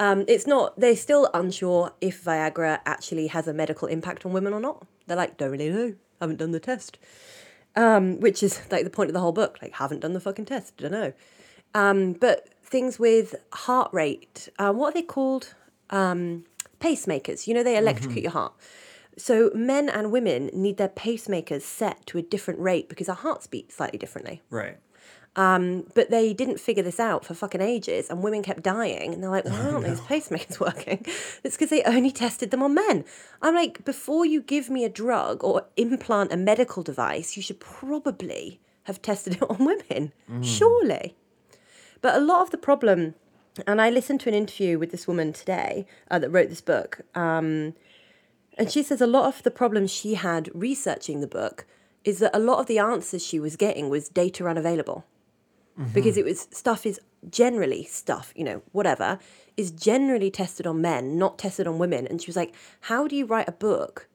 Um, 0.00 0.24
it's 0.26 0.46
not. 0.46 0.80
They're 0.80 0.96
still 0.96 1.28
unsure 1.34 1.92
if 2.00 2.24
Viagra 2.24 2.80
actually 2.86 3.28
has 3.28 3.46
a 3.46 3.52
medical 3.52 3.86
impact 3.86 4.24
on 4.24 4.32
women 4.32 4.54
or 4.54 4.60
not. 4.60 4.86
They're 5.06 5.16
like, 5.16 5.36
don't 5.36 5.50
really 5.50 5.68
know. 5.68 5.94
Haven't 6.20 6.38
done 6.38 6.52
the 6.52 6.58
test. 6.58 6.98
Um, 7.76 8.18
which 8.18 8.42
is 8.42 8.60
like 8.72 8.84
the 8.84 8.90
point 8.90 9.10
of 9.10 9.14
the 9.14 9.20
whole 9.20 9.32
book. 9.32 9.58
Like, 9.60 9.74
haven't 9.74 10.00
done 10.00 10.14
the 10.14 10.20
fucking 10.20 10.46
test. 10.46 10.78
Don't 10.78 10.90
know. 10.90 11.12
Um, 11.74 12.14
but 12.14 12.48
things 12.64 12.98
with 12.98 13.34
heart 13.52 13.92
rate. 13.92 14.48
Uh, 14.58 14.72
what 14.72 14.88
are 14.88 14.94
they 14.94 15.02
called? 15.02 15.54
Um, 15.90 16.44
pacemakers. 16.80 17.46
You 17.46 17.52
know, 17.52 17.62
they 17.62 17.76
electrocute 17.76 18.22
your 18.22 18.32
heart. 18.32 18.54
So 19.18 19.50
men 19.54 19.90
and 19.90 20.10
women 20.10 20.50
need 20.54 20.78
their 20.78 20.88
pacemakers 20.88 21.60
set 21.60 22.06
to 22.06 22.16
a 22.16 22.22
different 22.22 22.58
rate 22.58 22.88
because 22.88 23.08
our 23.08 23.16
hearts 23.16 23.46
beat 23.46 23.70
slightly 23.70 23.98
differently. 23.98 24.40
right 24.48 24.78
But 25.94 26.10
they 26.10 26.34
didn't 26.34 26.60
figure 26.60 26.82
this 26.82 27.00
out 27.00 27.24
for 27.24 27.34
fucking 27.34 27.60
ages, 27.60 28.10
and 28.10 28.22
women 28.22 28.42
kept 28.42 28.62
dying. 28.62 29.14
And 29.14 29.22
they're 29.22 29.30
like, 29.30 29.46
why 29.46 29.58
aren't 29.70 29.86
these 29.86 30.00
pacemakers 30.00 30.60
working? 30.66 31.04
It's 31.42 31.56
because 31.56 31.70
they 31.70 31.82
only 31.84 32.10
tested 32.10 32.50
them 32.50 32.62
on 32.62 32.74
men. 32.74 33.04
I'm 33.40 33.54
like, 33.54 33.84
before 33.84 34.26
you 34.26 34.42
give 34.42 34.68
me 34.68 34.84
a 34.84 34.88
drug 34.88 35.42
or 35.42 35.66
implant 35.76 36.32
a 36.32 36.36
medical 36.36 36.82
device, 36.82 37.36
you 37.36 37.42
should 37.42 37.60
probably 37.60 38.60
have 38.84 39.00
tested 39.00 39.34
it 39.34 39.42
on 39.50 39.64
women, 39.64 40.12
surely. 40.42 41.16
But 42.02 42.16
a 42.16 42.20
lot 42.20 42.42
of 42.42 42.50
the 42.50 42.58
problem, 42.58 43.14
and 43.66 43.80
I 43.80 43.90
listened 43.90 44.20
to 44.20 44.28
an 44.28 44.34
interview 44.34 44.78
with 44.78 44.90
this 44.90 45.06
woman 45.06 45.32
today 45.32 45.86
uh, 46.10 46.18
that 46.18 46.30
wrote 46.30 46.48
this 46.48 46.62
book, 46.62 47.02
um, 47.14 47.74
and 48.58 48.70
she 48.70 48.82
says 48.82 49.00
a 49.00 49.06
lot 49.06 49.26
of 49.26 49.42
the 49.42 49.50
problems 49.50 49.90
she 49.90 50.14
had 50.14 50.50
researching 50.54 51.20
the 51.20 51.26
book 51.26 51.66
is 52.04 52.18
that 52.18 52.34
a 52.34 52.38
lot 52.38 52.58
of 52.58 52.66
the 52.66 52.78
answers 52.78 53.24
she 53.24 53.38
was 53.38 53.56
getting 53.56 53.88
was 53.88 54.08
data 54.08 54.46
unavailable 54.46 55.04
because 55.92 56.16
it 56.16 56.24
was 56.24 56.48
stuff 56.50 56.86
is 56.86 57.00
generally 57.28 57.84
stuff 57.84 58.32
you 58.34 58.44
know 58.44 58.62
whatever 58.72 59.18
is 59.56 59.70
generally 59.70 60.30
tested 60.30 60.66
on 60.66 60.80
men 60.80 61.18
not 61.18 61.38
tested 61.38 61.66
on 61.66 61.78
women. 61.78 62.06
And 62.06 62.20
she 62.20 62.26
was 62.26 62.36
like 62.36 62.54
how 62.80 63.06
do 63.06 63.16
you 63.16 63.26
write 63.26 63.48
a 63.48 63.52
book 63.52 64.08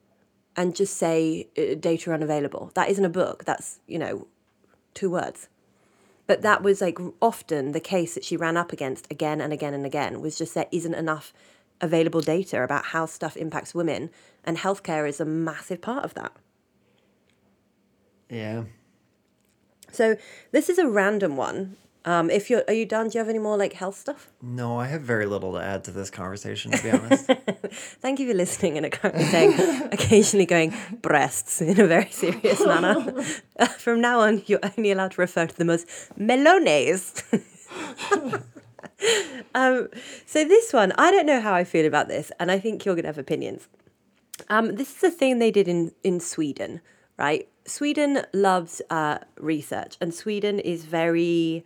and 0.56 0.76
just 0.76 0.96
say 0.96 1.48
uh, 1.58 1.76
data 1.80 2.14
unavailable? 2.14 2.72
That 2.76 2.90
isn't 2.90 3.06
a 3.06 3.10
book. 3.10 3.46
That's 3.46 3.80
you 3.88 4.00
know 4.00 4.28
two 4.94 5.10
words. 5.10 5.50
But 6.28 6.42
that 6.42 6.64
was 6.64 6.82
like 6.82 6.98
often 7.22 7.72
the 7.72 7.80
case 7.80 8.16
that 8.16 8.24
she 8.24 8.36
ran 8.36 8.58
up 8.58 8.72
against 8.72 9.12
again 9.12 9.42
and 9.42 9.54
again 9.54 9.74
and 9.74 9.86
again 9.86 10.22
was 10.22 10.38
just 10.38 10.56
there 10.56 10.68
isn't 10.72 10.96
enough 10.96 11.34
available 11.82 12.22
data 12.22 12.64
about 12.64 12.86
how 12.86 13.06
stuff 13.06 13.38
impacts 13.38 13.76
women, 13.76 14.10
and 14.44 14.58
healthcare 14.58 15.08
is 15.08 15.20
a 15.20 15.26
massive 15.26 15.82
part 15.82 16.06
of 16.06 16.14
that. 16.16 16.32
Yeah. 18.30 18.64
So 19.96 20.18
this 20.52 20.70
is 20.70 20.78
a 20.78 20.88
random 20.88 21.38
one. 21.38 21.78
Um, 22.06 22.30
if 22.30 22.52
you're, 22.52 22.64
are 22.68 22.74
you 22.74 22.86
done? 22.86 23.10
Do 23.10 23.18
you 23.18 23.20
have 23.20 23.30
any 23.30 23.40
more 23.40 23.58
like 23.58 23.74
health 23.74 23.98
stuff? 23.98 24.30
No, 24.40 24.80
I 24.80 24.86
have 24.88 25.02
very 25.02 25.26
little 25.26 25.54
to 25.54 25.60
add 25.60 25.84
to 25.86 25.92
this 25.92 26.12
conversation, 26.12 26.72
to 26.72 26.84
be 26.84 26.92
honest. 26.92 27.26
Thank 28.00 28.20
you 28.20 28.28
for 28.28 28.36
listening 28.36 28.78
and 28.78 28.92
currently 28.92 29.24
saying, 29.32 29.90
occasionally 29.92 30.46
going 30.46 30.76
breasts 31.02 31.62
in 31.62 31.80
a 31.80 31.88
very 31.88 32.12
serious 32.12 32.64
manner. 32.64 33.24
Uh, 33.58 33.66
from 33.80 34.02
now 34.02 34.20
on, 34.20 34.44
you're 34.46 34.60
only 34.78 34.92
allowed 34.92 35.12
to 35.12 35.22
refer 35.22 35.48
to 35.48 35.58
them 35.58 35.72
as 35.72 35.86
melones. 36.20 37.24
um, 39.56 39.88
so 40.28 40.44
this 40.48 40.74
one, 40.74 40.92
I 41.00 41.10
don't 41.10 41.26
know 41.26 41.42
how 41.42 41.56
I 41.56 41.64
feel 41.64 41.88
about 41.88 42.08
this, 42.08 42.32
and 42.40 42.52
I 42.52 42.60
think 42.60 42.86
you're 42.86 42.96
gonna 42.96 43.08
have 43.08 43.18
opinions. 43.18 43.68
Um, 44.48 44.76
this 44.76 44.96
is 44.96 45.04
a 45.04 45.10
thing 45.10 45.40
they 45.40 45.50
did 45.50 45.68
in 45.68 45.92
in 46.04 46.20
Sweden, 46.20 46.82
right? 47.18 47.48
Sweden 47.66 48.22
loves 48.34 48.82
uh, 48.90 49.20
research, 49.38 49.98
and 50.00 50.14
Sweden 50.14 50.60
is 50.60 50.86
very 50.86 51.66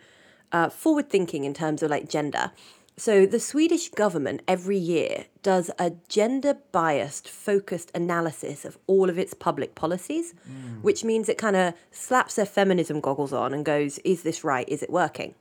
uh, 0.52 0.70
forward 0.70 1.10
thinking 1.10 1.44
in 1.44 1.54
terms 1.54 1.84
of 1.84 1.92
like 1.92 2.10
gender. 2.10 2.52
So 2.98 3.26
the 3.26 3.40
Swedish 3.40 3.90
government 3.90 4.42
every 4.46 4.78
year 4.78 5.26
does 5.42 5.72
a 5.80 5.94
gender 6.10 6.58
biased 6.74 7.30
focused 7.30 7.92
analysis 7.96 8.66
of 8.66 8.78
all 8.88 9.10
of 9.10 9.18
its 9.18 9.34
public 9.34 9.74
policies, 9.74 10.34
which 10.82 11.06
means 11.06 11.30
it 11.30 11.38
kind 11.38 11.56
of 11.56 11.74
slaps 11.92 12.36
their 12.36 12.46
feminism 12.46 13.00
goggles 13.00 13.32
on 13.32 13.54
and 13.54 13.64
goes, 13.64 14.00
is 14.00 14.24
this 14.24 14.44
right? 14.44 14.68
Is 14.68 14.84
it 14.84 14.90
working? 14.90 15.36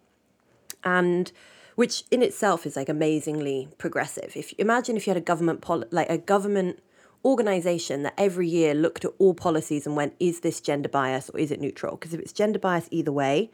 and 0.84 1.32
which 1.74 2.04
in 2.10 2.22
itself 2.22 2.66
is 2.66 2.76
like 2.76 2.88
amazingly 2.88 3.68
progressive. 3.78 4.32
If 4.34 4.52
imagine 4.58 4.96
if 4.96 5.06
you 5.06 5.12
had 5.12 5.16
a 5.16 5.24
government 5.24 5.60
pol- 5.60 5.84
like 5.90 6.10
a 6.10 6.18
government 6.18 6.80
organization 7.24 8.02
that 8.04 8.14
every 8.16 8.48
year 8.48 8.74
looked 8.74 9.04
at 9.04 9.12
all 9.18 9.34
policies 9.34 9.86
and 9.86 9.96
went, 9.96 10.14
is 10.20 10.40
this 10.40 10.60
gender 10.60 10.88
bias 10.88 11.30
or 11.30 11.38
is 11.40 11.50
it 11.50 11.60
neutral? 11.60 11.96
Because 11.96 12.14
if 12.14 12.20
it's 12.20 12.32
gender 12.32 12.58
bias 12.58 12.88
either 12.90 13.12
way, 13.12 13.50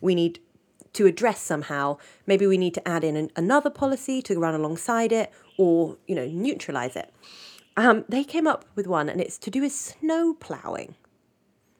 we 0.00 0.14
need 0.14 0.40
to 0.94 1.06
address 1.06 1.40
somehow. 1.40 1.98
Maybe 2.26 2.46
we 2.46 2.56
need 2.58 2.74
to 2.74 2.88
add 2.88 3.04
in 3.04 3.16
an, 3.16 3.30
another 3.36 3.70
policy 3.70 4.22
to 4.22 4.38
run 4.38 4.54
alongside 4.54 5.12
it, 5.12 5.30
or 5.58 5.96
you 6.06 6.14
know 6.14 6.26
neutralize 6.26 6.96
it. 6.96 7.12
Um, 7.76 8.04
they 8.08 8.24
came 8.24 8.46
up 8.46 8.64
with 8.74 8.86
one, 8.86 9.08
and 9.08 9.20
it's 9.20 9.38
to 9.38 9.50
do 9.50 9.60
with 9.60 9.72
snow 9.72 10.34
plowing, 10.34 10.94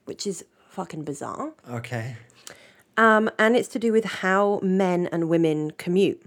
which 0.04 0.26
is 0.26 0.44
fucking 0.68 1.02
bizarre 1.02 1.54
Okay. 1.68 2.16
um, 2.96 3.28
and 3.38 3.56
it's 3.56 3.66
to 3.68 3.78
do 3.80 3.90
with 3.92 4.04
how 4.04 4.60
men 4.62 5.08
and 5.10 5.28
women 5.28 5.72
commute. 5.72 6.22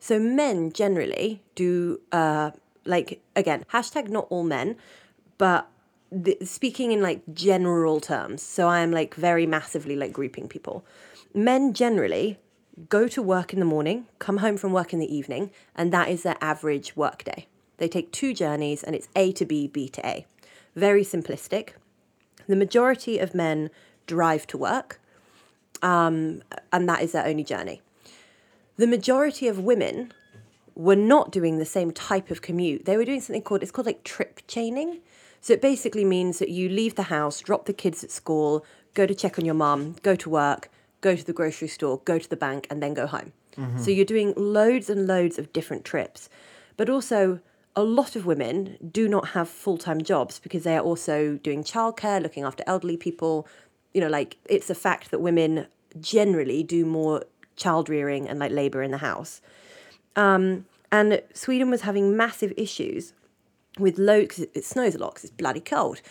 So 0.00 0.18
men 0.18 0.72
generally 0.72 1.42
do 1.54 2.00
uh, 2.10 2.50
like 2.84 3.22
again 3.36 3.64
hashtag 3.72 4.08
not 4.08 4.26
all 4.30 4.44
men, 4.44 4.76
but 5.38 5.68
speaking 6.44 6.92
in 6.92 7.00
like 7.00 7.22
general 7.32 8.00
terms. 8.00 8.42
So 8.42 8.68
I 8.68 8.80
am 8.80 8.90
like 8.90 9.14
very 9.14 9.46
massively 9.46 9.96
like 9.96 10.12
grouping 10.12 10.48
people. 10.48 10.84
Men 11.34 11.72
generally 11.72 12.38
go 12.88 13.08
to 13.08 13.22
work 13.22 13.52
in 13.52 13.58
the 13.58 13.66
morning, 13.66 14.06
come 14.18 14.38
home 14.38 14.56
from 14.56 14.72
work 14.72 14.92
in 14.92 14.98
the 14.98 15.14
evening, 15.14 15.50
and 15.74 15.92
that 15.92 16.08
is 16.08 16.22
their 16.22 16.36
average 16.40 16.96
work 16.96 17.24
day. 17.24 17.46
They 17.78 17.88
take 17.88 18.12
two 18.12 18.34
journeys 18.34 18.82
and 18.82 18.94
it's 18.94 19.08
A 19.16 19.32
to 19.32 19.44
B, 19.44 19.66
B 19.66 19.88
to 19.88 20.06
A. 20.06 20.26
Very 20.76 21.02
simplistic. 21.02 21.70
The 22.46 22.56
majority 22.56 23.18
of 23.18 23.34
men 23.34 23.70
drive 24.06 24.46
to 24.48 24.58
work 24.58 25.00
um, 25.82 26.42
and 26.72 26.88
that 26.88 27.02
is 27.02 27.12
their 27.12 27.26
only 27.26 27.44
journey. 27.44 27.82
The 28.76 28.86
majority 28.86 29.48
of 29.48 29.58
women 29.58 30.12
were 30.74 30.96
not 30.96 31.30
doing 31.30 31.58
the 31.58 31.64
same 31.64 31.90
type 31.90 32.30
of 32.30 32.42
commute. 32.42 32.84
They 32.84 32.96
were 32.96 33.04
doing 33.04 33.20
something 33.20 33.42
called 33.42 33.62
it's 33.62 33.72
called 33.72 33.86
like 33.86 34.04
trip 34.04 34.40
chaining. 34.46 35.00
So 35.40 35.52
it 35.54 35.60
basically 35.60 36.04
means 36.04 36.38
that 36.38 36.50
you 36.50 36.68
leave 36.68 36.94
the 36.94 37.04
house, 37.04 37.40
drop 37.40 37.66
the 37.66 37.72
kids 37.72 38.04
at 38.04 38.10
school, 38.12 38.64
go 38.94 39.06
to 39.06 39.14
check 39.14 39.38
on 39.38 39.44
your 39.44 39.56
mum, 39.56 39.96
go 40.02 40.14
to 40.14 40.30
work, 40.30 40.70
go 41.00 41.16
to 41.16 41.24
the 41.24 41.32
grocery 41.32 41.66
store, 41.68 42.00
go 42.04 42.18
to 42.18 42.28
the 42.28 42.36
bank, 42.36 42.66
and 42.70 42.80
then 42.82 42.94
go 42.94 43.06
home. 43.06 43.32
So 43.76 43.90
you're 43.90 44.06
doing 44.06 44.32
loads 44.36 44.88
and 44.88 45.06
loads 45.06 45.38
of 45.38 45.52
different 45.52 45.84
trips. 45.84 46.30
But 46.78 46.88
also, 46.88 47.40
a 47.76 47.82
lot 47.82 48.16
of 48.16 48.24
women 48.24 48.78
do 48.90 49.08
not 49.08 49.28
have 49.30 49.48
full 49.48 49.76
time 49.78 50.02
jobs 50.02 50.38
because 50.38 50.62
they 50.64 50.76
are 50.76 50.82
also 50.82 51.38
doing 51.42 51.62
childcare, 51.62 52.22
looking 52.22 52.44
after 52.44 52.64
elderly 52.66 52.96
people. 52.96 53.46
You 53.92 54.00
know, 54.00 54.08
like 54.08 54.38
it's 54.48 54.70
a 54.70 54.74
fact 54.74 55.10
that 55.10 55.20
women 55.20 55.66
generally 56.00 56.62
do 56.62 56.86
more 56.86 57.24
child 57.56 57.88
rearing 57.88 58.28
and 58.28 58.38
like 58.38 58.52
labor 58.52 58.82
in 58.82 58.90
the 58.90 58.98
house. 58.98 59.42
Um, 60.16 60.66
and 60.90 61.22
Sweden 61.32 61.70
was 61.70 61.82
having 61.82 62.16
massive 62.16 62.52
issues 62.56 63.14
with 63.78 63.98
loads, 63.98 64.38
it 64.38 64.64
snows 64.64 64.94
a 64.94 64.98
lot 64.98 65.14
because 65.14 65.24
it's 65.24 65.32
bloody 65.32 65.60
cold, 65.60 66.02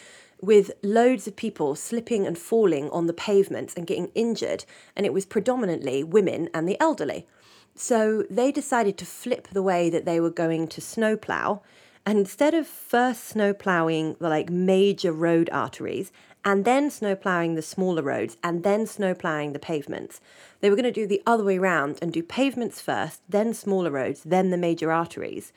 with 0.41 0.71
loads 0.81 1.27
of 1.27 1.35
people 1.35 1.75
slipping 1.75 2.25
and 2.25 2.37
falling 2.37 2.89
on 2.89 3.05
the 3.05 3.13
pavements 3.13 3.75
and 3.75 3.85
getting 3.85 4.11
injured. 4.15 4.65
And 4.95 5.05
it 5.05 5.13
was 5.13 5.25
predominantly 5.25 6.03
women 6.03 6.49
and 6.53 6.67
the 6.67 6.79
elderly. 6.81 7.27
So 7.75 8.23
they 8.29 8.51
decided 8.51 8.97
to 8.97 9.05
flip 9.05 9.47
the 9.49 9.61
way 9.61 9.89
that 9.89 10.05
they 10.05 10.19
were 10.19 10.31
going 10.31 10.67
to 10.69 10.81
snowplow. 10.81 11.61
And 12.05 12.17
instead 12.17 12.55
of 12.55 12.65
first 12.65 13.25
snowplowing 13.25 14.15
the 14.19 14.29
like 14.29 14.49
major 14.49 15.11
road 15.11 15.49
arteries 15.53 16.11
and 16.43 16.65
then 16.65 16.89
snow 16.89 17.15
plowing 17.15 17.55
the 17.55 17.61
smaller 17.61 18.01
roads 18.01 18.37
and 18.43 18.63
then 18.63 18.87
snow 18.87 19.13
plowing 19.13 19.53
the 19.53 19.59
pavements, 19.59 20.19
they 20.59 20.69
were 20.69 20.75
going 20.75 20.83
to 20.83 20.91
do 20.91 21.05
the 21.05 21.21
other 21.25 21.43
way 21.43 21.57
around 21.57 21.99
and 22.01 22.11
do 22.11 22.23
pavements 22.23 22.81
first, 22.81 23.21
then 23.29 23.53
smaller 23.53 23.91
roads, 23.91 24.23
then 24.23 24.49
the 24.49 24.57
major 24.57 24.91
arteries. 24.91 25.53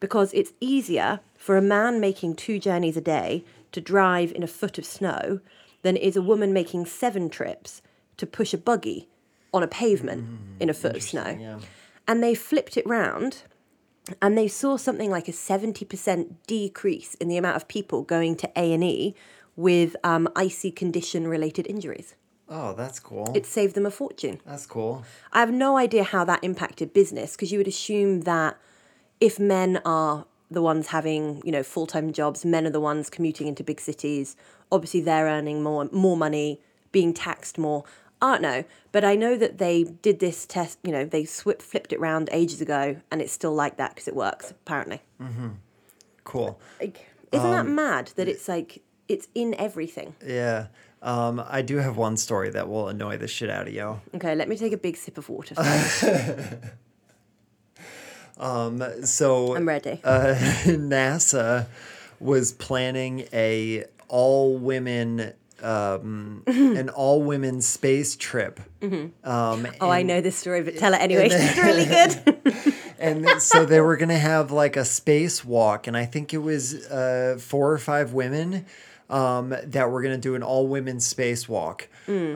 Because 0.00 0.32
it's 0.32 0.52
easier 0.60 1.20
for 1.36 1.56
a 1.56 1.62
man 1.62 2.00
making 2.00 2.36
two 2.36 2.58
journeys 2.60 2.96
a 2.96 3.00
day 3.00 3.44
to 3.72 3.80
drive 3.80 4.32
in 4.32 4.42
a 4.42 4.48
foot 4.48 4.78
of 4.78 4.84
snow 4.84 5.40
than 5.82 5.96
it 5.96 6.02
is 6.02 6.16
a 6.16 6.22
woman 6.22 6.52
making 6.52 6.86
seven 6.86 7.28
trips 7.28 7.82
to 8.16 8.26
push 8.26 8.54
a 8.54 8.58
buggy 8.58 9.08
on 9.52 9.62
a 9.62 9.68
pavement 9.68 10.24
mm-hmm. 10.24 10.60
in 10.60 10.70
a 10.70 10.74
foot 10.74 10.96
of 10.96 11.02
snow. 11.02 11.36
yeah. 11.40 11.58
And 12.06 12.22
they 12.22 12.34
flipped 12.34 12.76
it 12.76 12.86
round 12.86 13.42
and 14.22 14.36
they 14.36 14.48
saw 14.48 14.76
something 14.76 15.10
like 15.10 15.28
a 15.28 15.32
70% 15.32 16.34
decrease 16.46 17.14
in 17.16 17.28
the 17.28 17.36
amount 17.36 17.56
of 17.56 17.68
people 17.68 18.02
going 18.02 18.36
to 18.36 18.50
A&E 18.56 19.14
with 19.58 19.96
um, 20.04 20.28
icy 20.36 20.70
condition 20.70 21.26
related 21.26 21.66
injuries. 21.66 22.14
Oh, 22.48 22.74
that's 22.74 23.00
cool. 23.00 23.30
It 23.34 23.44
saved 23.44 23.74
them 23.74 23.84
a 23.84 23.90
fortune. 23.90 24.40
that's 24.46 24.66
cool. 24.66 25.02
I 25.32 25.40
have 25.40 25.52
no 25.52 25.76
idea 25.76 26.04
how 26.04 26.24
that 26.26 26.44
impacted 26.44 26.94
business 26.94 27.32
because 27.32 27.50
you 27.50 27.58
would 27.58 27.66
assume 27.66 28.20
that 28.20 28.56
if 29.20 29.40
men 29.40 29.80
are 29.84 30.26
the 30.48 30.62
ones 30.62 30.86
having, 30.86 31.42
you 31.44 31.50
know, 31.50 31.64
full-time 31.64 32.12
jobs, 32.12 32.44
men 32.44 32.68
are 32.68 32.70
the 32.70 32.80
ones 32.80 33.10
commuting 33.10 33.48
into 33.48 33.64
big 33.64 33.80
cities, 33.80 34.36
obviously 34.70 35.00
they're 35.00 35.26
earning 35.26 35.60
more 35.62 35.88
more 35.90 36.16
money, 36.16 36.60
being 36.92 37.12
taxed 37.12 37.58
more. 37.58 37.82
I 38.22 38.32
don't 38.34 38.42
know, 38.42 38.64
but 38.92 39.04
I 39.04 39.16
know 39.16 39.36
that 39.36 39.58
they 39.58 39.82
did 39.82 40.20
this 40.20 40.46
test, 40.46 40.78
you 40.84 40.92
know, 40.92 41.04
they 41.04 41.24
sw- 41.24 41.60
flipped 41.60 41.92
it 41.92 41.98
round 42.00 42.28
ages 42.32 42.60
ago 42.60 42.96
and 43.10 43.20
it's 43.20 43.32
still 43.32 43.54
like 43.54 43.76
that 43.76 43.90
because 43.96 44.06
it 44.06 44.14
works 44.14 44.52
apparently. 44.52 45.02
Cool. 46.22 46.58
Like, 46.80 47.08
isn't 47.32 47.50
that 47.50 47.66
mad 47.66 48.12
that 48.16 48.28
it's 48.28 48.48
like 48.48 48.82
it's 49.08 49.28
in 49.34 49.54
everything? 49.58 50.14
Yeah. 50.24 50.66
Um, 51.00 51.42
I 51.48 51.62
do 51.62 51.76
have 51.76 51.96
one 51.96 52.16
story 52.16 52.50
that 52.50 52.68
will 52.68 52.88
annoy 52.88 53.18
the 53.18 53.28
shit 53.28 53.50
out 53.50 53.68
of 53.68 53.72
you. 53.72 54.00
Okay, 54.16 54.34
let 54.34 54.48
me 54.48 54.56
take 54.56 54.72
a 54.72 54.76
big 54.76 54.96
sip 54.96 55.16
of 55.16 55.28
water. 55.28 55.54
first. 58.38 59.08
So 59.08 59.56
I'm 59.56 59.68
ready. 59.68 60.00
uh, 60.04 60.34
NASA 60.64 61.66
was 62.20 62.52
planning 62.52 63.28
a 63.32 63.84
all 64.08 64.56
women 64.56 65.32
um, 65.62 66.44
an 66.46 66.88
all 66.88 67.22
women 67.22 67.60
space 67.60 68.16
trip. 68.16 68.60
Um, 68.82 69.66
oh, 69.80 69.90
I 69.90 70.02
know 70.02 70.20
this 70.20 70.36
story, 70.36 70.62
but 70.62 70.76
tell 70.76 70.94
it 70.94 70.98
anyway. 70.98 71.28
It's 71.30 71.58
really 71.58 71.84
good. 71.84 72.74
and 72.98 73.42
so 73.42 73.64
they 73.64 73.80
were 73.80 73.96
gonna 73.96 74.18
have 74.18 74.52
like 74.52 74.76
a 74.76 74.84
space 74.84 75.44
walk, 75.44 75.86
and 75.86 75.96
I 75.96 76.06
think 76.06 76.32
it 76.32 76.38
was 76.38 76.86
uh, 76.86 77.38
four 77.40 77.72
or 77.72 77.78
five 77.78 78.12
women 78.12 78.66
um, 79.10 79.54
that 79.64 79.90
were 79.90 80.02
gonna 80.02 80.18
do 80.18 80.34
an 80.34 80.42
all 80.42 80.66
women 80.66 80.98
spacewalk. 80.98 81.86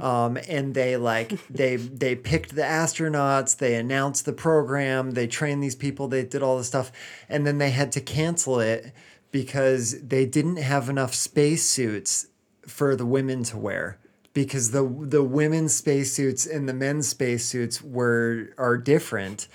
Um, 0.03 0.39
and 0.49 0.75
they 0.75 0.97
like 0.97 1.39
they 1.51 1.77
they 1.77 2.15
picked 2.15 2.55
the 2.55 2.63
astronauts, 2.63 3.57
they 3.57 3.75
announced 3.75 4.25
the 4.25 4.33
program, 4.33 5.13
they 5.13 5.27
trained 5.27 5.63
these 5.63 5.77
people, 5.77 6.09
they 6.09 6.25
did 6.25 6.43
all 6.43 6.59
this 6.59 6.69
stuff, 6.69 6.93
and 7.29 7.47
then 7.47 7.59
they 7.59 7.71
had 7.71 7.93
to 7.93 8.01
cancel 8.01 8.61
it 8.61 8.93
because 9.31 10.01
they 10.01 10.27
didn't 10.27 10.57
have 10.57 10.89
enough 10.89 11.15
spacesuits 11.15 12.27
for 12.67 12.95
the 12.95 13.07
women 13.07 13.43
to 13.45 13.59
wear 13.59 13.99
because 14.35 14.71
the 14.71 14.83
the 15.01 15.23
women's 15.23 15.75
spacesuits 15.75 16.47
and 16.47 16.69
the 16.69 16.75
men's 16.75 17.09
spacesuits 17.09 17.83
were 17.83 18.51
are 18.59 18.77
different 18.77 19.49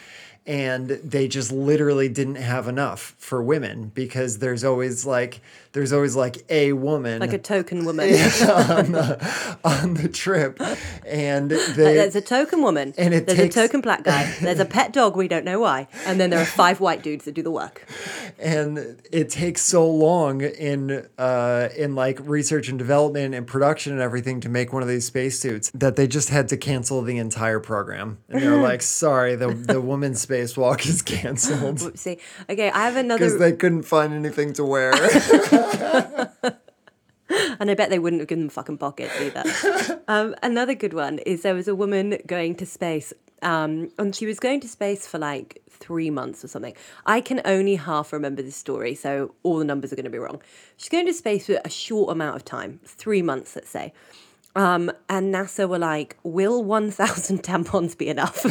and 0.46 0.88
they 0.88 1.28
just 1.28 1.52
literally 1.52 2.08
didn't 2.08 2.36
have 2.36 2.70
enough 2.70 3.16
for 3.18 3.44
women 3.44 3.92
because 3.94 4.40
there's 4.40 4.64
always 4.64 5.06
like 5.06 5.42
there's 5.78 5.94
always 5.94 6.16
like 6.16 6.44
a 6.50 6.74
woman 6.74 7.20
Like 7.20 7.34
a 7.34 7.38
token 7.38 7.86
woman. 7.86 8.10
on 8.14 8.92
the 8.92 9.58
on 9.64 9.94
the 9.94 10.10
trip, 10.10 10.60
and 11.06 11.52
they, 11.52 11.94
There's 11.96 12.16
a 12.16 12.22
token 12.22 12.64
woman. 12.64 12.94
And 12.98 13.14
it 13.14 13.28
there's 13.28 13.38
takes- 13.38 13.56
a 13.56 13.62
token 13.68 13.82
black 13.82 14.04
guy. 14.04 14.24
There's 14.42 14.60
a 14.60 14.66
pet 14.66 14.92
dog. 14.92 15.16
We 15.16 15.28
don't 15.28 15.46
know 15.46 15.60
why. 15.60 15.88
And 16.06 16.20
then 16.20 16.32
there 16.32 16.42
are 16.42 16.46
five 16.46 16.80
white 16.80 17.04
dudes 17.04 17.26
that 17.26 17.34
do 17.36 17.44
the 17.44 17.52
work. 17.52 17.86
and 18.40 18.98
it 19.12 19.30
takes 19.30 19.62
so 19.62 19.88
long 19.90 20.42
in 20.42 21.08
uh 21.18 21.70
in 21.78 21.94
like 21.96 22.20
research 22.24 22.70
and 22.70 22.78
development 22.80 23.36
and 23.36 23.46
production 23.46 23.94
and 23.94 24.02
everything 24.02 24.40
to 24.42 24.50
make 24.50 24.74
one 24.74 24.82
of 24.82 24.88
these 24.88 25.06
spacesuits 25.06 25.70
that 25.76 25.96
they 25.96 26.08
just 26.08 26.30
had 26.30 26.48
to 26.50 26.58
cancel 26.58 27.02
the 27.04 27.18
entire 27.18 27.60
program 27.60 28.18
and 28.30 28.42
they're 28.42 28.62
like 28.62 28.82
sorry 28.82 29.36
the 29.36 29.48
the 29.50 29.80
woman's 29.82 30.26
spacewalk 30.26 30.86
is 30.88 31.02
canceled 31.02 31.78
Whoopsie. 31.80 32.20
Okay, 32.50 32.70
I 32.72 32.86
have 32.86 32.96
another 32.96 33.20
because 33.26 33.40
they 33.40 33.54
couldn't 33.54 33.84
find 33.84 34.14
anything 34.14 34.54
to 34.54 34.64
wear 34.66 34.92
And 37.60 37.70
I 37.70 37.74
bet 37.74 37.90
they 37.90 38.00
wouldn't 38.00 38.22
have 38.22 38.30
given 38.30 38.46
them 38.46 38.50
fucking 38.50 38.78
pockets 38.78 39.14
either. 39.20 40.02
um, 40.08 40.36
another 40.44 40.74
good 40.74 40.94
one 40.94 41.20
is 41.20 41.42
there 41.42 41.56
was 41.56 41.68
a 41.68 41.76
woman 41.76 42.18
going 42.26 42.56
to 42.56 42.66
space, 42.66 43.12
um, 43.42 43.92
and 43.98 44.16
she 44.16 44.26
was 44.26 44.40
going 44.40 44.62
to 44.62 44.68
space 44.68 45.06
for 45.06 45.18
like 45.18 45.62
three 45.70 46.10
months 46.10 46.44
or 46.44 46.48
something. 46.48 46.74
I 47.06 47.22
can 47.22 47.42
only 47.46 47.76
half 47.76 48.14
remember 48.14 48.42
this 48.42 48.56
story, 48.56 48.96
so 48.96 49.34
all 49.44 49.58
the 49.58 49.66
numbers 49.66 49.92
are 49.92 49.96
going 49.96 50.06
to 50.06 50.10
be 50.12 50.18
wrong. 50.18 50.42
She's 50.78 50.90
going 50.90 51.06
to 51.06 51.14
space 51.14 51.48
for 51.48 51.60
a 51.66 51.70
short 51.70 52.12
amount 52.12 52.36
of 52.36 52.46
time, 52.46 52.80
three 52.86 53.22
months, 53.22 53.56
let's 53.56 53.70
say. 53.70 53.94
Um, 54.56 54.92
and 55.10 55.34
NASA 55.34 55.70
were 55.70 55.78
like, 55.78 56.18
will 56.24 56.64
1,000 56.64 57.44
tampons 57.44 57.98
be 57.98 58.08
enough? 58.08 58.42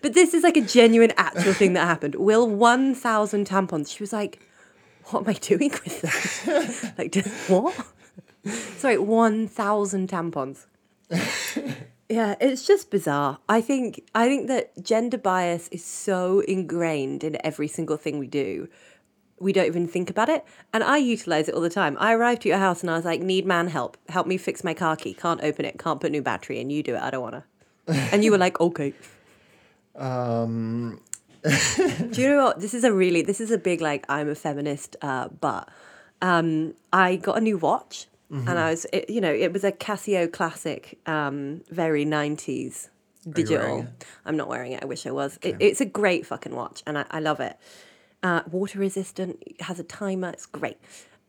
but 0.00 0.14
this 0.14 0.32
is 0.32 0.42
like 0.42 0.56
a 0.56 0.62
genuine, 0.62 1.12
actual 1.16 1.52
thing 1.52 1.74
that 1.74 1.86
happened. 1.86 2.14
Will 2.14 2.48
1,000 2.48 3.46
tampons? 3.46 3.94
She 3.94 4.02
was 4.02 4.12
like, 4.12 4.40
what 5.06 5.22
am 5.22 5.28
I 5.28 5.32
doing 5.34 5.70
with 5.70 6.44
them? 6.44 6.94
like, 6.98 7.12
just, 7.12 7.50
what? 7.50 7.74
Sorry, 8.76 8.98
1,000 8.98 10.08
tampons. 10.08 10.66
yeah, 12.08 12.34
it's 12.40 12.66
just 12.66 12.90
bizarre. 12.90 13.38
I 13.48 13.60
think 13.60 14.04
I 14.14 14.26
think 14.26 14.48
that 14.48 14.82
gender 14.82 15.18
bias 15.18 15.68
is 15.68 15.84
so 15.84 16.40
ingrained 16.40 17.24
in 17.24 17.36
every 17.44 17.68
single 17.68 17.96
thing 17.96 18.18
we 18.18 18.26
do. 18.26 18.68
We 19.40 19.52
don't 19.52 19.66
even 19.66 19.86
think 19.86 20.10
about 20.10 20.28
it. 20.28 20.44
And 20.72 20.84
I 20.84 20.98
utilize 20.98 21.48
it 21.48 21.54
all 21.54 21.60
the 21.60 21.70
time. 21.70 21.96
I 22.00 22.12
arrived 22.12 22.42
at 22.42 22.46
your 22.46 22.58
house 22.58 22.82
and 22.82 22.90
I 22.90 22.96
was 22.96 23.04
like, 23.04 23.20
need 23.20 23.46
man 23.46 23.68
help. 23.68 23.96
Help 24.08 24.26
me 24.26 24.36
fix 24.36 24.64
my 24.64 24.74
car 24.74 24.96
key. 24.96 25.12
Can't 25.12 25.42
open 25.42 25.64
it. 25.64 25.78
Can't 25.78 26.00
put 26.00 26.12
new 26.12 26.22
battery 26.22 26.60
in. 26.60 26.70
You 26.70 26.82
do 26.82 26.94
it. 26.94 27.02
I 27.02 27.10
don't 27.10 27.22
want 27.22 27.34
to. 27.34 27.44
And 28.12 28.24
you 28.24 28.30
were 28.30 28.38
like, 28.38 28.60
okay. 28.60 28.94
um 29.96 31.00
Do 31.44 32.22
you 32.22 32.28
know 32.30 32.44
what? 32.44 32.60
This 32.60 32.74
is 32.74 32.84
a 32.84 32.92
really, 32.92 33.22
this 33.22 33.40
is 33.40 33.50
a 33.50 33.58
big, 33.58 33.80
like, 33.80 34.04
I'm 34.08 34.28
a 34.28 34.34
feminist, 34.34 34.96
uh, 35.02 35.28
but 35.28 35.68
um, 36.22 36.74
I 36.92 37.16
got 37.16 37.36
a 37.36 37.40
new 37.40 37.58
watch 37.58 38.06
and 38.48 38.58
I 38.58 38.70
was, 38.70 38.86
it, 38.92 39.10
you 39.10 39.20
know, 39.20 39.32
it 39.32 39.52
was 39.52 39.62
a 39.62 39.70
Casio 39.72 40.32
classic, 40.32 40.98
um, 41.06 41.62
very 41.70 42.04
90s 42.04 42.88
digital. 43.30 43.86
I'm 44.24 44.36
not 44.36 44.48
wearing 44.48 44.72
it. 44.72 44.82
I 44.82 44.86
wish 44.86 45.06
I 45.06 45.10
was. 45.12 45.38
It, 45.42 45.56
it's 45.60 45.80
a 45.80 45.84
great 45.84 46.26
fucking 46.26 46.54
watch 46.54 46.82
and 46.86 46.98
I, 46.98 47.04
I 47.10 47.20
love 47.20 47.40
it. 47.40 47.56
Uh, 48.22 48.40
water 48.50 48.78
resistant, 48.78 49.42
has 49.60 49.78
a 49.78 49.84
timer. 49.84 50.30
It's 50.30 50.46
great. 50.46 50.78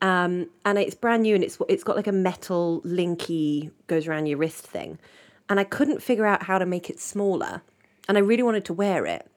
Um, 0.02 0.50
and 0.66 0.78
it's 0.78 0.96
brand 0.96 1.24
new 1.24 1.36
and 1.36 1.44
it's 1.44 1.58
it's 1.70 1.84
got 1.84 1.96
like 1.96 2.08
a 2.08 2.12
metal 2.12 2.82
linky 2.86 3.72
goes 3.88 4.08
around 4.08 4.26
your 4.28 4.38
wrist 4.38 4.66
thing. 4.66 4.98
And 5.50 5.60
I 5.60 5.64
couldn't 5.64 6.02
figure 6.02 6.26
out 6.26 6.44
how 6.44 6.58
to 6.58 6.66
make 6.66 6.90
it 6.90 7.00
smaller. 7.00 7.62
And 8.08 8.18
I 8.18 8.22
really 8.22 8.44
wanted 8.44 8.66
to 8.66 8.74
wear 8.74 9.06
it. 9.06 9.30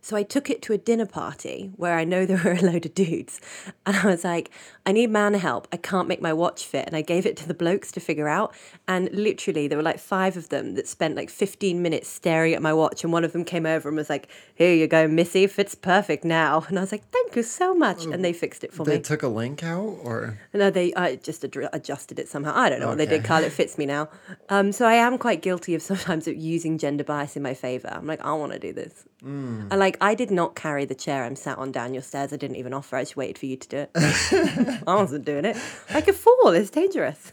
So 0.00 0.16
I 0.16 0.22
took 0.22 0.50
it 0.50 0.62
to 0.62 0.72
a 0.72 0.78
dinner 0.78 1.06
party 1.06 1.70
where 1.76 1.96
I 1.96 2.04
know 2.04 2.26
there 2.26 2.40
were 2.42 2.52
a 2.52 2.62
load 2.62 2.86
of 2.86 2.94
dudes. 2.94 3.40
And 3.86 3.96
I 3.96 4.06
was 4.06 4.24
like, 4.24 4.50
I 4.86 4.92
need 4.92 5.10
man 5.10 5.34
help. 5.34 5.68
I 5.72 5.76
can't 5.76 6.08
make 6.08 6.20
my 6.20 6.32
watch 6.32 6.64
fit. 6.64 6.86
And 6.86 6.96
I 6.96 7.02
gave 7.02 7.26
it 7.26 7.36
to 7.38 7.48
the 7.48 7.54
blokes 7.54 7.92
to 7.92 8.00
figure 8.00 8.28
out. 8.28 8.54
And 8.86 9.10
literally, 9.12 9.68
there 9.68 9.78
were 9.78 9.84
like 9.84 9.98
five 9.98 10.36
of 10.36 10.48
them 10.48 10.74
that 10.74 10.86
spent 10.86 11.16
like 11.16 11.30
15 11.30 11.82
minutes 11.82 12.08
staring 12.08 12.54
at 12.54 12.62
my 12.62 12.72
watch. 12.72 13.04
And 13.04 13.12
one 13.12 13.24
of 13.24 13.32
them 13.32 13.44
came 13.44 13.66
over 13.66 13.88
and 13.88 13.96
was 13.96 14.10
like, 14.10 14.28
Here 14.54 14.74
you 14.74 14.86
go, 14.86 15.08
Missy, 15.08 15.46
fits 15.46 15.74
perfect 15.74 16.24
now. 16.24 16.64
And 16.68 16.78
I 16.78 16.82
was 16.82 16.92
like, 16.92 17.08
Thank 17.10 17.36
you 17.36 17.42
so 17.42 17.74
much. 17.74 18.04
And 18.04 18.24
they 18.24 18.32
fixed 18.32 18.64
it 18.64 18.72
for 18.72 18.84
they 18.84 18.92
me. 18.92 18.96
They 18.98 19.02
took 19.02 19.22
a 19.22 19.28
link 19.28 19.62
out 19.62 19.98
or 20.02 20.38
No, 20.52 20.70
they 20.70 20.94
I 20.94 21.16
just 21.16 21.42
adr- 21.42 21.68
adjusted 21.72 22.18
it 22.18 22.28
somehow. 22.28 22.52
I 22.54 22.68
don't 22.68 22.80
know 22.80 22.88
what 22.88 22.98
they 22.98 23.06
did, 23.06 23.24
Carl. 23.24 23.44
It 23.44 23.52
fits 23.52 23.78
me 23.78 23.86
now. 23.86 24.08
Um, 24.48 24.72
so 24.72 24.86
I 24.86 24.94
am 24.94 25.18
quite 25.18 25.42
guilty 25.42 25.74
of 25.74 25.82
sometimes 25.82 26.26
using 26.26 26.78
gender 26.78 27.04
bias 27.04 27.36
in 27.36 27.42
my 27.42 27.54
favor. 27.54 27.88
I'm 27.90 28.06
like, 28.06 28.24
I 28.24 28.32
want 28.32 28.52
to 28.52 28.58
do 28.58 28.72
this. 28.72 29.04
And 29.22 29.78
like, 29.78 29.87
I 30.00 30.14
did 30.14 30.30
not 30.30 30.54
carry 30.54 30.84
the 30.84 30.94
chair 30.94 31.24
I'm 31.24 31.36
sat 31.36 31.58
on 31.58 31.72
down 31.72 31.94
your 31.94 32.02
stairs. 32.02 32.32
I 32.32 32.36
didn't 32.36 32.56
even 32.56 32.74
offer. 32.74 32.96
I 32.96 33.02
just 33.02 33.16
waited 33.16 33.38
for 33.38 33.46
you 33.46 33.56
to 33.56 33.68
do 33.68 33.76
it. 33.76 33.90
I 34.86 34.94
wasn't 34.94 35.24
doing 35.24 35.44
it. 35.44 35.56
I 35.90 36.00
could 36.00 36.14
fall. 36.16 36.48
It's 36.48 36.70
dangerous. 36.70 37.32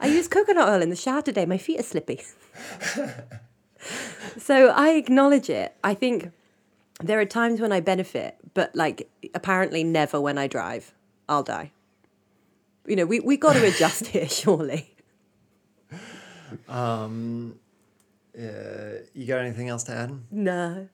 I 0.00 0.08
used 0.08 0.30
coconut 0.30 0.68
oil 0.68 0.82
in 0.82 0.90
the 0.90 0.96
shower 0.96 1.22
today. 1.22 1.46
My 1.46 1.58
feet 1.58 1.80
are 1.80 1.84
slippy. 1.84 2.22
so 4.38 4.68
I 4.68 4.90
acknowledge 4.90 5.48
it. 5.48 5.74
I 5.82 5.94
think 5.94 6.30
there 7.02 7.18
are 7.20 7.24
times 7.24 7.60
when 7.60 7.72
I 7.72 7.80
benefit, 7.80 8.36
but 8.54 8.74
like 8.74 9.08
apparently 9.34 9.84
never 9.84 10.20
when 10.20 10.38
I 10.38 10.46
drive. 10.46 10.92
I'll 11.28 11.42
die. 11.42 11.72
You 12.86 12.96
know, 12.96 13.06
we, 13.06 13.20
we 13.20 13.36
got 13.36 13.54
to 13.54 13.66
adjust 13.74 14.08
here, 14.08 14.28
surely. 14.28 14.94
uh, 18.38 19.00
you 19.14 19.26
got 19.26 19.40
anything 19.40 19.68
else 19.68 19.84
to 19.84 19.92
add 19.92 20.20
No, 20.30 20.88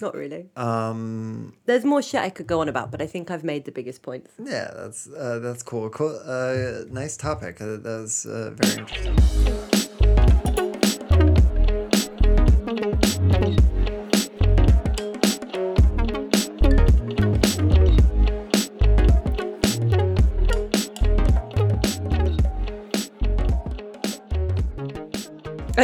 not 0.00 0.14
really. 0.14 0.46
um 0.56 1.52
There's 1.66 1.84
more 1.84 2.02
shit 2.02 2.20
I 2.20 2.30
could 2.30 2.46
go 2.46 2.60
on 2.60 2.68
about, 2.68 2.90
but 2.90 3.00
I 3.02 3.06
think 3.06 3.30
I've 3.30 3.44
made 3.44 3.64
the 3.64 3.72
biggest 3.72 4.02
points. 4.02 4.30
yeah 4.38 4.70
that's 4.78 5.08
uh, 5.08 5.38
that's 5.44 5.62
cool 5.62 5.88
cool 5.90 6.14
uh 6.24 6.84
nice 7.02 7.16
topic 7.16 7.60
uh, 7.60 7.76
that 7.84 7.98
was 8.02 8.26
uh, 8.26 8.50
very 8.60 8.74
interesting 8.80 9.77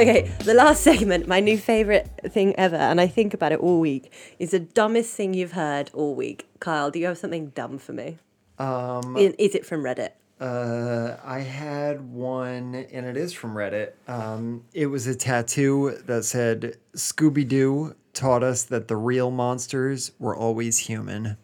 Okay, 0.04 0.30
the 0.44 0.52
last 0.52 0.82
segment, 0.82 1.26
my 1.26 1.40
new 1.40 1.56
favorite 1.56 2.10
thing 2.28 2.54
ever, 2.58 2.76
and 2.76 3.00
I 3.00 3.06
think 3.06 3.32
about 3.32 3.52
it 3.52 3.58
all 3.60 3.80
week, 3.80 4.12
is 4.38 4.50
the 4.50 4.58
dumbest 4.60 5.14
thing 5.14 5.32
you've 5.32 5.52
heard 5.52 5.90
all 5.94 6.14
week. 6.14 6.46
Kyle, 6.60 6.90
do 6.90 6.98
you 6.98 7.06
have 7.06 7.16
something 7.16 7.48
dumb 7.54 7.78
for 7.78 7.92
me? 7.94 8.18
um 8.58 9.16
I- 9.16 9.34
Is 9.38 9.54
it 9.54 9.64
from 9.64 9.82
Reddit? 9.82 10.10
Uh, 10.40 11.16
I 11.24 11.38
had 11.40 12.02
one, 12.12 12.74
and 12.92 13.06
it 13.06 13.16
is 13.16 13.32
from 13.32 13.54
Reddit. 13.54 13.92
Um, 14.06 14.64
it 14.74 14.86
was 14.86 15.06
a 15.06 15.14
tattoo 15.14 15.96
that 16.06 16.24
said 16.26 16.76
Scooby 16.94 17.48
Doo 17.48 17.94
taught 18.12 18.42
us 18.42 18.64
that 18.64 18.88
the 18.88 18.96
real 18.96 19.30
monsters 19.30 20.12
were 20.18 20.36
always 20.36 20.80
human. 20.80 21.38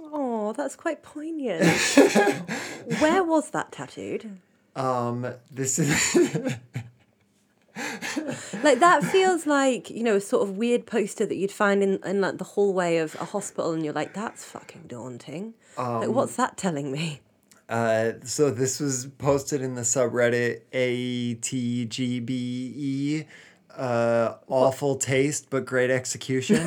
Oh, 0.00 0.52
that's 0.54 0.74
quite 0.74 1.02
poignant. 1.04 1.62
Where 2.98 3.22
was 3.22 3.50
that 3.50 3.70
tattooed? 3.70 4.38
Um, 4.74 5.26
this 5.52 5.78
is 5.78 5.90
Like 8.62 8.78
that 8.80 9.04
feels 9.04 9.46
like 9.46 9.90
you 9.90 10.02
know 10.02 10.16
a 10.16 10.20
sort 10.20 10.42
of 10.48 10.56
weird 10.56 10.86
poster 10.86 11.26
that 11.26 11.36
you'd 11.36 11.52
find 11.52 11.82
in, 11.82 11.98
in 12.04 12.20
like 12.20 12.38
the 12.38 12.44
hallway 12.44 12.96
of 12.98 13.14
a 13.16 13.24
hospital, 13.26 13.72
and 13.72 13.84
you're 13.84 13.92
like, 13.94 14.14
that's 14.14 14.44
fucking 14.44 14.84
daunting. 14.86 15.54
like, 15.76 16.08
what's 16.08 16.36
that 16.36 16.56
telling 16.56 16.90
me? 16.90 17.20
uh, 17.68 18.12
so 18.24 18.50
this 18.50 18.80
was 18.80 19.06
posted 19.18 19.60
in 19.60 19.74
the 19.74 19.82
subreddit 19.82 20.62
ATGBE. 21.96 23.26
Uh, 23.76 24.36
awful 24.48 24.96
taste 24.96 25.48
but 25.50 25.66
great 25.66 25.90
execution. 25.90 26.62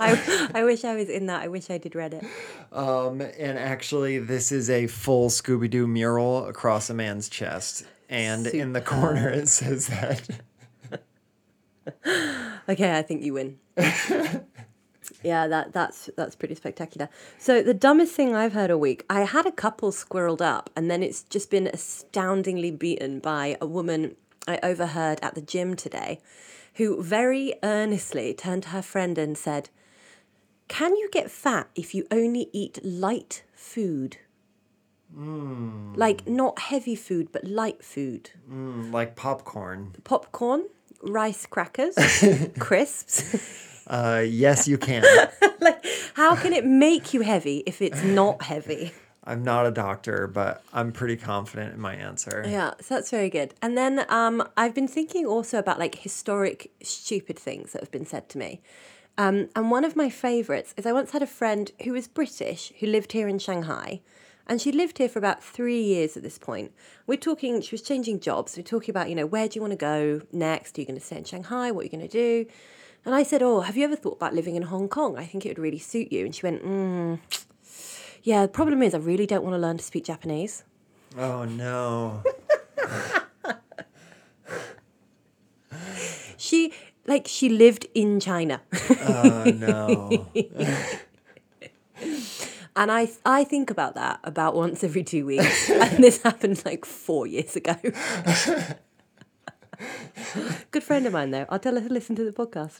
I 0.00 0.50
I 0.54 0.64
wish 0.64 0.84
I 0.84 0.94
was 0.94 1.08
in 1.08 1.26
that. 1.26 1.42
I 1.42 1.48
wish 1.48 1.70
I 1.70 1.78
did 1.78 1.92
Reddit. 1.92 2.26
um, 2.72 3.20
and 3.20 3.58
actually, 3.58 4.18
this 4.18 4.52
is 4.52 4.68
a 4.70 4.86
full 4.86 5.28
Scooby 5.30 5.70
Doo 5.70 5.86
mural 5.86 6.46
across 6.46 6.90
a 6.90 6.94
man's 6.94 7.28
chest, 7.28 7.84
and 8.08 8.46
in 8.46 8.72
the 8.72 8.80
corner 8.80 9.28
it 9.28 9.48
says 9.48 9.88
that. 9.88 10.28
Okay, 12.68 12.98
I 12.98 13.00
think 13.00 13.22
you 13.22 13.32
win. 13.32 13.58
yeah, 15.22 15.46
that 15.46 15.72
that's 15.72 16.10
that's 16.16 16.36
pretty 16.36 16.54
spectacular. 16.54 17.08
So 17.38 17.62
the 17.62 17.72
dumbest 17.72 18.14
thing 18.14 18.34
I've 18.34 18.52
heard 18.52 18.70
all 18.70 18.78
week, 18.78 19.06
I 19.08 19.22
had 19.22 19.46
a 19.46 19.52
couple 19.52 19.90
squirreled 19.90 20.42
up, 20.42 20.68
and 20.76 20.90
then 20.90 21.02
it's 21.02 21.22
just 21.22 21.50
been 21.50 21.66
astoundingly 21.66 22.70
beaten 22.70 23.20
by 23.20 23.56
a 23.60 23.66
woman 23.66 24.16
I 24.46 24.58
overheard 24.62 25.18
at 25.22 25.34
the 25.34 25.40
gym 25.40 25.76
today, 25.76 26.20
who 26.74 27.02
very 27.02 27.54
earnestly 27.62 28.34
turned 28.34 28.64
to 28.64 28.68
her 28.70 28.82
friend 28.82 29.16
and 29.16 29.38
said, 29.38 29.70
"Can 30.68 30.94
you 30.94 31.08
get 31.10 31.30
fat 31.30 31.70
if 31.74 31.94
you 31.94 32.06
only 32.10 32.50
eat 32.52 32.84
light 32.84 33.44
food?" 33.54 34.18
Like 35.14 36.28
not 36.28 36.58
heavy 36.58 36.94
food, 36.94 37.32
but 37.32 37.44
light 37.44 37.84
food. 37.84 38.30
like 38.48 39.16
popcorn. 39.16 39.94
Popcorn, 40.04 40.64
rice 41.02 41.46
crackers, 41.46 41.94
crisps. 42.58 43.84
Uh, 43.86 44.22
yes, 44.26 44.68
you 44.68 44.78
can. 44.78 45.02
like 45.60 45.84
How 46.14 46.36
can 46.36 46.52
it 46.52 46.64
make 46.64 47.14
you 47.14 47.22
heavy 47.22 47.62
if 47.66 47.80
it's 47.80 48.02
not 48.02 48.42
heavy? 48.42 48.92
I'm 49.24 49.42
not 49.42 49.66
a 49.66 49.70
doctor, 49.70 50.26
but 50.26 50.62
I'm 50.72 50.90
pretty 50.90 51.16
confident 51.16 51.74
in 51.74 51.80
my 51.80 51.94
answer. 51.94 52.44
Yeah, 52.46 52.72
so 52.80 52.94
that's 52.94 53.10
very 53.10 53.28
good. 53.28 53.52
And 53.60 53.76
then 53.76 54.06
um, 54.08 54.42
I've 54.56 54.74
been 54.74 54.88
thinking 54.88 55.26
also 55.26 55.58
about 55.58 55.78
like 55.78 55.96
historic 55.96 56.70
stupid 56.82 57.38
things 57.38 57.72
that 57.72 57.82
have 57.82 57.90
been 57.90 58.06
said 58.06 58.30
to 58.30 58.38
me. 58.38 58.62
Um, 59.18 59.48
and 59.54 59.70
one 59.70 59.84
of 59.84 59.96
my 59.96 60.08
favourites 60.08 60.72
is 60.76 60.86
I 60.86 60.92
once 60.92 61.10
had 61.10 61.22
a 61.22 61.26
friend 61.26 61.70
who 61.84 61.92
was 61.92 62.08
British 62.08 62.72
who 62.80 62.86
lived 62.86 63.12
here 63.12 63.28
in 63.28 63.38
Shanghai. 63.38 64.00
And 64.48 64.60
she 64.60 64.72
lived 64.72 64.98
here 64.98 65.08
for 65.08 65.18
about 65.18 65.42
three 65.42 65.82
years 65.82 66.16
at 66.16 66.22
this 66.22 66.38
point. 66.38 66.72
We're 67.06 67.18
talking, 67.18 67.60
she 67.60 67.74
was 67.74 67.82
changing 67.82 68.20
jobs. 68.20 68.56
We're 68.56 68.62
talking 68.62 68.90
about, 68.90 69.10
you 69.10 69.14
know, 69.14 69.26
where 69.26 69.46
do 69.46 69.56
you 69.56 69.60
want 69.60 69.72
to 69.72 69.76
go 69.76 70.22
next? 70.32 70.76
Are 70.76 70.80
you 70.80 70.86
going 70.86 70.98
to 70.98 71.04
stay 71.04 71.18
in 71.18 71.24
Shanghai? 71.24 71.70
What 71.70 71.82
are 71.82 71.84
you 71.84 71.90
going 71.90 72.08
to 72.08 72.08
do? 72.08 72.46
And 73.04 73.14
I 73.14 73.22
said, 73.22 73.42
Oh, 73.42 73.60
have 73.60 73.76
you 73.76 73.84
ever 73.84 73.96
thought 73.96 74.16
about 74.16 74.34
living 74.34 74.56
in 74.56 74.62
Hong 74.62 74.88
Kong? 74.88 75.16
I 75.18 75.24
think 75.24 75.44
it 75.44 75.50
would 75.50 75.58
really 75.58 75.78
suit 75.78 76.10
you. 76.12 76.24
And 76.24 76.34
she 76.34 76.44
went, 76.44 76.64
mm, 76.64 77.18
Yeah, 78.22 78.42
the 78.42 78.48
problem 78.48 78.82
is 78.82 78.94
I 78.94 78.98
really 78.98 79.26
don't 79.26 79.44
want 79.44 79.54
to 79.54 79.58
learn 79.58 79.76
to 79.76 79.84
speak 79.84 80.04
Japanese. 80.04 80.64
Oh 81.16 81.44
no. 81.44 82.22
She, 86.38 86.72
like, 87.06 87.26
she 87.26 87.48
lived 87.48 87.86
in 87.94 88.20
China. 88.20 88.62
Oh 89.00 89.44
no. 89.54 90.30
And 92.78 92.90
I 92.92 93.10
I 93.26 93.42
think 93.42 93.70
about 93.70 93.96
that 93.96 94.20
about 94.22 94.54
once 94.54 94.84
every 94.84 95.02
two 95.02 95.26
weeks. 95.26 95.68
and 95.84 96.02
this 96.02 96.22
happened 96.22 96.64
like 96.64 96.84
four 96.84 97.26
years 97.26 97.56
ago. 97.56 97.74
Good 100.70 100.84
friend 100.84 101.04
of 101.06 101.12
mine 101.12 101.32
though. 101.32 101.46
I'll 101.48 101.58
tell 101.58 101.74
her 101.74 101.80
to 101.80 101.92
listen 101.92 102.14
to 102.16 102.24
the 102.24 102.32
podcast. 102.32 102.78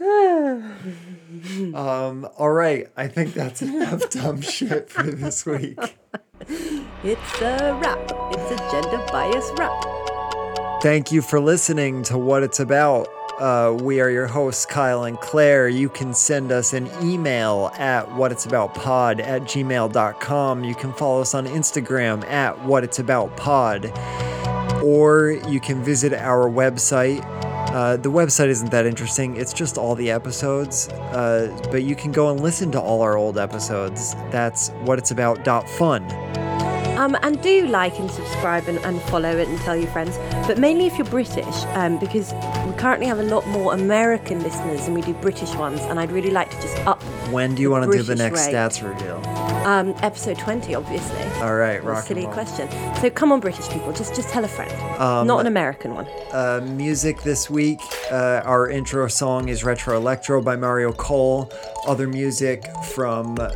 Um, 1.74 2.28
all 2.38 2.50
right. 2.50 2.86
I 2.96 3.08
think 3.08 3.34
that's 3.34 3.60
enough 3.62 4.08
dumb 4.10 4.40
shit 4.40 4.88
for 4.88 5.02
this 5.02 5.44
week. 5.44 5.78
It's 7.02 7.40
a 7.40 7.74
wrap. 7.82 8.12
It's 8.32 8.52
a 8.52 8.56
gender 8.70 9.04
bias 9.10 9.50
wrap. 9.58 9.84
Thank 10.80 11.10
you 11.10 11.22
for 11.22 11.40
listening 11.40 12.04
to 12.04 12.16
What 12.16 12.44
It's 12.44 12.60
About. 12.60 13.08
Uh, 13.38 13.76
we 13.80 14.00
are 14.00 14.10
your 14.10 14.28
hosts, 14.28 14.64
Kyle 14.64 15.04
and 15.04 15.20
Claire. 15.20 15.68
You 15.68 15.88
can 15.88 16.14
send 16.14 16.52
us 16.52 16.72
an 16.72 16.88
email 17.02 17.72
at 17.76 18.08
whatitsaboutpod 18.10 19.20
at 19.20 19.42
gmail.com. 19.42 20.64
You 20.64 20.74
can 20.74 20.92
follow 20.92 21.20
us 21.20 21.34
on 21.34 21.46
Instagram 21.46 22.24
at 22.26 22.56
whatitsaboutpod. 22.58 24.82
Or 24.84 25.30
you 25.48 25.60
can 25.60 25.82
visit 25.82 26.12
our 26.12 26.48
website. 26.48 27.24
Uh, 27.74 27.96
the 27.96 28.10
website 28.10 28.48
isn't 28.48 28.70
that 28.70 28.86
interesting. 28.86 29.36
It's 29.36 29.52
just 29.52 29.78
all 29.78 29.96
the 29.96 30.12
episodes. 30.12 30.88
Uh, 30.88 31.58
but 31.72 31.82
you 31.82 31.96
can 31.96 32.12
go 32.12 32.30
and 32.30 32.40
listen 32.40 32.70
to 32.72 32.80
all 32.80 33.02
our 33.02 33.16
old 33.16 33.36
episodes. 33.36 34.14
That's 34.30 34.70
whatitsabout.fun. 34.84 36.53
Um, 36.96 37.16
and 37.22 37.40
do 37.42 37.66
like 37.66 37.98
and 37.98 38.10
subscribe 38.10 38.68
and, 38.68 38.78
and 38.78 39.00
follow 39.02 39.36
it 39.36 39.48
and 39.48 39.58
tell 39.60 39.76
your 39.76 39.90
friends. 39.90 40.16
But 40.46 40.58
mainly 40.58 40.86
if 40.86 40.96
you're 40.96 41.06
British, 41.06 41.64
um, 41.74 41.98
because 41.98 42.32
we 42.66 42.72
currently 42.74 43.06
have 43.06 43.18
a 43.18 43.24
lot 43.24 43.46
more 43.48 43.74
American 43.74 44.42
listeners 44.42 44.84
than 44.84 44.94
we 44.94 45.02
do 45.02 45.12
British 45.14 45.54
ones, 45.56 45.80
and 45.80 45.98
I'd 45.98 46.12
really 46.12 46.30
like 46.30 46.50
to 46.50 46.60
just 46.60 46.76
up 46.86 47.02
When 47.30 47.54
do 47.54 47.62
you 47.62 47.70
want 47.70 47.90
to 47.90 47.96
do 47.96 48.02
the 48.02 48.14
next 48.14 48.46
rate. 48.46 48.54
stats 48.54 48.82
reveal? 48.82 49.20
Um, 49.64 49.94
episode 50.02 50.38
20, 50.38 50.74
obviously. 50.74 51.22
All 51.42 51.54
right, 51.56 51.82
rock 51.82 51.98
and 51.98 52.06
silly 52.06 52.24
roll. 52.24 52.32
question. 52.32 52.68
So 53.00 53.10
come 53.10 53.32
on, 53.32 53.40
British 53.40 53.68
people, 53.68 53.92
just 53.92 54.14
just 54.14 54.28
tell 54.28 54.44
a 54.44 54.48
friend. 54.48 54.70
Not 55.26 55.40
an 55.40 55.46
American 55.46 55.94
one. 55.94 56.06
Uh, 56.32 56.60
music 56.64 57.22
this 57.22 57.48
week. 57.50 57.80
Uh, 58.10 58.42
our 58.44 58.68
intro 58.68 59.08
song 59.08 59.48
is 59.48 59.64
Retro 59.64 59.96
Electro 59.96 60.42
by 60.42 60.56
Mario 60.56 60.92
Cole. 60.92 61.50
Other 61.86 62.08
music 62.08 62.64
from 62.94 63.38
uh, 63.38 63.50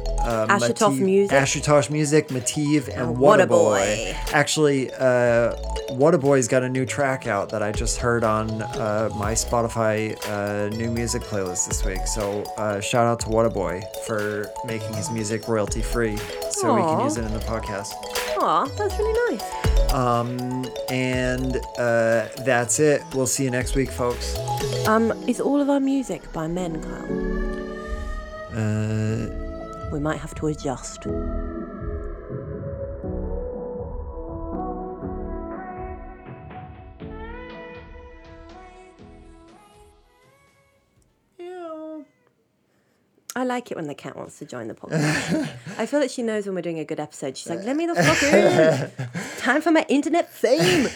Ashutosh 0.49 0.75
Mativ- 0.91 1.01
Music. 1.01 1.37
Ashutosh 1.37 1.91
Music, 1.91 2.29
Mativ, 2.29 2.89
and 2.89 2.97
And 2.99 3.19
What 3.19 3.41
a 3.41 3.47
Whataboy. 3.47 3.49
Boy. 3.49 4.17
Actually, 4.33 4.91
uh, 4.99 5.55
What 5.91 6.15
a 6.15 6.19
Boy's 6.19 6.47
got 6.47 6.63
a 6.63 6.69
new 6.69 6.85
track 6.85 7.27
out 7.27 7.49
that 7.51 7.63
I 7.63 7.73
just 7.73 7.97
heard 7.99 8.25
on 8.25 8.61
uh, 8.63 9.09
my 9.17 9.33
Spotify 9.33 10.15
uh, 10.29 10.69
new 10.77 10.91
music 10.91 11.23
playlist 11.23 11.69
this 11.69 11.83
week. 11.85 12.07
So 12.07 12.43
uh, 12.59 12.81
shout 12.81 13.07
out 13.07 13.21
to 13.21 13.31
What 13.31 13.47
a 13.47 13.51
Boy 13.51 13.81
for 14.07 14.47
making 14.67 14.93
his 14.93 15.11
music 15.11 15.49
royalty 15.49 15.81
free, 15.81 15.98
so 16.07 16.75
we 16.75 16.81
can 16.81 17.01
Aw. 17.01 17.05
use 17.05 17.17
it 17.17 17.25
in 17.25 17.33
the 17.33 17.41
podcast. 17.41 17.93
Aw, 18.39 18.65
that's 18.77 18.99
really 18.99 19.37
nice. 19.37 19.93
Um, 19.93 20.65
And 20.91 21.57
uh, 21.79 22.29
that's 22.45 22.79
it. 22.79 23.03
We'll 23.15 23.27
see 23.27 23.45
you 23.45 23.51
next 23.51 23.75
week, 23.75 23.91
folks. 23.91 24.37
Um, 24.87 25.13
is 25.27 25.41
all 25.41 25.61
of 25.61 25.69
our 25.71 25.81
music 25.81 26.31
by 26.33 26.47
men, 26.47 26.81
Kyle? 26.83 27.09
Uh, 28.55 29.91
We 29.93 29.99
might 30.01 30.19
have 30.21 30.35
to 30.37 30.47
adjust. 30.49 31.07
I 43.37 43.45
like 43.45 43.71
it 43.71 43.77
when 43.77 43.87
the 43.87 43.95
cat 43.95 44.17
wants 44.17 44.39
to 44.41 44.47
join 44.47 44.69
the 44.69 44.75
podcast. 44.75 45.49
I 45.79 45.87
feel 45.87 46.01
that 46.01 46.11
she 46.11 46.23
knows 46.23 46.47
when 46.47 46.55
we're 46.55 46.63
doing 46.63 46.79
a 46.81 46.85
good 46.85 46.99
episode. 46.99 47.37
She's 47.37 47.49
like, 47.49 47.63
let 47.65 47.77
me 47.77 47.87
the 47.87 47.95
fuck 47.95 48.23
in. 48.23 49.09
Time 49.39 49.61
for 49.63 49.71
my 49.71 49.85
internet 49.89 50.33
fame. 50.33 50.89